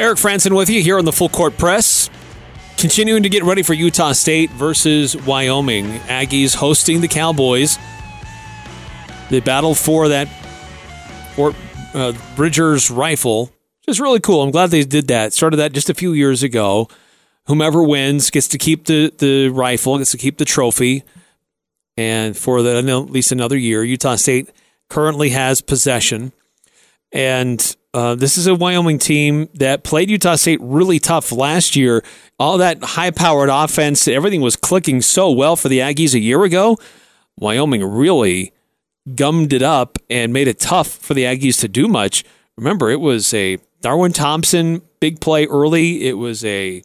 Eric 0.09 0.17
Frandsen 0.17 0.55
with 0.57 0.71
you 0.71 0.81
here 0.81 0.97
on 0.97 1.05
the 1.05 1.11
Full 1.11 1.29
Court 1.29 1.55
Press. 1.55 2.09
Continuing 2.79 3.21
to 3.21 3.29
get 3.29 3.43
ready 3.43 3.61
for 3.61 3.75
Utah 3.75 4.13
State 4.13 4.49
versus 4.49 5.15
Wyoming. 5.15 5.85
Aggies 6.07 6.55
hosting 6.55 7.01
the 7.01 7.07
Cowboys. 7.07 7.77
They 9.29 9.39
battle 9.39 9.75
for 9.75 10.07
that 10.07 10.27
Fort 11.35 11.53
uh, 11.93 12.13
Bridger's 12.35 12.89
rifle, 12.89 13.51
which 13.81 13.89
is 13.89 13.99
really 13.99 14.19
cool. 14.19 14.41
I'm 14.41 14.49
glad 14.49 14.71
they 14.71 14.83
did 14.83 15.09
that. 15.09 15.31
Started 15.31 15.57
that 15.57 15.73
just 15.73 15.91
a 15.91 15.93
few 15.93 16.13
years 16.13 16.41
ago. 16.41 16.87
Whomever 17.45 17.83
wins 17.83 18.31
gets 18.31 18.47
to 18.47 18.57
keep 18.57 18.85
the, 18.85 19.13
the 19.15 19.49
rifle, 19.49 19.99
gets 19.99 20.09
to 20.09 20.17
keep 20.17 20.39
the 20.39 20.45
trophy. 20.45 21.03
And 21.97 22.35
for 22.35 22.63
the, 22.63 22.79
at 22.79 23.11
least 23.11 23.31
another 23.31 23.57
year, 23.57 23.83
Utah 23.83 24.15
State 24.15 24.49
currently 24.89 25.29
has 25.29 25.61
possession. 25.61 26.31
And 27.11 27.75
uh, 27.93 28.15
this 28.15 28.37
is 28.37 28.45
a 28.47 28.53
Wyoming 28.53 28.99
team 28.99 29.49
that 29.55 29.83
played 29.83 30.09
Utah 30.09 30.35
State 30.35 30.59
really 30.61 30.99
tough 30.99 31.31
last 31.31 31.75
year. 31.75 32.03
All 32.37 32.57
that 32.59 32.83
high 32.83 33.11
powered 33.11 33.49
offense, 33.49 34.07
everything 34.07 34.41
was 34.41 34.55
clicking 34.55 35.01
so 35.01 35.31
well 35.31 35.55
for 35.55 35.69
the 35.69 35.79
Aggies 35.79 36.13
a 36.13 36.19
year 36.19 36.43
ago. 36.43 36.77
Wyoming 37.37 37.83
really 37.83 38.53
gummed 39.15 39.53
it 39.53 39.63
up 39.63 39.97
and 40.09 40.31
made 40.31 40.47
it 40.47 40.59
tough 40.59 40.87
for 40.87 41.13
the 41.13 41.23
Aggies 41.23 41.59
to 41.61 41.67
do 41.67 41.87
much. 41.87 42.23
Remember, 42.57 42.89
it 42.89 42.99
was 42.99 43.33
a 43.33 43.57
Darwin 43.81 44.13
Thompson 44.13 44.81
big 44.99 45.19
play 45.19 45.45
early, 45.45 46.07
it 46.07 46.17
was 46.17 46.43
a, 46.43 46.83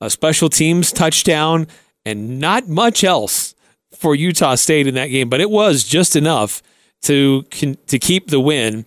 a 0.00 0.10
special 0.10 0.48
teams 0.48 0.92
touchdown, 0.92 1.66
and 2.04 2.40
not 2.40 2.66
much 2.66 3.04
else 3.04 3.54
for 3.92 4.14
Utah 4.14 4.54
State 4.54 4.86
in 4.86 4.94
that 4.94 5.08
game, 5.08 5.28
but 5.28 5.40
it 5.40 5.50
was 5.50 5.84
just 5.84 6.16
enough 6.16 6.62
to 7.02 7.42
to 7.42 7.98
keep 7.98 8.28
the 8.28 8.40
win 8.40 8.86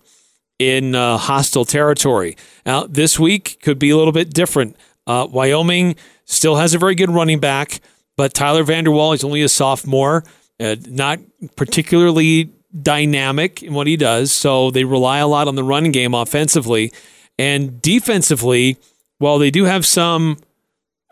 in 0.58 0.94
uh, 0.94 1.18
hostile 1.18 1.64
territory. 1.64 2.36
Now, 2.64 2.86
this 2.86 3.18
week 3.18 3.58
could 3.62 3.78
be 3.78 3.90
a 3.90 3.96
little 3.96 4.12
bit 4.12 4.32
different. 4.32 4.76
Uh, 5.06 5.26
Wyoming 5.30 5.96
still 6.24 6.56
has 6.56 6.74
a 6.74 6.78
very 6.78 6.94
good 6.94 7.10
running 7.10 7.40
back, 7.40 7.80
but 8.16 8.34
Tyler 8.34 8.62
Vander 8.62 8.90
Waal 8.90 9.12
is 9.12 9.24
only 9.24 9.42
a 9.42 9.48
sophomore, 9.48 10.24
uh, 10.60 10.76
not 10.88 11.18
particularly 11.56 12.50
dynamic 12.80 13.62
in 13.62 13.74
what 13.74 13.86
he 13.86 13.96
does. 13.96 14.32
So 14.32 14.70
they 14.70 14.84
rely 14.84 15.18
a 15.18 15.26
lot 15.26 15.48
on 15.48 15.54
the 15.54 15.64
running 15.64 15.92
game 15.92 16.14
offensively. 16.14 16.92
And 17.38 17.80
defensively, 17.82 18.78
while 19.18 19.38
they 19.38 19.50
do 19.50 19.64
have 19.64 19.84
some 19.84 20.38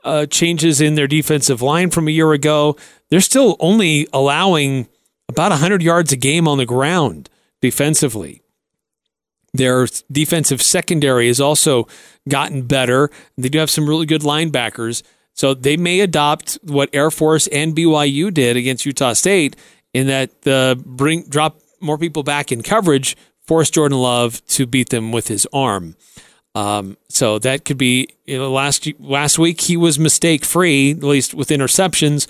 uh, 0.05 0.27
changes 0.27 0.81
in 0.81 0.95
their 0.95 1.07
defensive 1.07 1.63
line 1.63 1.91
from 1.91 2.09
a 2.09 2.11
year 2.11 2.33
ago, 2.33 2.77
they're 3.11 3.21
still 3.21 3.57
only 3.61 4.09
allowing 4.13 4.89
about 5.29 5.51
100 5.51 5.83
yards 5.83 6.13
a 6.13 6.17
game 6.17 6.49
on 6.49 6.59
the 6.59 6.67
ground 6.67 7.29
defensively. 7.61 8.42
Their 9.55 9.87
defensive 10.11 10.63
secondary 10.63 11.27
has 11.27 11.41
also 11.41 11.87
gotten 12.29 12.63
better. 12.63 13.11
They 13.37 13.49
do 13.49 13.59
have 13.59 13.71
some 13.71 13.89
really 13.89 14.07
good 14.07 14.23
linebackers. 14.23 15.03
So 15.35 15.55
they 15.55 15.77
may 15.77 16.01
adopt 16.01 16.59
what 16.63 16.91
Air 16.93 17.11
Force 17.11 17.47
and 17.49 17.75
BYU 17.75 18.33
did 18.33 18.57
against 18.57 18.87
Utah 18.87 19.13
State 19.13 19.57
in 19.95 20.07
that 20.07 20.43
the 20.43 20.81
bring 20.85 21.25
drop 21.29 21.59
more 21.81 21.99
people 21.99 22.23
back 22.23 22.53
in 22.53 22.63
coverage, 22.63 23.17
force 23.41 23.71
Jordan 23.71 23.99
Love 23.99 24.45
to 24.49 24.67
beat 24.67 24.91
them 24.91 25.13
with 25.13 25.29
his 25.29 25.47
arm. 25.53 25.97
Um, 26.55 26.99
so 27.09 27.39
that 27.39 27.65
could 27.65 27.79
be 27.79 28.09
you 28.27 28.39
know, 28.39 28.53
last 28.53 28.87
last 29.01 29.39
week 29.39 29.63
he 29.63 29.77
was 29.77 29.99
mistake 29.99 30.45
free, 30.45 30.93
at 30.93 31.03
least 31.03 31.35
with 31.35 31.49
interceptions. 31.49 32.27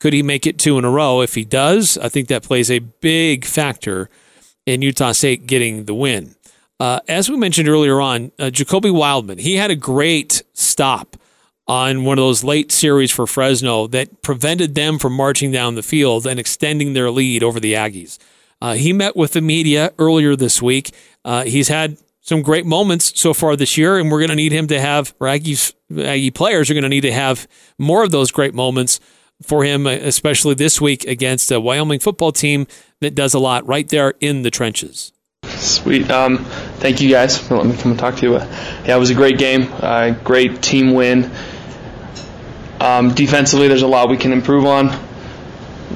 Could 0.00 0.12
he 0.12 0.22
make 0.22 0.46
it 0.46 0.58
two 0.58 0.78
in 0.78 0.84
a 0.84 0.90
row? 0.90 1.20
If 1.22 1.34
he 1.34 1.44
does, 1.44 1.98
I 1.98 2.08
think 2.08 2.28
that 2.28 2.42
plays 2.42 2.70
a 2.70 2.78
big 2.78 3.44
factor 3.44 4.08
in 4.66 4.82
Utah 4.82 5.12
State 5.12 5.46
getting 5.46 5.84
the 5.84 5.94
win. 5.94 6.34
Uh, 6.80 7.00
as 7.08 7.30
we 7.30 7.36
mentioned 7.36 7.68
earlier 7.68 8.00
on, 8.00 8.32
uh, 8.38 8.50
Jacoby 8.50 8.90
Wildman, 8.90 9.38
he 9.38 9.56
had 9.56 9.70
a 9.70 9.76
great 9.76 10.42
stop 10.52 11.16
on 11.66 12.04
one 12.04 12.18
of 12.18 12.22
those 12.22 12.44
late 12.44 12.70
series 12.70 13.10
for 13.10 13.26
Fresno 13.26 13.86
that 13.86 14.22
prevented 14.22 14.74
them 14.74 14.98
from 14.98 15.14
marching 15.14 15.50
down 15.50 15.76
the 15.76 15.82
field 15.82 16.26
and 16.26 16.38
extending 16.38 16.92
their 16.92 17.10
lead 17.10 17.42
over 17.42 17.58
the 17.58 17.72
Aggies. 17.72 18.18
Uh, 18.60 18.74
he 18.74 18.92
met 18.92 19.16
with 19.16 19.32
the 19.32 19.40
media 19.40 19.92
earlier 19.98 20.36
this 20.36 20.60
week. 20.60 20.94
Uh, 21.24 21.44
he's 21.44 21.68
had 21.68 21.96
some 22.20 22.42
great 22.42 22.66
moments 22.66 23.18
so 23.18 23.32
far 23.32 23.56
this 23.56 23.78
year, 23.78 23.98
and 23.98 24.10
we're 24.10 24.20
going 24.20 24.30
to 24.30 24.34
need 24.34 24.52
him 24.52 24.66
to 24.66 24.80
have, 24.80 25.14
or 25.20 25.28
Aggies, 25.28 25.74
Aggie 25.96 26.30
players 26.30 26.70
are 26.70 26.74
going 26.74 26.82
to 26.82 26.88
need 26.88 27.02
to 27.02 27.12
have 27.12 27.46
more 27.78 28.02
of 28.02 28.10
those 28.10 28.30
great 28.30 28.54
moments 28.54 29.00
for 29.42 29.64
him, 29.64 29.86
especially 29.86 30.54
this 30.54 30.80
week 30.80 31.04
against 31.04 31.50
a 31.50 31.60
Wyoming 31.60 31.98
football 31.98 32.32
team 32.32 32.66
that 33.00 33.14
does 33.14 33.34
a 33.34 33.38
lot 33.38 33.66
right 33.66 33.88
there 33.88 34.14
in 34.20 34.42
the 34.42 34.50
trenches. 34.50 35.12
Sweet. 35.64 36.10
Um, 36.10 36.44
thank 36.78 37.00
you 37.00 37.08
guys 37.08 37.38
for 37.38 37.56
letting 37.56 37.72
me 37.72 37.76
come 37.78 37.92
and 37.92 37.98
talk 37.98 38.16
to 38.16 38.26
you. 38.26 38.32
Yeah, 38.34 38.96
it 38.96 38.98
was 38.98 39.08
a 39.08 39.14
great 39.14 39.38
game, 39.38 39.72
uh, 39.72 40.10
great 40.10 40.60
team 40.60 40.92
win. 40.92 41.30
Um, 42.80 43.14
defensively, 43.14 43.68
there's 43.68 43.82
a 43.82 43.86
lot 43.86 44.10
we 44.10 44.18
can 44.18 44.32
improve 44.32 44.66
on. 44.66 44.94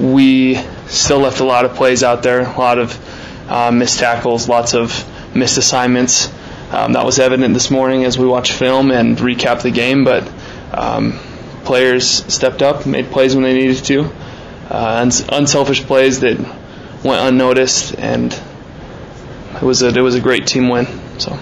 We 0.00 0.54
still 0.86 1.18
left 1.18 1.40
a 1.40 1.44
lot 1.44 1.66
of 1.66 1.74
plays 1.74 2.02
out 2.02 2.22
there, 2.22 2.40
a 2.40 2.58
lot 2.58 2.78
of 2.78 3.50
uh, 3.50 3.70
missed 3.70 3.98
tackles, 3.98 4.48
lots 4.48 4.72
of 4.72 5.04
missed 5.36 5.58
assignments. 5.58 6.32
Um, 6.70 6.94
that 6.94 7.04
was 7.04 7.18
evident 7.18 7.52
this 7.52 7.70
morning 7.70 8.04
as 8.04 8.18
we 8.18 8.26
watched 8.26 8.52
film 8.52 8.90
and 8.90 9.18
recap 9.18 9.60
the 9.62 9.70
game, 9.70 10.04
but 10.04 10.30
um, 10.72 11.18
players 11.64 12.06
stepped 12.32 12.62
up, 12.62 12.86
made 12.86 13.10
plays 13.10 13.34
when 13.34 13.44
they 13.44 13.54
needed 13.54 13.84
to, 13.84 14.10
uh, 14.70 15.10
unselfish 15.30 15.82
plays 15.82 16.20
that 16.20 16.38
went 17.04 17.20
unnoticed, 17.20 17.94
and 17.98 18.32
it 19.60 19.64
was 19.64 19.82
a 19.82 19.88
it 19.88 20.00
was 20.00 20.14
a 20.14 20.20
great 20.20 20.46
team 20.46 20.68
win. 20.68 20.86
So, 21.18 21.38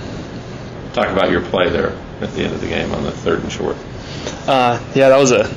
talk 0.92 1.08
about 1.08 1.30
your 1.30 1.42
play 1.42 1.68
there 1.68 1.92
at 2.20 2.32
the 2.32 2.42
end 2.42 2.54
of 2.54 2.60
the 2.60 2.68
game 2.68 2.92
on 2.92 3.02
the 3.02 3.12
third 3.12 3.40
and 3.40 3.52
short. 3.52 3.76
Uh, 4.46 4.82
yeah, 4.94 5.10
that 5.10 5.18
was 5.18 5.32
a. 5.32 5.54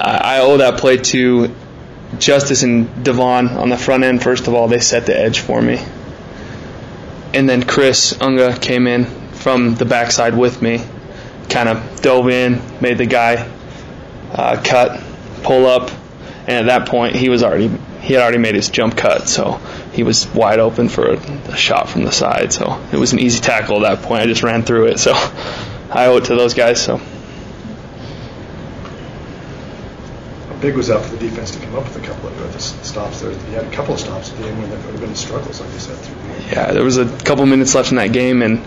I, 0.00 0.36
I 0.36 0.40
owe 0.40 0.56
that 0.58 0.78
play 0.78 0.96
to 0.96 1.54
Justice 2.18 2.62
and 2.62 3.04
Devon 3.04 3.48
on 3.48 3.68
the 3.68 3.76
front 3.76 4.04
end. 4.04 4.22
First 4.22 4.48
of 4.48 4.54
all, 4.54 4.68
they 4.68 4.80
set 4.80 5.06
the 5.06 5.18
edge 5.18 5.40
for 5.40 5.60
me, 5.60 5.84
and 7.34 7.48
then 7.48 7.62
Chris 7.62 8.18
Unga 8.20 8.58
came 8.58 8.86
in 8.86 9.04
from 9.32 9.74
the 9.74 9.84
backside 9.84 10.36
with 10.36 10.62
me, 10.62 10.80
kind 11.48 11.68
of 11.68 12.00
dove 12.00 12.28
in, 12.28 12.62
made 12.80 12.98
the 12.98 13.06
guy 13.06 13.50
uh, 14.32 14.60
cut, 14.64 15.02
pull 15.42 15.66
up, 15.66 15.90
and 16.46 16.50
at 16.50 16.66
that 16.66 16.88
point 16.88 17.14
he 17.14 17.28
was 17.28 17.42
already 17.42 17.68
he 18.00 18.14
had 18.14 18.22
already 18.22 18.38
made 18.38 18.54
his 18.54 18.70
jump 18.70 18.96
cut, 18.96 19.28
so 19.28 19.60
he 19.92 20.02
was 20.02 20.26
wide 20.26 20.58
open 20.58 20.88
for 20.88 21.12
a, 21.12 21.16
a, 21.16 21.56
shot 21.56 21.88
from 21.88 22.04
the 22.04 22.12
side. 22.12 22.52
So 22.52 22.82
it 22.92 22.96
was 22.96 23.12
an 23.12 23.18
easy 23.18 23.40
tackle 23.40 23.84
at 23.84 23.96
that 23.96 24.06
point. 24.06 24.22
I 24.22 24.26
just 24.26 24.42
ran 24.42 24.62
through 24.62 24.86
it. 24.86 24.98
So 24.98 25.12
I 25.90 26.06
owe 26.06 26.16
it 26.16 26.24
to 26.24 26.34
those 26.34 26.54
guys. 26.54 26.82
So. 26.82 26.96
How 30.48 30.56
big 30.60 30.76
was 30.76 30.88
that 30.88 31.04
for 31.04 31.16
the 31.16 31.28
defense 31.28 31.50
to 31.52 31.60
come 31.60 31.74
up 31.74 31.84
with 31.84 31.96
a 32.02 32.06
couple 32.06 32.28
of 32.28 32.60
stops 32.60 33.20
there? 33.20 33.32
You 33.32 33.38
had 33.38 33.66
a 33.66 33.70
couple 33.70 33.94
of 33.94 34.00
stops 34.00 34.30
at 34.32 34.38
the 34.38 34.46
end 34.46 34.58
when 34.60 34.70
there 34.70 34.78
would 34.78 34.92
have 34.92 35.00
been 35.00 35.14
struggles, 35.14 35.60
like 35.60 35.72
you 35.72 35.78
said. 35.78 35.98
Yeah, 36.50 36.72
there 36.72 36.84
was 36.84 36.96
a 36.96 37.06
couple 37.24 37.44
minutes 37.44 37.74
left 37.74 37.90
in 37.90 37.96
that 37.96 38.12
game, 38.12 38.42
and 38.42 38.64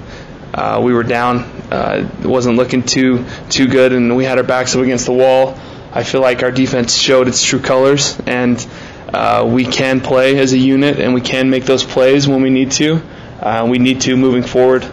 uh, 0.54 0.80
we 0.84 0.94
were 0.94 1.04
down. 1.04 1.40
Uh, 1.72 2.10
it 2.22 2.28
wasn't 2.28 2.56
looking 2.56 2.84
too 2.84 3.26
too 3.50 3.68
good, 3.68 3.94
and 3.94 4.16
we 4.16 4.26
had 4.26 4.38
our 4.38 4.44
backs 4.44 4.76
up 4.76 4.82
against 4.82 5.06
the 5.06 5.14
wall. 5.14 5.58
I 5.92 6.04
feel 6.04 6.22
like 6.22 6.44
our 6.44 6.52
defense 6.52 6.96
showed 6.96 7.28
its 7.28 7.44
true 7.44 7.60
colors, 7.60 8.20
and 8.28 8.66
uh, 9.14 9.46
we 9.48 9.66
can 9.66 10.02
play 10.02 10.38
as 10.38 10.54
a 10.54 10.58
unit 10.58 11.00
and 11.00 11.14
we 11.14 11.22
can 11.22 11.50
make 11.50 11.66
those 11.66 11.84
plays 11.84 12.28
when 12.28 12.42
we 12.42 12.50
need 12.50 12.72
to. 12.72 13.02
uh, 13.40 13.68
we 13.70 13.78
need 13.78 14.02
to 14.02 14.16
moving 14.18 14.44
forward. 14.44 14.84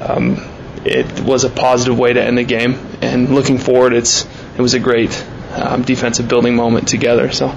Um, 0.00 0.36
it 0.84 1.20
was 1.20 1.44
a 1.44 1.50
positive 1.50 1.98
way 1.98 2.12
to 2.12 2.22
end 2.22 2.38
the 2.38 2.44
game, 2.44 2.78
and 3.02 3.34
looking 3.34 3.58
forward, 3.58 3.92
it's 3.92 4.26
it 4.56 4.60
was 4.60 4.74
a 4.74 4.78
great 4.78 5.26
um, 5.52 5.82
defensive 5.82 6.28
building 6.28 6.54
moment 6.54 6.88
together. 6.88 7.32
So. 7.32 7.56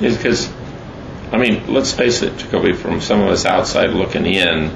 Is 0.00 0.16
because, 0.16 0.48
I 1.32 1.38
mean, 1.38 1.74
let's 1.74 1.92
face 1.92 2.22
it, 2.22 2.36
Jacoby, 2.38 2.72
from 2.72 3.00
some 3.00 3.20
of 3.20 3.30
us 3.30 3.44
outside 3.44 3.90
looking 3.90 4.26
in, 4.26 4.70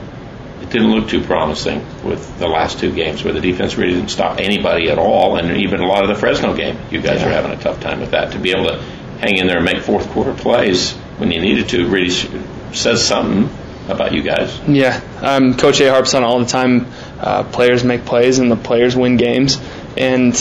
didn't 0.73 0.91
look 0.91 1.09
too 1.09 1.23
promising 1.23 1.85
with 2.03 2.39
the 2.39 2.49
last 2.49 2.81
two 2.81 2.93
games 2.93 3.23
where 3.23 3.33
the 3.33 3.41
defense 3.41 3.77
really 3.77 3.93
didn't 3.95 4.11
stop 4.11 4.39
anybody 4.39 4.91
at 4.91 4.99
all, 4.99 5.37
and 5.37 5.59
even 5.59 5.81
a 5.81 5.87
lot 5.87 6.03
of 6.03 6.09
the 6.09 6.14
Fresno 6.14 6.57
game, 6.57 6.79
you 6.91 7.01
guys 7.01 7.20
yeah. 7.20 7.29
are 7.29 7.31
having 7.31 7.53
a 7.53 7.61
tough 7.61 7.81
time 7.81 8.01
with 8.01 8.11
that. 8.12 8.33
To 8.33 8.39
be 8.39 8.51
able 8.51 8.68
to 8.68 8.83
hang 9.20 9.37
in 9.37 9.47
there 9.47 9.59
and 9.59 9.64
make 9.64 9.83
fourth 9.83 10.09
quarter 10.11 10.35
plays 10.35 10.93
when 11.18 11.31
you 11.31 11.41
needed 11.41 11.68
to 11.68 11.87
really 11.89 12.11
says 12.11 13.07
something 13.07 13.49
about 13.89 14.12
you 14.12 14.23
guys. 14.23 14.59
Yeah, 14.66 15.01
um, 15.20 15.57
Coach 15.57 15.81
A 15.81 15.91
harps 15.91 16.14
on 16.14 16.25
all 16.25 16.39
the 16.39 16.47
time. 16.47 16.87
Uh, 17.20 17.45
players 17.45 17.85
make 17.85 18.05
plays, 18.05 18.39
and 18.39 18.51
the 18.51 18.57
players 18.57 18.97
win 18.97 19.16
games. 19.16 19.61
And 19.97 20.37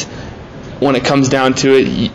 when 0.79 0.95
it 0.95 1.03
comes 1.05 1.29
down 1.29 1.55
to 1.55 1.75
it, 1.75 2.11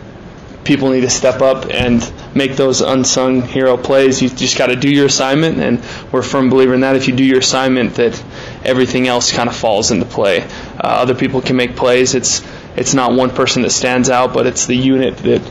people 0.63 0.89
need 0.89 1.01
to 1.01 1.09
step 1.09 1.41
up 1.41 1.65
and 1.71 2.01
make 2.37 2.55
those 2.55 2.81
unsung 2.81 3.41
hero 3.41 3.75
plays. 3.75 4.21
You 4.21 4.29
just 4.29 4.57
got 4.57 4.67
to 4.67 4.75
do 4.75 4.89
your 4.89 5.07
assignment, 5.07 5.57
and 5.59 5.83
we're 6.11 6.19
a 6.19 6.23
firm 6.23 6.49
believer 6.49 6.73
in 6.73 6.81
that. 6.81 6.95
If 6.95 7.07
you 7.07 7.15
do 7.15 7.23
your 7.23 7.39
assignment, 7.39 7.95
that 7.95 8.23
everything 8.63 9.07
else 9.07 9.33
kind 9.33 9.49
of 9.49 9.55
falls 9.55 9.91
into 9.91 10.05
play. 10.05 10.43
Uh, 10.43 10.47
other 10.83 11.15
people 11.15 11.41
can 11.41 11.55
make 11.55 11.75
plays. 11.75 12.15
It's 12.15 12.45
it's 12.75 12.93
not 12.93 13.13
one 13.13 13.31
person 13.31 13.63
that 13.63 13.71
stands 13.71 14.09
out, 14.09 14.33
but 14.33 14.45
it's 14.45 14.67
the 14.67 14.75
unit 14.75 15.17
that 15.17 15.41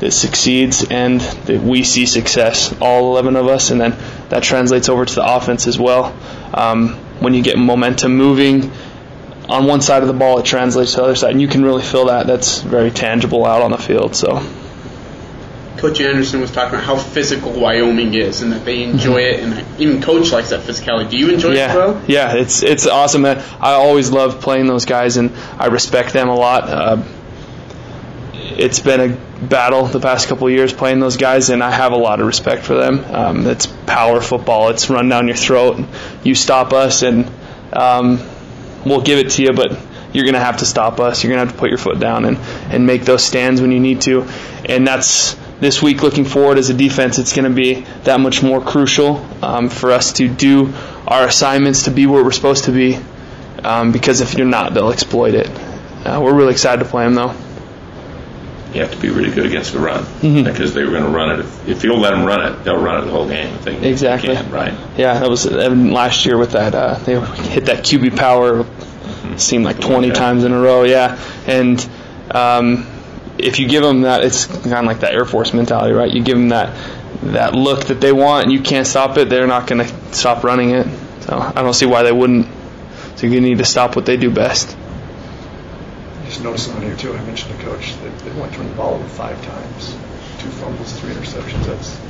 that 0.00 0.12
succeeds 0.12 0.84
and 0.84 1.20
that 1.20 1.62
we 1.62 1.82
see 1.82 2.04
success, 2.04 2.74
all 2.80 3.12
11 3.12 3.36
of 3.36 3.46
us, 3.46 3.70
and 3.70 3.80
then 3.80 3.96
that 4.28 4.42
translates 4.42 4.88
over 4.88 5.04
to 5.04 5.14
the 5.14 5.24
offense 5.24 5.66
as 5.66 5.78
well. 5.78 6.14
Um, 6.52 6.96
when 7.20 7.32
you 7.32 7.42
get 7.42 7.56
momentum 7.56 8.16
moving 8.16 8.70
on 9.48 9.66
one 9.66 9.80
side 9.80 10.02
of 10.02 10.08
the 10.08 10.14
ball, 10.14 10.38
it 10.40 10.44
translates 10.44 10.92
to 10.92 10.96
the 10.98 11.04
other 11.04 11.14
side, 11.14 11.32
and 11.32 11.40
you 11.40 11.48
can 11.48 11.64
really 11.64 11.82
feel 11.82 12.06
that. 12.06 12.26
That's 12.26 12.60
very 12.60 12.90
tangible 12.90 13.46
out 13.46 13.62
on 13.62 13.70
the 13.70 13.78
field. 13.78 14.14
So. 14.14 14.44
Coach 15.76 16.00
Andersen 16.00 16.40
was 16.40 16.50
talking 16.50 16.74
about 16.74 16.84
how 16.84 16.96
physical 16.96 17.52
Wyoming 17.52 18.14
is 18.14 18.42
and 18.42 18.52
that 18.52 18.64
they 18.64 18.84
enjoy 18.84 19.18
it, 19.18 19.40
and 19.40 19.80
even 19.80 20.00
Coach 20.00 20.32
likes 20.32 20.50
that 20.50 20.60
physicality. 20.60 21.10
Do 21.10 21.18
you 21.18 21.32
enjoy 21.32 21.52
yeah. 21.52 21.64
it 21.64 21.70
as 21.70 21.76
well? 21.76 22.02
Yeah, 22.06 22.34
it's 22.34 22.62
it's 22.62 22.86
awesome. 22.86 23.24
I 23.24 23.38
always 23.60 24.10
love 24.10 24.40
playing 24.40 24.66
those 24.66 24.84
guys, 24.84 25.16
and 25.16 25.32
I 25.58 25.66
respect 25.66 26.12
them 26.12 26.28
a 26.28 26.34
lot. 26.34 26.64
Uh, 26.64 27.02
it's 28.56 28.80
been 28.80 29.00
a 29.00 29.44
battle 29.44 29.86
the 29.86 30.00
past 30.00 30.28
couple 30.28 30.48
years 30.48 30.72
playing 30.72 31.00
those 31.00 31.16
guys, 31.16 31.50
and 31.50 31.62
I 31.62 31.70
have 31.70 31.92
a 31.92 31.96
lot 31.96 32.20
of 32.20 32.26
respect 32.26 32.64
for 32.64 32.74
them. 32.74 33.04
Um, 33.04 33.46
it's 33.46 33.66
power 33.66 34.20
football. 34.20 34.70
It's 34.70 34.88
run 34.90 35.08
down 35.08 35.26
your 35.26 35.36
throat. 35.36 35.84
You 36.22 36.34
stop 36.34 36.72
us, 36.72 37.02
and 37.02 37.30
um, 37.72 38.20
we'll 38.86 39.02
give 39.02 39.18
it 39.18 39.30
to 39.32 39.42
you, 39.42 39.52
but 39.52 39.76
you're 40.12 40.24
going 40.24 40.34
to 40.34 40.40
have 40.40 40.58
to 40.58 40.66
stop 40.66 41.00
us. 41.00 41.24
You're 41.24 41.32
going 41.34 41.40
to 41.40 41.46
have 41.46 41.54
to 41.54 41.60
put 41.60 41.70
your 41.70 41.78
foot 41.78 41.98
down 41.98 42.24
and, 42.24 42.38
and 42.72 42.86
make 42.86 43.04
those 43.04 43.24
stands 43.24 43.60
when 43.60 43.72
you 43.72 43.80
need 43.80 44.02
to. 44.02 44.22
And 44.64 44.86
that's 44.86 45.34
this 45.64 45.82
week 45.82 46.02
looking 46.02 46.24
forward 46.24 46.58
as 46.58 46.68
a 46.70 46.74
defense, 46.74 47.18
it's 47.18 47.34
going 47.34 47.48
to 47.48 47.54
be 47.54 47.80
that 48.04 48.20
much 48.20 48.42
more 48.42 48.60
crucial 48.60 49.26
um, 49.42 49.70
for 49.70 49.90
us 49.92 50.12
to 50.14 50.28
do 50.28 50.72
our 51.06 51.26
assignments 51.26 51.84
to 51.84 51.90
be 51.90 52.06
where 52.06 52.22
we're 52.22 52.32
supposed 52.32 52.64
to 52.64 52.72
be. 52.72 52.98
Um, 53.62 53.92
because 53.92 54.20
if 54.20 54.34
you're 54.34 54.46
not, 54.46 54.74
they'll 54.74 54.90
exploit 54.90 55.34
it. 55.34 55.48
Uh, 55.48 56.20
we're 56.22 56.34
really 56.34 56.52
excited 56.52 56.84
to 56.84 56.90
play 56.90 57.04
them, 57.04 57.14
though. 57.14 57.34
You 58.74 58.80
have 58.80 58.90
to 58.90 59.00
be 59.00 59.08
really 59.08 59.30
good 59.30 59.46
against 59.46 59.72
the 59.72 59.78
run 59.78 60.04
mm-hmm. 60.04 60.44
because 60.44 60.74
they 60.74 60.84
were 60.84 60.90
going 60.90 61.04
to 61.04 61.08
run 61.08 61.30
it. 61.30 61.40
If, 61.40 61.68
if, 61.68 61.84
you'll 61.84 61.98
let 61.98 62.10
them 62.10 62.26
run 62.26 62.52
it, 62.52 62.64
they'll 62.64 62.82
run 62.82 63.02
it 63.02 63.06
the 63.06 63.12
whole 63.12 63.28
game. 63.28 63.54
If 63.54 63.64
they 63.64 63.88
exactly. 63.88 64.34
Can, 64.34 64.50
right. 64.50 64.74
Yeah, 64.98 65.18
that 65.20 65.30
was 65.30 65.50
last 65.50 66.26
year 66.26 66.36
with 66.36 66.52
that. 66.52 66.74
Uh, 66.74 66.94
they 66.96 67.18
hit 67.48 67.66
that 67.66 67.84
QB 67.84 68.16
power. 68.16 68.64
Mm-hmm. 68.64 69.36
Seemed 69.36 69.64
like 69.64 69.80
20 69.80 70.10
times 70.10 70.44
in 70.44 70.52
a 70.52 70.60
row. 70.60 70.82
Yeah, 70.82 71.18
and 71.46 71.88
um, 72.30 72.86
if 73.44 73.58
you 73.58 73.68
give 73.68 73.82
them 73.82 74.02
that, 74.02 74.24
it's 74.24 74.46
kind 74.46 74.72
of 74.72 74.84
like 74.86 75.00
that 75.00 75.12
Air 75.12 75.26
Force 75.26 75.52
mentality, 75.52 75.92
right? 75.92 76.10
You 76.10 76.22
give 76.22 76.38
them 76.38 76.48
that 76.48 76.74
that 77.22 77.54
look 77.54 77.86
that 77.86 78.00
they 78.00 78.12
want, 78.12 78.44
and 78.44 78.52
you 78.52 78.60
can't 78.60 78.86
stop 78.86 79.18
it. 79.18 79.28
They're 79.28 79.46
not 79.46 79.66
going 79.66 79.86
to 79.86 80.14
stop 80.14 80.44
running 80.44 80.70
it. 80.70 80.86
So 81.22 81.38
I 81.38 81.62
don't 81.62 81.74
see 81.74 81.86
why 81.86 82.02
they 82.02 82.12
wouldn't. 82.12 82.48
So 83.16 83.26
you 83.26 83.40
need 83.40 83.58
to 83.58 83.64
stop 83.64 83.96
what 83.96 84.06
they 84.06 84.16
do 84.16 84.30
best. 84.30 84.76
I 84.76 86.24
just 86.24 86.42
noticed 86.42 86.66
something 86.66 86.82
here 86.82 86.96
too. 86.96 87.14
I 87.14 87.22
mentioned 87.24 87.58
to 87.58 87.64
coach 87.64 87.94
that 87.96 88.18
they 88.20 88.40
went 88.40 88.54
turn 88.54 88.66
the 88.66 88.74
ball 88.74 88.98
five 89.00 89.40
times, 89.44 89.92
two 90.38 90.48
fumbles, 90.48 90.98
three 90.98 91.12
interceptions. 91.12 91.66
That's 91.66 92.00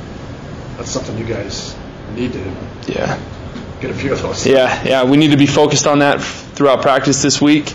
that's 0.77 0.89
something 0.89 1.17
you 1.17 1.25
guys 1.25 1.75
need 2.15 2.31
to 2.33 2.55
yeah 2.87 3.19
get 3.81 3.91
a 3.91 3.93
few 3.93 4.13
of 4.13 4.21
those. 4.21 4.47
Yeah, 4.47 4.83
yeah. 4.85 5.03
We 5.03 5.17
need 5.17 5.31
to 5.31 5.37
be 5.37 5.47
focused 5.47 5.85
on 5.85 5.99
that 5.99 6.21
throughout 6.21 6.81
practice 6.81 7.21
this 7.21 7.41
week 7.41 7.73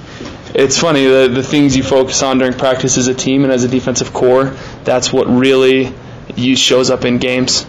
it's 0.54 0.78
funny 0.78 1.04
the 1.06 1.28
the 1.32 1.42
things 1.42 1.76
you 1.76 1.82
focus 1.82 2.22
on 2.22 2.38
during 2.38 2.54
practice 2.54 2.98
as 2.98 3.08
a 3.08 3.14
team 3.14 3.44
and 3.44 3.52
as 3.52 3.64
a 3.64 3.68
defensive 3.68 4.12
corps. 4.12 4.56
That's 4.84 5.12
what 5.12 5.26
really 5.26 5.92
you 6.36 6.56
shows 6.56 6.90
up 6.90 7.04
in 7.04 7.18
games. 7.18 7.66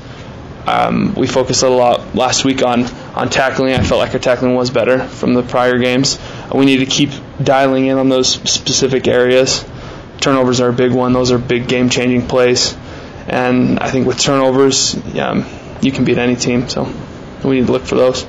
Um, 0.66 1.16
we 1.16 1.26
focused 1.26 1.64
a 1.64 1.70
lot 1.70 2.16
last 2.16 2.46
week 2.46 2.64
on 2.64 2.84
on 3.16 3.30
tackling. 3.30 3.74
I 3.74 3.84
felt 3.84 4.00
like 4.00 4.14
our 4.14 4.20
tackling 4.20 4.56
was 4.56 4.70
better 4.70 5.00
from 5.00 5.34
the 5.34 5.44
prior 5.44 5.78
games. 5.78 6.20
We 6.54 6.66
need 6.66 6.78
to 6.78 6.86
keep 6.86 7.10
dialing 7.42 7.88
in 7.88 7.98
on 7.98 8.10
those 8.10 8.30
specific 8.30 9.08
areas. 9.08 9.66
Turnovers 10.20 10.62
are 10.62 10.70
a 10.70 10.74
big 10.74 10.92
one. 10.92 11.14
Those 11.14 11.32
are 11.32 11.40
big 11.40 11.68
game 11.68 11.90
changing 11.90 12.28
plays, 12.28 12.76
and 13.28 13.80
I 13.80 13.90
think 13.90 14.06
with 14.06 14.20
turnovers, 14.20 14.96
you 14.96 15.92
can 15.92 16.06
beat 16.06 16.20
any 16.20 16.36
team. 16.36 16.70
So 16.70 16.92
we 17.44 17.60
need 17.60 17.66
to 17.66 17.72
look 17.72 17.86
for 17.86 17.96
those. 17.96 18.26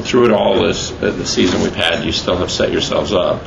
Through 0.00 0.26
it 0.26 0.32
all, 0.32 0.62
this 0.62 0.92
uh, 0.92 1.10
the 1.10 1.26
season 1.26 1.62
we've 1.62 1.74
had, 1.74 2.04
you 2.04 2.12
still 2.12 2.36
have 2.36 2.50
set 2.50 2.70
yourselves 2.72 3.12
up 3.12 3.42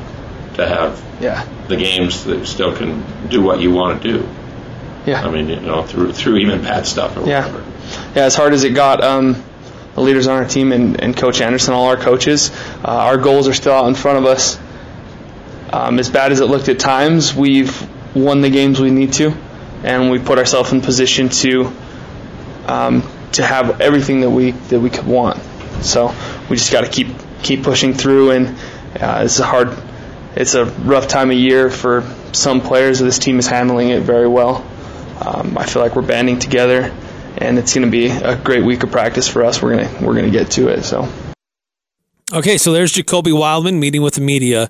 to 0.55 0.67
have 0.67 1.03
yeah. 1.21 1.47
the 1.67 1.77
games 1.77 2.25
that 2.25 2.45
still 2.45 2.75
can 2.75 3.29
do 3.29 3.41
what 3.41 3.59
you 3.59 3.71
want 3.71 4.01
to 4.01 4.11
do. 4.19 4.29
Yeah. 5.05 5.25
I 5.25 5.31
mean, 5.31 5.49
you 5.49 5.59
know, 5.59 5.83
through 5.83 6.13
through 6.13 6.37
even 6.37 6.61
bad 6.61 6.85
stuff 6.85 7.17
or 7.17 7.27
yeah. 7.27 7.47
whatever. 7.47 7.71
Yeah, 8.15 8.23
as 8.23 8.35
hard 8.35 8.53
as 8.53 8.63
it 8.63 8.71
got, 8.71 9.03
um, 9.03 9.43
the 9.95 10.01
leaders 10.01 10.27
on 10.27 10.37
our 10.37 10.47
team 10.47 10.71
and, 10.71 11.01
and 11.01 11.15
Coach 11.15 11.41
Andersen, 11.41 11.73
all 11.73 11.87
our 11.87 11.97
coaches, 11.97 12.51
uh, 12.83 12.87
our 12.87 13.17
goals 13.17 13.47
are 13.47 13.53
still 13.53 13.73
out 13.73 13.87
in 13.87 13.95
front 13.95 14.19
of 14.19 14.25
us. 14.25 14.59
Um, 15.73 15.99
as 15.99 16.09
bad 16.09 16.31
as 16.31 16.39
it 16.41 16.45
looked 16.45 16.69
at 16.69 16.79
times, 16.79 17.33
we've 17.33 17.87
won 18.15 18.41
the 18.41 18.49
games 18.49 18.79
we 18.79 18.91
need 18.91 19.13
to, 19.13 19.35
and 19.83 20.11
we 20.11 20.19
put 20.19 20.37
ourselves 20.37 20.71
in 20.71 20.81
position 20.81 21.29
to 21.29 21.71
um, 22.67 23.09
to 23.33 23.43
have 23.43 23.81
everything 23.81 24.21
that 24.21 24.29
we 24.29 24.51
that 24.51 24.79
we 24.79 24.89
could 24.89 25.07
want. 25.07 25.41
So 25.81 26.13
we 26.49 26.57
just 26.57 26.71
got 26.71 26.85
to 26.85 26.89
keep 26.89 27.07
keep 27.43 27.63
pushing 27.63 27.93
through, 27.93 28.31
and 28.31 28.47
uh, 28.99 29.23
it's 29.25 29.39
a 29.39 29.45
hard, 29.45 29.77
it's 30.35 30.53
a 30.53 30.65
rough 30.65 31.07
time 31.07 31.31
of 31.31 31.37
year 31.37 31.69
for 31.69 32.03
some 32.33 32.61
players. 32.61 32.99
This 32.99 33.19
team 33.19 33.39
is 33.39 33.47
handling 33.47 33.89
it 33.89 34.03
very 34.03 34.27
well. 34.27 34.65
Um, 35.19 35.57
I 35.57 35.65
feel 35.65 35.81
like 35.81 35.95
we're 35.95 36.01
banding 36.01 36.39
together, 36.39 36.95
and 37.37 37.59
it's 37.59 37.73
going 37.73 37.85
to 37.85 37.91
be 37.91 38.07
a 38.07 38.35
great 38.35 38.63
week 38.63 38.83
of 38.83 38.91
practice 38.91 39.27
for 39.27 39.43
us. 39.43 39.61
We're 39.61 39.77
gonna 39.77 40.05
we're 40.05 40.15
gonna 40.15 40.31
get 40.31 40.51
to 40.51 40.69
it. 40.69 40.83
So. 40.83 41.07
Okay, 42.33 42.57
so 42.57 42.71
there's 42.71 42.93
Jacoby 42.93 43.33
Wildman 43.33 43.79
meeting 43.79 44.01
with 44.01 44.13
the 44.13 44.21
media 44.21 44.69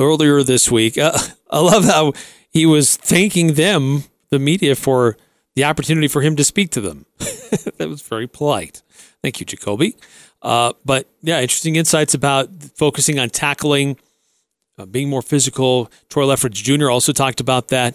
earlier 0.00 0.42
this 0.42 0.70
week. 0.70 0.98
Uh, 0.98 1.16
I 1.50 1.60
love 1.60 1.84
how 1.84 2.14
he 2.50 2.66
was 2.66 2.96
thanking 2.96 3.54
them, 3.54 4.04
the 4.30 4.38
media, 4.38 4.74
for 4.74 5.16
the 5.54 5.64
opportunity 5.64 6.08
for 6.08 6.20
him 6.20 6.36
to 6.36 6.44
speak 6.44 6.70
to 6.70 6.80
them. 6.80 7.06
that 7.18 7.86
was 7.88 8.02
very 8.02 8.26
polite. 8.26 8.82
Thank 9.22 9.40
you, 9.40 9.46
Jacoby. 9.46 9.96
Uh, 10.42 10.72
but 10.84 11.08
yeah, 11.22 11.40
interesting 11.40 11.76
insights 11.76 12.14
about 12.14 12.50
focusing 12.76 13.18
on 13.18 13.30
tackling, 13.30 13.96
uh, 14.78 14.86
being 14.86 15.08
more 15.08 15.22
physical. 15.22 15.90
Troy 16.08 16.24
Lefeged 16.24 16.78
Jr. 16.78 16.90
also 16.90 17.12
talked 17.12 17.40
about 17.40 17.68
that, 17.68 17.94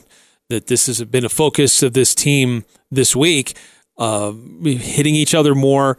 that 0.50 0.68
this 0.68 0.88
has 0.88 1.04
been 1.04 1.26
a 1.26 1.30
focus 1.30 1.84
of 1.84 1.94
this 1.94 2.14
team 2.16 2.66
this 2.90 3.16
week, 3.16 3.58
uh, 3.98 4.32
hitting 4.64 5.16
each 5.16 5.34
other 5.34 5.56
more, 5.56 5.98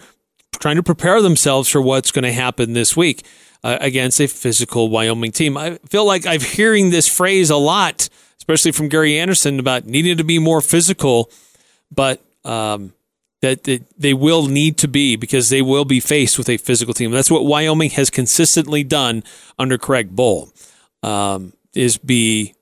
trying 0.58 0.76
to 0.76 0.82
prepare 0.82 1.22
themselves 1.22 1.68
for 1.68 1.80
what's 1.80 2.10
going 2.10 2.24
to 2.24 2.32
happen 2.32 2.72
this 2.72 2.96
week 2.96 3.24
uh, 3.64 3.78
against 3.80 4.20
a 4.20 4.26
physical 4.26 4.88
Wyoming 4.88 5.32
team. 5.32 5.56
I 5.56 5.78
feel 5.88 6.04
like 6.04 6.26
I'm 6.26 6.40
hearing 6.40 6.90
this 6.90 7.08
phrase 7.08 7.50
a 7.50 7.56
lot, 7.56 8.08
especially 8.38 8.72
from 8.72 8.88
Gary 8.88 9.18
Andersen 9.18 9.58
about 9.58 9.86
needing 9.86 10.16
to 10.16 10.24
be 10.24 10.38
more 10.38 10.60
physical, 10.60 11.30
but 11.90 12.22
um, 12.44 12.92
that 13.42 13.64
they 13.98 14.14
will 14.14 14.46
need 14.46 14.78
to 14.78 14.88
be 14.88 15.16
because 15.16 15.50
they 15.50 15.62
will 15.62 15.84
be 15.84 16.00
faced 16.00 16.38
with 16.38 16.48
a 16.48 16.56
physical 16.56 16.94
team. 16.94 17.10
That's 17.10 17.30
what 17.30 17.44
Wyoming 17.44 17.90
has 17.90 18.08
consistently 18.08 18.84
done 18.84 19.24
under 19.58 19.76
Craig 19.76 20.14
Bohl, 20.14 20.50
um, 21.02 21.52
is 21.74 21.98
be 21.98 22.54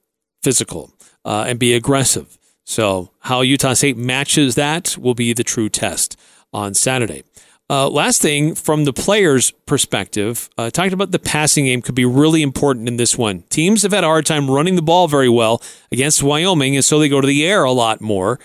physical 0.42 0.90
uh, 1.24 1.44
and 1.46 1.58
be 1.58 1.74
aggressive. 1.74 2.38
So 2.64 3.10
how 3.20 3.42
Utah 3.42 3.74
State 3.74 3.98
matches 3.98 4.54
that 4.54 4.96
will 4.98 5.14
be 5.14 5.32
the 5.34 5.44
true 5.44 5.68
test 5.68 6.16
on 6.52 6.72
Saturday. 6.72 7.24
Uh, 7.68 7.88
last 7.88 8.20
thing 8.20 8.54
from 8.54 8.84
the 8.84 8.92
players' 8.92 9.52
perspective, 9.66 10.50
uh, 10.58 10.70
talking 10.70 10.92
about 10.92 11.12
the 11.12 11.20
passing 11.20 11.66
game 11.66 11.82
could 11.82 11.94
be 11.94 12.04
really 12.04 12.42
important 12.42 12.88
in 12.88 12.96
this 12.96 13.16
one. 13.16 13.42
Teams 13.50 13.82
have 13.82 13.92
had 13.92 14.02
a 14.02 14.08
hard 14.08 14.26
time 14.26 14.50
running 14.50 14.74
the 14.74 14.82
ball 14.82 15.06
very 15.06 15.28
well 15.28 15.62
against 15.92 16.22
Wyoming, 16.22 16.74
and 16.74 16.84
so 16.84 16.98
they 16.98 17.08
go 17.08 17.20
to 17.20 17.26
the 17.28 17.46
air 17.46 17.62
a 17.62 17.70
lot 17.70 18.00
more. 18.00 18.40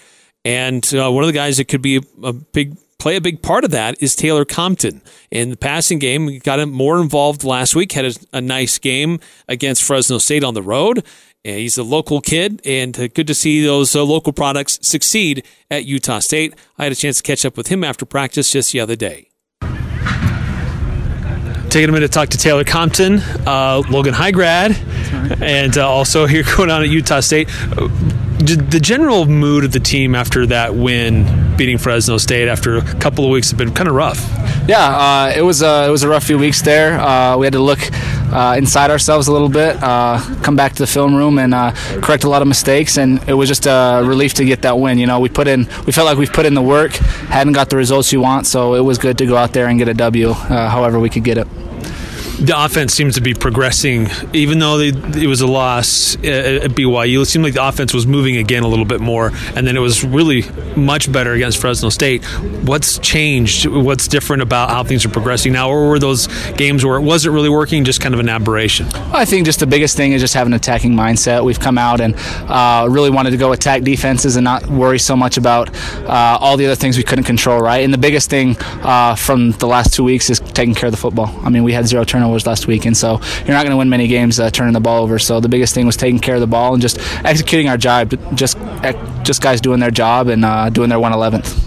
And 0.46 0.88
uh, 0.94 1.12
one 1.12 1.24
of 1.24 1.28
the 1.28 1.34
guys 1.34 1.58
that 1.58 1.66
could 1.66 1.82
be 1.82 2.00
a, 2.24 2.32
big 2.32 2.78
play 3.00 3.16
a 3.16 3.22
big 3.22 3.42
part 3.42 3.66
of 3.66 3.72
that 3.72 4.02
is 4.02 4.16
Taylor 4.16 4.46
Compton 4.46 5.02
in 5.32 5.50
the 5.50 5.58
passing 5.58 5.98
game. 6.00 6.28
We 6.28 6.40
got 6.40 6.60
him 6.60 6.72
more 6.72 7.02
involved 7.02 7.44
last 7.44 7.76
week. 7.76 7.92
Had 7.92 8.06
a, 8.06 8.14
a 8.32 8.42
nice 8.42 8.78
game 8.78 9.20
against 9.48 9.84
Fresno 9.84 10.20
State 10.20 10.44
on 10.44 10.54
the 10.54 10.62
road. 10.62 11.04
And 11.44 11.58
he's 11.60 11.78
a 11.78 11.84
local 11.84 12.22
kid, 12.22 12.60
and 12.66 13.00
uh, 13.00 13.08
good 13.08 13.28
to 13.28 13.36
see 13.36 13.64
those 13.64 13.96
uh, 13.96 14.04
local 14.04 14.34
products 14.34 14.80
succeed 14.82 15.46
at 15.70 15.86
Utah 15.86 16.18
State. 16.18 16.56
I 16.80 16.86
had 16.86 16.92
a 16.92 16.96
chance 16.96 17.18
to 17.18 17.24
catch 17.24 17.46
up 17.46 17.56
with 17.56 17.68
him 17.68 17.84
after 17.84 18.04
practice 18.04 18.50
just 18.50 18.72
the 18.72 18.80
other 18.80 18.96
day. 18.96 19.30
Taking 21.70 21.90
a 21.90 21.92
minute 21.92 22.08
to 22.08 22.14
talk 22.14 22.30
to 22.30 22.38
Taylor 22.40 22.64
Compton, 22.64 23.20
uh, 23.46 23.84
Logan 23.92 24.16
High 24.16 24.32
grad, 24.32 24.76
and 25.40 25.78
uh, 25.78 25.88
also 25.88 26.26
here 26.26 26.42
going 26.58 26.72
on 26.72 26.82
at 26.82 26.90
Utah 26.90 27.20
State. 27.20 27.48
Uh, 28.46 28.62
The 28.76 28.80
general 28.80 29.26
mood 29.26 29.64
of 29.66 29.72
the 29.72 29.80
team 29.80 30.14
after 30.14 30.46
that 30.48 30.76
win, 30.76 31.26
beating 31.58 31.78
Fresno 31.80 32.18
State 32.18 32.48
after 32.48 32.78
a 32.78 32.82
couple 33.00 33.26
of 33.26 33.32
weeks, 33.32 33.50
have 33.50 33.58
been 33.58 33.74
kind 33.74 33.90
of 33.90 33.96
rough. 33.96 34.20
Yeah, 34.68 34.86
uh, 34.86 35.34
it 35.36 35.42
was 35.42 35.62
a, 35.62 35.86
it 35.88 35.90
was 35.92 36.04
a 36.04 36.08
rough 36.08 36.24
few 36.26 36.38
weeks 36.38 36.62
there. 36.62 37.00
Uh, 37.00 37.38
we 37.38 37.46
had 37.46 37.54
to 37.54 37.60
look 37.60 37.80
uh, 38.32 38.56
inside 38.58 38.92
ourselves 38.92 39.28
a 39.28 39.32
little 39.32 39.50
bit, 39.50 39.82
uh, 39.82 40.20
come 40.44 40.56
back 40.56 40.74
to 40.74 40.80
the 40.84 40.88
film 40.88 41.16
room 41.16 41.40
and 41.40 41.54
uh, 41.54 41.72
correct 42.02 42.24
a 42.24 42.30
lot 42.30 42.42
of 42.42 42.48
mistakes, 42.48 42.98
and 42.98 43.20
it 43.28 43.34
was 43.34 43.48
just 43.48 43.66
a 43.66 44.02
relief 44.04 44.34
to 44.36 44.46
get 44.46 44.62
that 44.62 44.78
win. 44.78 44.98
You 44.98 45.08
know, 45.08 45.20
we 45.20 45.30
put 45.30 45.48
in, 45.48 45.68
we 45.86 45.92
felt 45.92 46.06
like 46.06 46.18
we've 46.18 46.34
put 46.34 46.46
in 46.46 46.54
the 46.54 46.62
work, 46.62 46.92
hadn't 47.30 47.54
got 47.54 47.70
the 47.70 47.78
results 47.78 48.12
you 48.12 48.22
want, 48.22 48.46
so 48.48 48.76
it 48.76 48.82
was 48.84 48.98
good 48.98 49.18
to 49.20 49.26
go 49.26 49.38
out 49.38 49.54
there 49.54 49.68
and 49.68 49.80
get 49.80 49.88
a 49.88 49.94
W, 49.94 50.30
uh, 50.30 50.70
however 50.70 51.00
we 51.00 51.10
could 51.10 51.24
get 51.24 51.38
it 51.38 51.48
the 52.40 52.54
offense 52.56 52.94
seems 52.94 53.16
to 53.16 53.22
be 53.22 53.34
progressing, 53.34 54.10
even 54.34 54.60
though 54.60 54.78
they, 54.78 54.90
it 55.22 55.28
was 55.28 55.42
a 55.42 55.48
loss 55.48 56.16
at 56.16 56.72
BYU. 56.72 57.22
It 57.22 57.26
seemed 57.26 57.46
like 57.46 57.54
the 57.54 57.66
offense 57.66 57.94
was 57.94 58.06
moving 58.06 58.36
again 58.36 58.64
a 58.64 58.68
little 58.68 58.86
bit 58.86 59.00
more, 59.00 59.32
and 59.56 59.66
then 59.66 59.78
it 59.78 59.80
was 59.80 60.04
really 60.04 60.44
much 60.76 61.12
better 61.12 61.34
against 61.34 61.60
Fresno 61.60 61.90
State. 61.90 62.26
What's 62.66 63.00
changed? 63.00 63.68
What's 63.68 64.08
different 64.08 64.42
about 64.42 64.70
how 64.70 64.84
things 64.84 65.06
are 65.06 65.10
progressing 65.10 65.54
now, 65.54 65.70
or 65.70 65.88
were 65.88 66.00
those 66.00 66.28
games 66.54 66.86
where 66.86 66.98
it 66.98 67.04
wasn't 67.04 67.34
really 67.34 67.50
working, 67.50 67.86
just 67.86 68.02
kind 68.02 68.14
of 68.14 68.20
an 68.20 68.28
aberration? 68.28 68.88
I 69.14 69.24
think 69.24 69.46
just 69.46 69.62
the 69.62 69.68
biggest 69.68 69.96
thing 69.96 70.12
is 70.12 70.22
just 70.22 70.34
having 70.34 70.52
an 70.52 70.58
attacking 70.58 70.94
mindset. 70.94 71.44
We've 71.46 71.60
come 71.60 71.78
out 71.78 72.02
and 72.02 72.16
uh, 72.50 72.88
really 72.90 73.12
wanted 73.12 73.32
to 73.32 73.38
go 73.38 73.54
attack 73.54 73.84
defenses 73.84 74.36
and 74.36 74.44
not 74.44 74.68
worry 74.68 75.00
so 75.00 75.16
much 75.16 75.38
about 75.38 75.74
uh, 76.04 76.38
all 76.42 76.58
the 76.58 76.66
other 76.66 76.76
things 76.76 76.98
we 76.98 77.04
couldn't 77.04 77.26
control, 77.26 77.62
right? 77.62 77.84
And 77.84 77.94
the 77.94 77.98
biggest 77.98 78.30
thing 78.30 78.58
uh, 78.60 79.16
from 79.16 79.52
the 79.52 79.68
last 79.68 79.94
two 79.94 80.04
weeks 80.04 80.30
is 80.30 80.42
taking 80.42 80.76
care 80.76 80.88
of 80.88 80.92
the 80.92 80.98
football. 80.98 81.34
I 81.46 81.50
mean, 81.50 81.64
we 81.64 81.72
had 81.72 81.88
zero 81.88 82.04
turnovers 82.04 82.25
turnovers 82.26 82.48
last 82.48 82.68
week, 82.68 82.86
and 82.86 82.96
so 82.98 83.20
you're 83.40 83.56
not 83.56 83.64
going 83.64 83.72
to 83.72 83.78
win 83.78 83.90
many 83.90 84.08
games 84.08 84.40
uh, 84.40 84.50
turning 84.50 84.74
the 84.74 84.80
ball 84.80 85.04
over. 85.04 85.20
So 85.20 85.40
the 85.40 85.50
biggest 85.50 85.74
thing 85.74 85.86
was 85.86 85.96
taking 85.96 86.20
care 86.20 86.36
of 86.36 86.42
the 86.42 86.48
ball 86.48 86.74
and 86.74 86.82
just 86.82 86.98
executing 87.24 87.70
our 87.70 87.78
job, 87.78 88.14
just 88.36 88.58
just 89.24 89.42
guys 89.42 89.62
doing 89.62 89.80
their 89.80 89.92
job 89.92 90.28
and 90.28 90.44
uh, 90.44 90.70
doing 90.70 90.90
their 90.90 91.00
111th 91.00 91.65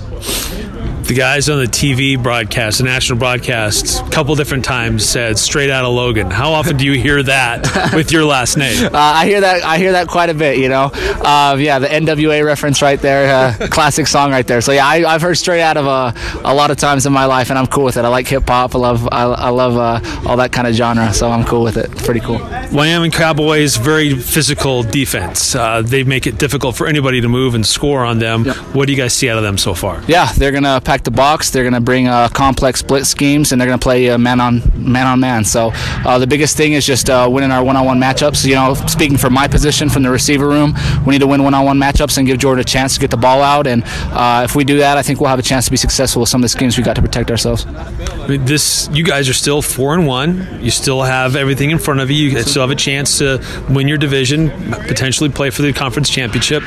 the 1.09 1.14
guys 1.14 1.48
on 1.48 1.59
the 1.59 1.64
TV 1.64 2.22
broadcast, 2.22 2.78
the 2.78 2.84
national 2.84 3.18
broadcast, 3.18 4.00
a 4.06 4.11
couple 4.11 4.34
different 4.34 4.62
times 4.62 5.06
said 5.06 5.38
"straight 5.38 5.70
out 5.70 5.86
of 5.86 5.94
Logan." 5.94 6.30
How 6.30 6.52
often 6.52 6.76
do 6.76 6.84
you 6.84 7.00
hear 7.00 7.22
that 7.22 7.92
with 7.94 8.12
your 8.12 8.26
last 8.26 8.59
name? 8.59 8.84
Uh, 8.86 8.90
I 8.92 9.26
hear 9.26 9.40
that. 9.40 9.64
I 9.64 9.78
hear 9.78 9.92
that 9.92 10.06
quite 10.06 10.28
a 10.28 10.34
bit. 10.34 10.59
You 10.59 10.68
know, 10.68 10.90
uh, 10.92 11.56
yeah, 11.59 11.78
the 11.78 11.86
NWA 11.88 12.44
reference 12.44 12.82
right 12.82 13.00
there, 13.00 13.34
uh, 13.34 13.68
classic 13.70 14.06
song 14.06 14.30
right 14.30 14.46
there. 14.46 14.61
So 14.61 14.72
yeah, 14.72 14.86
I, 14.86 14.98
have 14.98 15.22
heard 15.22 15.38
"straight 15.38 15.62
out 15.62 15.78
of" 15.78 15.86
a 15.86 16.54
lot 16.54 16.70
of 16.70 16.76
times 16.76 17.06
in 17.06 17.12
my 17.12 17.24
life, 17.24 17.48
and 17.48 17.59
I'm 17.59 17.66
cool 17.66 17.84
with 17.84 17.96
it. 17.96 18.04
I 18.04 18.09
like 18.09 18.28
hip 18.28 18.46
hop. 18.46 18.74
I 18.74 18.78
love 18.78 19.09
I, 19.11 19.22
I 19.24 19.48
love 19.48 19.76
uh, 19.76 20.28
all 20.28 20.36
that 20.36 20.52
kind 20.52 20.66
of 20.66 20.74
genre, 20.74 21.14
so 21.14 21.30
I'm 21.30 21.44
cool 21.44 21.62
with 21.62 21.78
it. 21.78 21.90
Pretty 22.04 22.20
cool. 22.20 22.38
Wyoming 22.70 23.12
Cowboys 23.12 23.76
very 23.76 24.14
physical 24.14 24.82
defense. 24.82 25.54
Uh, 25.54 25.80
they 25.80 26.04
make 26.04 26.26
it 26.26 26.36
difficult 26.36 26.76
for 26.76 26.86
anybody 26.86 27.22
to 27.22 27.28
move 27.28 27.54
and 27.54 27.66
score 27.66 28.04
on 28.04 28.18
them. 28.18 28.44
Yep. 28.44 28.56
What 28.74 28.86
do 28.86 28.92
you 28.92 28.98
guys 28.98 29.14
see 29.14 29.30
out 29.30 29.38
of 29.38 29.42
them 29.42 29.56
so 29.56 29.72
far? 29.72 30.02
Yeah, 30.06 30.30
they're 30.32 30.52
gonna 30.52 30.82
pack 30.82 30.97
the 31.05 31.11
box. 31.11 31.51
They're 31.51 31.62
going 31.62 31.74
to 31.74 31.80
bring 31.80 32.09
uh, 32.09 32.28
complex 32.28 32.80
split 32.80 33.07
schemes, 33.07 33.53
and 33.53 33.61
they're 33.61 33.68
going 33.68 33.78
to 33.78 33.82
play 33.82 34.11
uh, 34.11 34.18
man 34.18 34.40
on 34.40 34.62
man 34.74 35.07
on 35.07 35.20
man. 35.20 35.44
So 35.44 35.70
uh, 35.74 36.18
the 36.18 36.26
biggest 36.26 36.57
thing 36.57 36.72
is 36.72 36.86
just 36.86 37.11
uh, 37.11 37.28
winning 37.30 37.51
our 37.51 37.62
one-on-one 37.64 37.99
matchups. 37.99 38.44
You 38.44 38.55
know, 38.55 38.74
speaking 38.74 39.16
from 39.16 39.32
my 39.32 39.49
position 39.49 39.88
from 39.88 40.03
the 40.03 40.11
receiver 40.11 40.49
room, 40.49 40.74
we 41.07 41.12
need 41.12 41.20
to 41.20 41.26
win 41.26 41.42
one-on-one 41.42 41.78
matchups 41.78 42.18
and 42.18 42.26
give 42.26 42.38
Jordan 42.38 42.61
a 42.61 42.64
chance 42.64 42.94
to 42.94 43.01
get 43.01 43.11
the 43.11 43.16
ball 43.16 43.42
out. 43.42 43.66
And 43.66 43.82
uh, 44.12 44.42
if 44.44 44.55
we 44.55 44.64
do 44.64 44.78
that, 44.78 44.96
I 44.96 45.03
think 45.03 45.20
we'll 45.20 45.30
have 45.30 45.38
a 45.38 45.42
chance 45.42 45.64
to 45.66 45.70
be 45.70 45.76
successful 45.76 46.20
with 46.20 46.28
some 46.28 46.40
of 46.40 46.42
the 46.42 46.49
schemes 46.49 46.76
we 46.76 46.84
got 46.84 46.96
to 46.96 47.03
protect 47.03 47.30
ourselves. 47.30 47.66
I 47.66 48.26
mean, 48.26 48.44
this 48.44 48.88
you 48.92 49.05
guys 49.05 49.28
are 49.28 49.34
still 49.34 49.62
four 49.62 49.94
and 49.94 50.07
one. 50.07 50.62
You 50.62 50.70
still 50.70 51.03
have 51.03 51.36
everything 51.36 51.70
in 51.70 51.78
front 51.78 52.01
of 52.01 52.11
you. 52.11 52.28
You 52.28 52.42
still 52.42 52.62
have 52.62 52.70
a 52.70 52.76
chance 52.76 53.18
to 53.18 53.42
win 53.68 53.88
your 53.88 53.99
division, 53.99 54.51
potentially 54.70 55.30
play 55.30 55.51
for 55.51 55.62
the 55.62 55.72
conference 55.72 56.09
championship. 56.09 56.62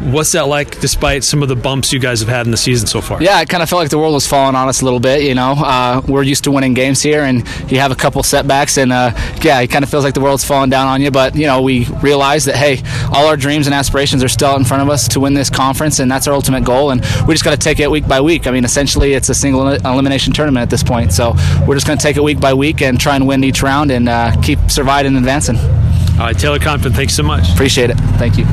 What's 0.00 0.32
that 0.32 0.46
like, 0.46 0.80
despite 0.80 1.24
some 1.24 1.42
of 1.42 1.48
the 1.50 1.56
bumps 1.56 1.92
you 1.92 1.98
guys 1.98 2.20
have 2.20 2.28
had 2.28 2.46
in 2.46 2.50
the 2.50 2.56
season 2.56 2.86
so 2.86 3.02
far? 3.02 3.22
Yeah, 3.22 3.38
it 3.42 3.50
kind 3.50 3.62
of 3.62 3.68
felt 3.68 3.80
like 3.80 3.90
the 3.90 3.98
world 3.98 4.14
was 4.14 4.26
falling 4.26 4.56
on 4.56 4.66
us 4.66 4.80
a 4.80 4.84
little 4.84 4.98
bit. 4.98 5.24
You 5.24 5.34
know, 5.34 5.52
uh, 5.52 6.00
we're 6.08 6.22
used 6.22 6.44
to 6.44 6.50
winning 6.50 6.72
games 6.72 7.02
here, 7.02 7.22
and 7.22 7.46
you 7.70 7.80
have 7.80 7.92
a 7.92 7.94
couple 7.94 8.22
setbacks, 8.22 8.78
and 8.78 8.92
uh, 8.92 9.10
yeah, 9.42 9.60
it 9.60 9.68
kind 9.68 9.84
of 9.84 9.90
feels 9.90 10.02
like 10.02 10.14
the 10.14 10.20
world's 10.20 10.42
falling 10.42 10.70
down 10.70 10.86
on 10.86 11.02
you. 11.02 11.10
But 11.10 11.36
you 11.36 11.46
know, 11.46 11.60
we 11.60 11.84
realize 12.02 12.46
that 12.46 12.56
hey, 12.56 12.82
all 13.12 13.26
our 13.26 13.36
dreams 13.36 13.66
and 13.66 13.74
aspirations 13.74 14.24
are 14.24 14.28
still 14.28 14.48
out 14.48 14.58
in 14.58 14.64
front 14.64 14.82
of 14.82 14.88
us 14.88 15.06
to 15.08 15.20
win 15.20 15.34
this 15.34 15.50
conference, 15.50 15.98
and 15.98 16.10
that's 16.10 16.26
our 16.26 16.32
ultimate 16.32 16.64
goal. 16.64 16.92
And 16.92 17.02
we 17.28 17.34
just 17.34 17.44
got 17.44 17.50
to 17.50 17.58
take 17.58 17.78
it 17.78 17.90
week 17.90 18.08
by 18.08 18.22
week. 18.22 18.46
I 18.46 18.52
mean, 18.52 18.64
essentially, 18.64 19.12
it's 19.12 19.28
a 19.28 19.34
single 19.34 19.68
elimination 19.68 20.32
tournament 20.32 20.62
at 20.62 20.70
this 20.70 20.82
point, 20.82 21.12
so 21.12 21.34
we're 21.66 21.74
just 21.74 21.86
going 21.86 21.98
to 21.98 22.02
take 22.02 22.16
it 22.16 22.22
week 22.22 22.40
by 22.40 22.54
week 22.54 22.80
and 22.80 22.98
try 22.98 23.16
and 23.16 23.28
win 23.28 23.44
each 23.44 23.62
round 23.62 23.90
and 23.90 24.08
uh, 24.08 24.34
keep 24.40 24.58
surviving 24.70 25.08
and 25.08 25.18
advancing. 25.18 25.56
All 25.58 26.26
right, 26.26 26.38
Taylor 26.38 26.58
Compton, 26.58 26.94
thanks 26.94 27.14
so 27.14 27.22
much. 27.22 27.52
Appreciate 27.52 27.90
it. 27.90 27.98
Thank 28.16 28.38
you. 28.38 28.46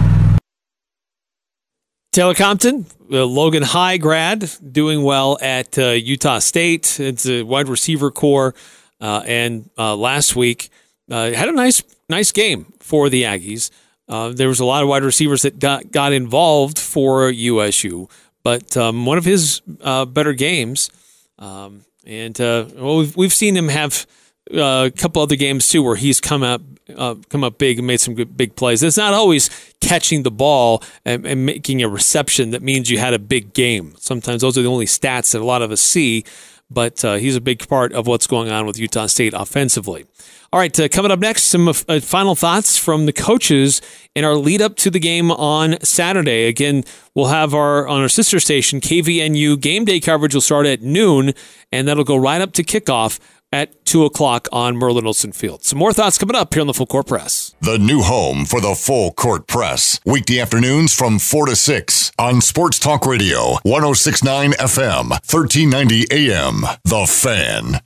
Taylor 2.12 2.34
Compton, 2.34 2.86
Logan 3.10 3.64
High 3.64 3.98
grad, 3.98 4.50
doing 4.72 5.04
well 5.04 5.38
at 5.42 5.78
uh, 5.78 5.90
Utah 5.90 6.40
State. 6.40 7.00
It's 7.00 7.28
a 7.28 7.44
wide 7.44 7.70
receiver 7.70 8.12
corps, 8.12 8.56
uh, 9.00 9.24
and 9.26 9.70
uh, 9.78 9.96
last 9.96 10.36
week 10.36 10.70
uh, 11.12 11.32
had 11.32 11.48
a 11.50 11.52
nice 11.52 11.84
nice 12.10 12.32
game 12.32 12.74
for 12.80 13.10
the 13.10 13.24
Aggies. 13.24 13.70
Uh, 14.10 14.30
there 14.30 14.48
was 14.48 14.60
a 14.60 14.66
lot 14.66 14.84
of 14.84 14.90
wide 14.90 15.04
receivers 15.04 15.42
that 15.42 15.60
got, 15.60 15.92
got 15.92 16.14
involved 16.14 16.80
for 16.80 17.30
USU, 17.30 18.08
but 18.42 18.78
um, 18.78 19.06
one 19.06 19.18
of 19.18 19.26
his 19.26 19.62
uh, 19.82 20.06
better 20.06 20.32
games, 20.34 20.90
um, 21.38 21.84
and 22.06 22.40
well, 22.40 22.98
we've, 22.98 23.18
we've 23.18 23.34
seen 23.34 23.56
him 23.56 23.68
have 23.68 24.08
a 24.52 24.92
couple 24.96 25.22
other 25.22 25.36
games 25.36 25.68
too 25.68 25.84
where 25.84 25.96
he's 25.96 26.20
come 26.20 26.44
up 26.44 26.62
uh, 26.96 27.16
come 27.30 27.44
up 27.44 27.58
big 27.58 27.80
and 27.80 27.88
made 27.88 28.00
some 28.00 28.16
good 28.16 28.38
big 28.38 28.56
plays. 28.56 28.82
It's 28.82 28.98
not 28.98 29.14
always 29.14 29.50
catching 29.82 30.24
the 30.24 30.32
ball 30.32 30.84
and, 31.06 31.26
and, 31.26 31.46
making 31.46 31.84
a 31.84 31.90
reception 31.90 32.52
that 32.52 32.62
means 32.62 32.90
you 32.90 32.98
had 32.98 33.14
a 33.14 33.20
big 33.20 33.54
game. 33.54 33.94
Sometimes 33.98 34.42
those 34.42 34.58
are 34.58 34.62
the 34.62 34.70
only 34.70 34.86
stats 34.86 35.34
that 35.34 35.42
a 35.42 35.46
lot 35.46 35.62
of 35.62 35.72
us 35.72 35.82
see, 35.82 36.24
but 36.70 37.04
uh, 37.04 37.16
he's 37.16 37.36
a 37.36 37.42
big 37.42 37.68
part 37.68 37.94
of 37.94 38.08
what's 38.08 38.28
going 38.28 38.50
on 38.50 38.66
with 38.66 38.80
Utah 38.80 39.08
State 39.08 39.34
offensively. 39.34 40.06
All 40.54 40.62
right, 40.62 40.80
uh, 40.80 40.88
coming 40.88 41.12
up 41.12 41.20
next, 41.20 41.44
some 41.44 41.68
uh, 41.68 41.74
final 42.00 42.34
thoughts 42.34 42.78
from 42.78 43.06
the 43.06 43.12
coaches 43.12 43.82
in 44.16 44.24
our 44.24 44.36
lead 44.36 44.62
up 44.62 44.78
to 44.78 44.90
the 44.90 45.00
game 45.00 45.30
on 45.30 45.78
Saturday. 45.82 46.48
Again, 46.48 46.86
we'll 47.14 47.28
have 47.28 47.54
our 47.54 47.86
on 47.86 48.02
our 48.02 48.08
sister 48.08 48.40
station 48.40 48.80
KVNU 48.80 49.60
game 49.60 49.84
day 49.84 50.00
coverage 50.00 50.34
will 50.34 50.40
start 50.40 50.66
at 50.66 50.82
noon, 50.82 51.34
and 51.74 51.86
that'll 51.86 52.06
go 52.06 52.16
right 52.16 52.40
up 52.40 52.54
to 52.54 52.64
kickoff 52.64 53.20
at 53.52 53.86
2 53.86 54.04
o'clock 54.04 54.48
on 54.52 54.76
Merlin 54.76 55.08
Olsen 55.08 55.32
Field. 55.32 55.64
Some 55.64 55.80
more 55.80 55.94
thoughts 55.94 56.18
coming 56.18 56.36
up 56.36 56.54
here 56.54 56.62
on 56.62 56.68
the 56.68 56.74
Full 56.74 56.86
Court 56.86 57.08
Press. 57.08 57.56
The 57.62 57.78
new 57.78 58.02
home 58.02 58.46
for 58.46 58.60
the 58.60 58.76
Full 58.76 59.12
Court 59.12 59.48
Press. 59.48 60.00
Weekday 60.06 60.40
afternoons 60.40 60.94
from 60.94 61.20
4 61.20 61.48
to 61.48 61.56
6 61.56 62.12
on 62.20 62.42
Sports 62.42 62.80
Talk 62.80 63.06
Radio, 63.06 63.58
1069 63.64 64.52
FM, 64.52 65.10
1390 65.10 66.06
AM. 66.12 66.62
The 66.84 67.06
Fan. 67.08 67.82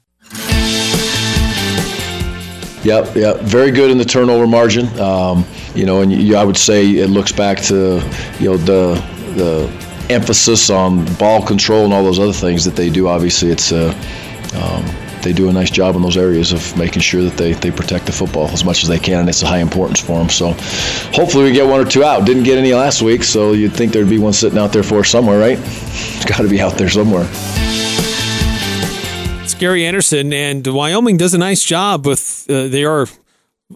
Yep, 2.84 3.16
yep. 3.16 3.40
Very 3.42 3.70
good 3.70 3.92
in 3.92 4.00
the 4.00 4.06
turnover 4.06 4.48
margin. 4.48 4.88
Um, 5.00 5.46
you 5.76 5.86
know, 5.86 6.02
and 6.02 6.12
you, 6.12 6.36
I 6.36 6.44
would 6.44 6.58
say 6.58 6.90
it 6.90 7.12
looks 7.12 7.32
back 7.32 7.60
to, 7.64 8.02
you 8.40 8.50
know, 8.50 8.58
the 8.58 8.94
the 9.36 9.70
emphasis 10.10 10.70
on 10.70 11.06
ball 11.16 11.46
control 11.46 11.86
and 11.86 11.94
all 11.94 12.04
those 12.04 12.20
other 12.20 12.34
things 12.34 12.66
that 12.66 12.76
they 12.76 12.90
do. 12.90 13.08
Obviously, 13.08 13.50
it's 13.50 13.72
a 13.72 13.90
uh, 13.90 13.96
um, 14.56 15.01
they 15.24 15.34
do 15.34 15.50
a 15.50 15.54
nice 15.54 15.70
job 15.70 15.96
in 15.96 16.02
those 16.02 16.18
areas 16.18 16.52
of 16.52 16.78
making 16.78 17.02
sure 17.02 17.24
that 17.24 17.38
they, 17.38 17.54
they 17.54 17.72
protect 17.72 18.06
the 18.06 18.12
football 18.12 18.48
as 18.50 18.64
much 18.64 18.84
as 18.84 18.90
they 18.90 19.00
can, 19.00 19.20
and 19.20 19.30
it's 19.30 19.42
a 19.44 19.48
high 19.48 19.60
importance 19.60 20.00
for 20.00 20.18
them. 20.18 20.30
So 20.30 20.54
hopefully 21.14 21.46
we 21.46 21.52
get 21.52 21.68
one 21.68 21.80
or 21.80 21.90
two 21.90 22.04
out. 22.04 22.26
Didn't 22.26 22.44
get 22.44 22.58
any 22.58 22.74
last 22.74 23.02
week, 23.02 23.24
so 23.24 23.54
you'd 23.54 23.74
think 23.74 23.94
there'd 23.94 24.10
be 24.10 24.20
one 24.20 24.34
sitting 24.34 24.58
out 24.58 24.74
there 24.74 24.84
for 24.84 25.00
us 25.00 25.10
somewhere, 25.10 25.40
right? 25.40 25.60
It's 25.60 26.26
got 26.26 26.42
to 26.42 26.50
be 26.50 26.62
out 26.62 26.74
there 26.78 26.90
somewhere. 26.90 27.28
It's 29.44 29.54
Gary 29.56 29.86
Andersen, 29.86 30.34
and 30.34 30.66
Wyoming 30.66 31.18
does 31.18 31.34
a 31.34 31.38
nice 31.38 31.64
job 31.64 32.06
with, 32.06 32.46
uh, 32.50 32.68
they 32.68 32.84
are 32.84 33.08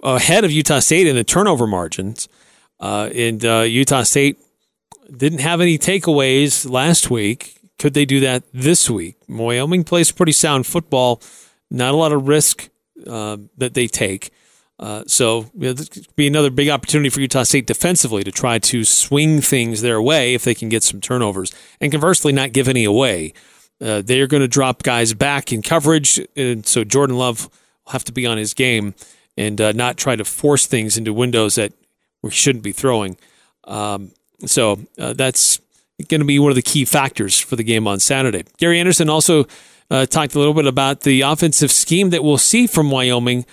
ahead 0.03 0.43
of 0.43 0.51
Utah 0.51 0.79
State 0.79 1.07
in 1.07 1.15
the 1.15 1.23
turnover 1.23 1.67
margins. 1.67 2.27
Uh, 2.79 3.09
and 3.15 3.45
uh, 3.45 3.61
Utah 3.61 4.03
State 4.03 4.37
didn't 5.15 5.39
have 5.39 5.61
any 5.61 5.77
takeaways 5.77 6.69
last 6.69 7.09
week 7.09 7.54
could 7.77 7.93
they 7.93 8.05
do 8.05 8.19
that 8.21 8.43
this 8.53 8.89
week? 8.89 9.17
Wyoming 9.27 9.83
plays 9.83 10.11
pretty 10.11 10.31
sound 10.31 10.65
football, 10.65 11.21
not 11.69 11.93
a 11.93 11.97
lot 11.97 12.11
of 12.11 12.27
risk 12.27 12.69
uh, 13.07 13.37
that 13.57 13.73
they 13.73 13.87
take. 13.87 14.31
Uh, 14.77 15.03
so 15.07 15.49
you 15.57 15.67
know, 15.67 15.73
this 15.73 15.87
could 15.87 16.15
be 16.15 16.27
another 16.27 16.49
big 16.49 16.69
opportunity 16.69 17.09
for 17.09 17.21
Utah 17.21 17.43
State 17.43 17.65
defensively 17.65 18.23
to 18.23 18.31
try 18.31 18.59
to 18.59 18.83
swing 18.83 19.39
things 19.39 19.81
their 19.81 20.01
way 20.01 20.33
if 20.33 20.43
they 20.43 20.53
can 20.53 20.67
get 20.67 20.83
some 20.83 20.99
turnovers, 20.99 21.53
and 21.79 21.91
conversely, 21.91 22.33
not 22.33 22.51
give 22.51 22.67
any 22.67 22.83
away. 22.83 23.33
Uh, 23.81 24.01
they 24.01 24.21
are 24.21 24.27
going 24.27 24.41
to 24.41 24.47
drop 24.47 24.83
guys 24.83 25.13
back 25.13 25.51
in 25.51 25.61
coverage, 25.61 26.19
and 26.35 26.65
so 26.65 26.83
Jordan 26.83 27.17
Love 27.17 27.49
will 27.85 27.93
have 27.93 28.03
to 28.05 28.11
be 28.11 28.25
on 28.25 28.37
his 28.37 28.53
game 28.53 28.93
and 29.37 29.59
uh, 29.59 29.71
not 29.73 29.97
try 29.97 30.15
to 30.15 30.25
force 30.25 30.65
things 30.65 30.97
into 30.97 31.13
windows 31.13 31.55
that 31.55 31.73
we 32.21 32.31
shouldn't 32.31 32.63
be 32.63 32.71
throwing. 32.71 33.17
Um, 33.65 34.11
so 34.45 34.79
uh, 34.97 35.13
that's 35.13 35.59
going 36.09 36.21
to 36.21 36.25
be 36.25 36.39
one 36.39 36.51
of 36.51 36.55
the 36.55 36.61
key 36.61 36.85
factors 36.85 37.39
for 37.39 37.55
the 37.55 37.63
game 37.63 37.87
on 37.87 37.99
Saturday. 37.99 38.43
Gary 38.57 38.79
Andersen 38.79 39.09
also 39.09 39.45
uh, 39.89 40.05
talked 40.05 40.35
a 40.35 40.39
little 40.39 40.53
bit 40.53 40.67
about 40.67 41.01
the 41.01 41.21
offensive 41.21 41.71
scheme 41.71 42.09
that 42.09 42.23
we'll 42.23 42.37
see 42.37 42.67
from 42.67 42.91
Wyoming 42.91 43.45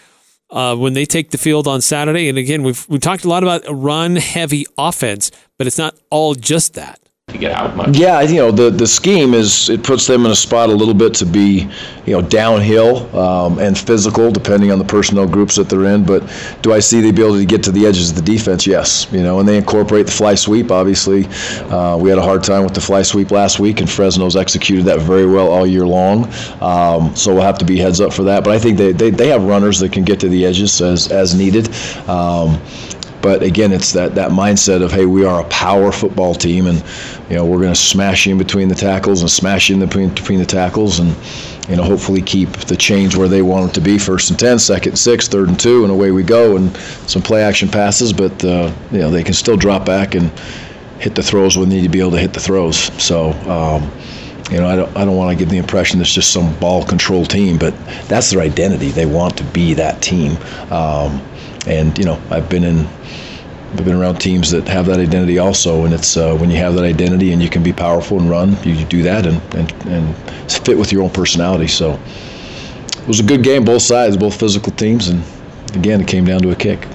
uh, 0.50 0.76
when 0.76 0.92
they 0.92 1.04
take 1.04 1.30
the 1.30 1.38
field 1.38 1.66
on 1.66 1.80
Saturday. 1.80 2.28
And 2.28 2.38
again, 2.38 2.62
we've 2.62 2.86
we 2.88 2.98
talked 2.98 3.24
a 3.24 3.28
lot 3.28 3.42
about 3.42 3.66
a 3.66 3.74
run 3.74 4.16
heavy 4.16 4.66
offense, 4.76 5.30
but 5.58 5.66
it's 5.66 5.78
not 5.78 5.96
all 6.10 6.34
just 6.34 6.74
that 6.74 7.01
to 7.32 7.38
get 7.38 7.52
out 7.52 7.74
much. 7.76 7.96
Yeah, 7.96 8.20
you 8.20 8.36
know 8.36 8.50
the 8.50 8.70
the 8.70 8.86
scheme 8.86 9.34
is 9.34 9.68
it 9.68 9.82
puts 9.82 10.06
them 10.06 10.24
in 10.24 10.30
a 10.30 10.36
spot 10.36 10.68
a 10.68 10.72
little 10.72 10.94
bit 10.94 11.14
to 11.14 11.26
be, 11.26 11.68
you 12.06 12.12
know, 12.12 12.22
downhill 12.22 13.14
um, 13.18 13.58
and 13.58 13.76
physical 13.76 14.30
depending 14.30 14.70
on 14.70 14.78
the 14.78 14.84
personnel 14.84 15.26
groups 15.26 15.56
that 15.56 15.68
they're 15.68 15.86
in. 15.86 16.04
But 16.04 16.22
do 16.62 16.72
I 16.72 16.80
see 16.80 17.00
the 17.00 17.08
ability 17.08 17.40
to 17.40 17.46
get 17.46 17.62
to 17.64 17.72
the 17.72 17.86
edges 17.86 18.10
of 18.10 18.16
the 18.16 18.22
defense? 18.22 18.66
Yes, 18.66 19.10
you 19.12 19.22
know, 19.22 19.40
and 19.40 19.48
they 19.48 19.56
incorporate 19.56 20.06
the 20.06 20.12
fly 20.12 20.34
sweep. 20.34 20.70
Obviously, 20.70 21.26
uh, 21.70 21.96
we 21.96 22.08
had 22.10 22.18
a 22.18 22.22
hard 22.22 22.44
time 22.44 22.64
with 22.64 22.74
the 22.74 22.80
fly 22.80 23.02
sweep 23.02 23.30
last 23.30 23.58
week, 23.58 23.80
and 23.80 23.90
Fresno's 23.90 24.36
executed 24.36 24.84
that 24.84 25.00
very 25.00 25.26
well 25.26 25.48
all 25.48 25.66
year 25.66 25.86
long. 25.86 26.24
Um, 26.60 27.14
so 27.16 27.34
we'll 27.34 27.42
have 27.42 27.58
to 27.58 27.64
be 27.64 27.78
heads 27.78 28.00
up 28.00 28.12
for 28.12 28.22
that. 28.24 28.44
But 28.44 28.54
I 28.54 28.58
think 28.58 28.78
they, 28.78 28.92
they, 28.92 29.10
they 29.10 29.28
have 29.28 29.44
runners 29.44 29.78
that 29.80 29.92
can 29.92 30.04
get 30.04 30.20
to 30.20 30.28
the 30.28 30.44
edges 30.46 30.80
as 30.80 31.10
as 31.10 31.34
needed. 31.34 31.68
Um, 32.08 32.60
but 33.22 33.42
again, 33.42 33.72
it's 33.72 33.92
that, 33.92 34.16
that 34.16 34.32
mindset 34.32 34.82
of, 34.82 34.90
hey, 34.90 35.06
we 35.06 35.24
are 35.24 35.40
a 35.40 35.48
power 35.48 35.92
football 35.92 36.34
team, 36.34 36.66
and 36.66 36.84
you 37.30 37.36
know 37.36 37.46
we're 37.46 37.60
going 37.60 37.72
to 37.72 37.80
smash 37.80 38.26
in 38.26 38.36
between 38.36 38.68
the 38.68 38.74
tackles 38.74 39.20
and 39.20 39.30
smash 39.30 39.70
in 39.70 39.78
between 39.78 40.10
between 40.10 40.40
the 40.40 40.44
tackles, 40.44 40.98
and 40.98 41.16
you 41.68 41.76
know 41.76 41.84
hopefully 41.84 42.20
keep 42.20 42.50
the 42.50 42.76
change 42.76 43.16
where 43.16 43.28
they 43.28 43.40
want 43.40 43.70
it 43.70 43.74
to 43.74 43.80
be, 43.80 43.96
first 43.96 44.30
and 44.30 44.38
ten, 44.38 44.58
second 44.58 44.92
and 44.92 44.98
six, 44.98 45.28
third 45.28 45.48
and 45.48 45.58
two, 45.58 45.84
and 45.84 45.92
away 45.92 46.10
we 46.10 46.24
go, 46.24 46.56
and 46.56 46.76
some 47.06 47.22
play 47.22 47.42
action 47.42 47.68
passes, 47.68 48.12
but 48.12 48.44
uh, 48.44 48.72
you 48.90 48.98
know 48.98 49.10
they 49.10 49.22
can 49.22 49.34
still 49.34 49.56
drop 49.56 49.86
back 49.86 50.16
and 50.16 50.30
hit 50.98 51.14
the 51.14 51.22
throws 51.22 51.56
when 51.56 51.68
they 51.68 51.76
need 51.76 51.82
to 51.84 51.88
be 51.88 52.00
able 52.00 52.10
to 52.10 52.18
hit 52.18 52.34
the 52.34 52.40
throws. 52.40 52.76
So. 53.02 53.30
Um, 53.48 53.90
you 54.50 54.58
know, 54.58 54.68
I 54.68 54.76
don't, 54.76 54.96
I 54.96 55.04
don't 55.06 55.16
want 55.16 55.30
to 55.30 55.42
give 55.42 55.48
the 55.48 55.56
impression 55.56 55.98
it's 56.00 56.12
just 56.12 56.30
some 56.30 56.54
ball 56.58 56.84
control 56.84 57.24
team, 57.24 57.56
but 57.56 57.72
that's 58.06 58.30
their 58.30 58.42
identity. 58.42 58.90
They 58.90 59.06
want 59.06 59.38
to 59.38 59.44
be 59.44 59.72
that 59.74 60.02
team. 60.02 60.36
Um, 60.70 61.22
and 61.66 61.96
you 61.98 62.04
know, 62.04 62.20
I've 62.30 62.48
been 62.48 62.64
in 62.64 62.88
I've 63.72 63.86
been 63.86 63.94
around 63.94 64.16
teams 64.16 64.50
that 64.50 64.68
have 64.68 64.84
that 64.86 65.00
identity 65.00 65.38
also, 65.38 65.86
and 65.86 65.94
it's 65.94 66.18
uh, 66.18 66.36
when 66.36 66.50
you 66.50 66.58
have 66.58 66.74
that 66.74 66.84
identity 66.84 67.32
and 67.32 67.42
you 67.42 67.48
can 67.48 67.62
be 67.62 67.72
powerful 67.72 68.20
and 68.20 68.28
run, 68.28 68.54
you, 68.64 68.84
do 68.84 69.02
that 69.02 69.24
and, 69.24 69.40
and, 69.54 69.72
and 69.86 70.14
fit 70.50 70.76
with 70.76 70.92
your 70.92 71.02
own 71.02 71.08
personality. 71.08 71.68
So 71.68 71.92
it 71.94 73.08
was 73.08 73.18
a 73.18 73.22
good 73.22 73.42
game, 73.42 73.64
both 73.64 73.80
sides, 73.80 74.18
both 74.18 74.38
physical 74.38 74.72
teams, 74.72 75.08
and 75.08 75.24
again, 75.74 76.02
it 76.02 76.06
came 76.06 76.26
down 76.26 76.42
to 76.42 76.50
a 76.50 76.54
kick. 76.54 76.86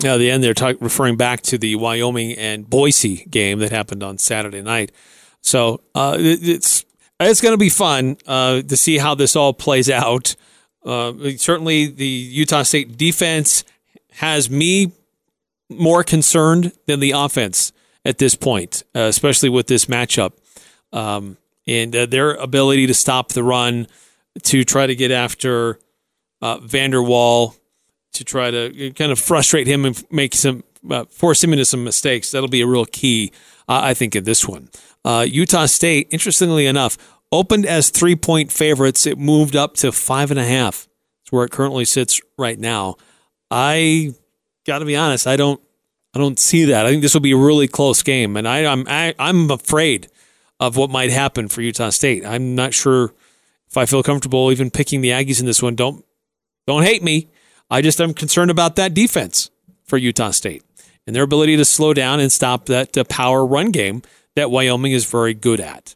Now, 0.00 0.18
the 0.18 0.30
end, 0.30 0.44
they're 0.44 0.54
talk, 0.54 0.76
referring 0.80 1.16
back 1.16 1.40
to 1.42 1.58
the 1.58 1.74
Wyoming 1.74 2.32
and 2.38 2.70
Boise 2.70 3.24
game 3.28 3.58
that 3.58 3.72
happened 3.72 4.04
on 4.04 4.18
Saturday 4.18 4.62
night. 4.62 4.92
So 5.40 5.80
uh, 5.96 6.16
it, 6.16 6.46
it's 6.48 6.84
it's 7.18 7.40
going 7.40 7.54
to 7.54 7.58
be 7.58 7.70
fun 7.70 8.18
uh, 8.26 8.62
to 8.62 8.76
see 8.76 8.98
how 8.98 9.16
this 9.16 9.34
all 9.34 9.52
plays 9.52 9.90
out. 9.90 10.36
Uh, 10.84 11.12
certainly, 11.38 11.86
the 11.86 12.06
Utah 12.06 12.62
State 12.62 12.96
defense 12.96 13.64
has 14.18 14.50
me 14.50 14.92
more 15.70 16.02
concerned 16.02 16.72
than 16.86 17.00
the 17.00 17.12
offense 17.12 17.72
at 18.04 18.18
this 18.18 18.34
point, 18.34 18.82
uh, 18.94 19.00
especially 19.00 19.48
with 19.48 19.66
this 19.66 19.86
matchup. 19.86 20.32
Um, 20.92 21.36
and 21.66 21.94
uh, 21.94 22.06
their 22.06 22.32
ability 22.32 22.86
to 22.86 22.94
stop 22.94 23.32
the 23.32 23.42
run, 23.42 23.86
to 24.42 24.64
try 24.64 24.86
to 24.86 24.94
get 24.94 25.10
after 25.10 25.78
uh, 26.40 26.58
Vander 26.58 27.02
Waal, 27.02 27.54
to 28.14 28.24
try 28.24 28.50
to 28.50 28.90
kind 28.92 29.12
of 29.12 29.18
frustrate 29.18 29.66
him 29.66 29.84
and 29.84 30.02
make 30.10 30.34
some, 30.34 30.64
uh, 30.90 31.04
force 31.04 31.44
him 31.44 31.52
into 31.52 31.64
some 31.64 31.84
mistakes. 31.84 32.30
That'll 32.30 32.48
be 32.48 32.62
a 32.62 32.66
real 32.66 32.86
key, 32.86 33.30
uh, 33.68 33.80
I 33.84 33.94
think, 33.94 34.16
in 34.16 34.24
this 34.24 34.48
one. 34.48 34.70
Uh, 35.04 35.26
Utah 35.28 35.66
State, 35.66 36.08
interestingly 36.10 36.66
enough, 36.66 36.96
opened 37.30 37.66
as 37.66 37.90
three 37.90 38.16
point 38.16 38.50
favorites. 38.50 39.06
It 39.06 39.18
moved 39.18 39.54
up 39.54 39.74
to 39.76 39.92
five 39.92 40.30
and 40.30 40.40
a 40.40 40.44
half. 40.44 40.88
It's 41.22 41.30
where 41.30 41.44
it 41.44 41.52
currently 41.52 41.84
sits 41.84 42.20
right 42.38 42.58
now. 42.58 42.96
I 43.50 44.14
got 44.66 44.80
to 44.80 44.84
be 44.84 44.96
honest, 44.96 45.26
I 45.26 45.36
don't 45.36 45.60
I 46.14 46.18
don't 46.18 46.38
see 46.38 46.66
that. 46.66 46.86
I 46.86 46.90
think 46.90 47.02
this 47.02 47.14
will 47.14 47.20
be 47.20 47.32
a 47.32 47.36
really 47.36 47.68
close 47.68 48.02
game, 48.02 48.36
and 48.36 48.48
I, 48.48 48.64
I'm 48.64 48.86
I, 48.88 49.08
am 49.08 49.14
i 49.18 49.28
am 49.28 49.50
afraid 49.50 50.08
of 50.60 50.76
what 50.76 50.90
might 50.90 51.10
happen 51.10 51.48
for 51.48 51.62
Utah 51.62 51.90
State. 51.90 52.24
I'm 52.24 52.54
not 52.54 52.74
sure 52.74 53.14
if 53.68 53.76
I 53.76 53.86
feel 53.86 54.02
comfortable 54.02 54.50
even 54.50 54.70
picking 54.70 55.00
the 55.00 55.10
Aggies 55.10 55.40
in 55.40 55.46
this 55.46 55.62
one. 55.62 55.74
Don't 55.74 56.04
don't 56.66 56.82
hate 56.82 57.02
me. 57.02 57.28
I 57.70 57.82
just 57.82 58.00
am 58.00 58.14
concerned 58.14 58.50
about 58.50 58.76
that 58.76 58.94
defense 58.94 59.50
for 59.84 59.98
Utah 59.98 60.30
State 60.30 60.62
and 61.06 61.14
their 61.14 61.22
ability 61.22 61.56
to 61.56 61.64
slow 61.64 61.94
down 61.94 62.20
and 62.20 62.32
stop 62.32 62.66
that 62.66 62.96
uh, 62.96 63.04
power 63.04 63.44
run 63.44 63.70
game 63.70 64.02
that 64.36 64.50
Wyoming 64.50 64.92
is 64.92 65.04
very 65.04 65.34
good 65.34 65.60
at. 65.60 65.94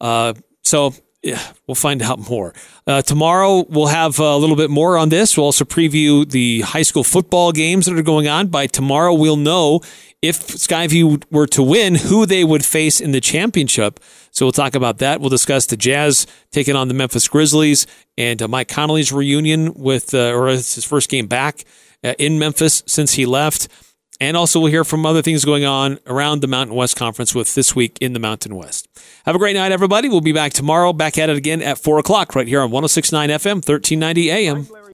Uh, 0.00 0.34
so 0.62 0.94
yeah, 1.26 1.42
we'll 1.66 1.74
find 1.74 2.02
out 2.02 2.30
more. 2.30 2.54
Uh, 2.86 3.02
tomorrow, 3.02 3.64
we'll 3.68 3.88
have 3.88 4.20
a 4.20 4.36
little 4.36 4.54
bit 4.54 4.70
more 4.70 4.96
on 4.96 5.08
this. 5.08 5.36
We'll 5.36 5.46
also 5.46 5.64
preview 5.64 6.28
the 6.28 6.60
high 6.60 6.82
school 6.82 7.02
football 7.02 7.50
games 7.50 7.86
that 7.86 7.98
are 7.98 8.02
going 8.02 8.28
on. 8.28 8.46
By 8.46 8.68
tomorrow, 8.68 9.12
we'll 9.12 9.36
know 9.36 9.80
if 10.22 10.46
Skyview 10.46 11.24
were 11.32 11.48
to 11.48 11.64
win, 11.64 11.96
who 11.96 12.26
they 12.26 12.44
would 12.44 12.64
face 12.64 13.00
in 13.00 13.10
the 13.10 13.20
championship. 13.20 13.98
So 14.30 14.46
we'll 14.46 14.52
talk 14.52 14.76
about 14.76 14.98
that. 14.98 15.20
We'll 15.20 15.30
discuss 15.30 15.66
the 15.66 15.76
Jazz 15.76 16.28
taking 16.52 16.76
on 16.76 16.86
the 16.86 16.94
Memphis 16.94 17.26
Grizzlies 17.26 17.88
and 18.16 18.40
uh, 18.40 18.46
Mike 18.46 18.68
Conley's 18.68 19.12
reunion 19.12 19.74
with, 19.74 20.14
uh, 20.14 20.32
or 20.32 20.46
his 20.46 20.84
first 20.84 21.10
game 21.10 21.26
back 21.26 21.64
uh, 22.04 22.14
in 22.20 22.38
Memphis 22.38 22.84
since 22.86 23.14
he 23.14 23.26
left. 23.26 23.66
And 24.20 24.36
also, 24.36 24.60
we'll 24.60 24.70
hear 24.70 24.84
from 24.84 25.04
other 25.04 25.20
things 25.20 25.44
going 25.44 25.64
on 25.64 25.98
around 26.06 26.40
the 26.40 26.46
Mountain 26.46 26.74
West 26.74 26.96
Conference 26.96 27.34
with 27.34 27.54
This 27.54 27.76
Week 27.76 27.98
in 28.00 28.14
the 28.14 28.18
Mountain 28.18 28.54
West. 28.54 28.88
Have 29.26 29.34
a 29.34 29.38
great 29.38 29.54
night, 29.54 29.72
everybody. 29.72 30.08
We'll 30.08 30.22
be 30.22 30.32
back 30.32 30.52
tomorrow, 30.52 30.92
back 30.92 31.18
at 31.18 31.28
it 31.28 31.36
again 31.36 31.60
at 31.60 31.78
4 31.78 31.98
o'clock, 31.98 32.34
right 32.34 32.48
here 32.48 32.60
on 32.60 32.70
1069 32.70 33.28
FM, 33.28 33.54
1390 33.56 34.30
AM. 34.30 34.85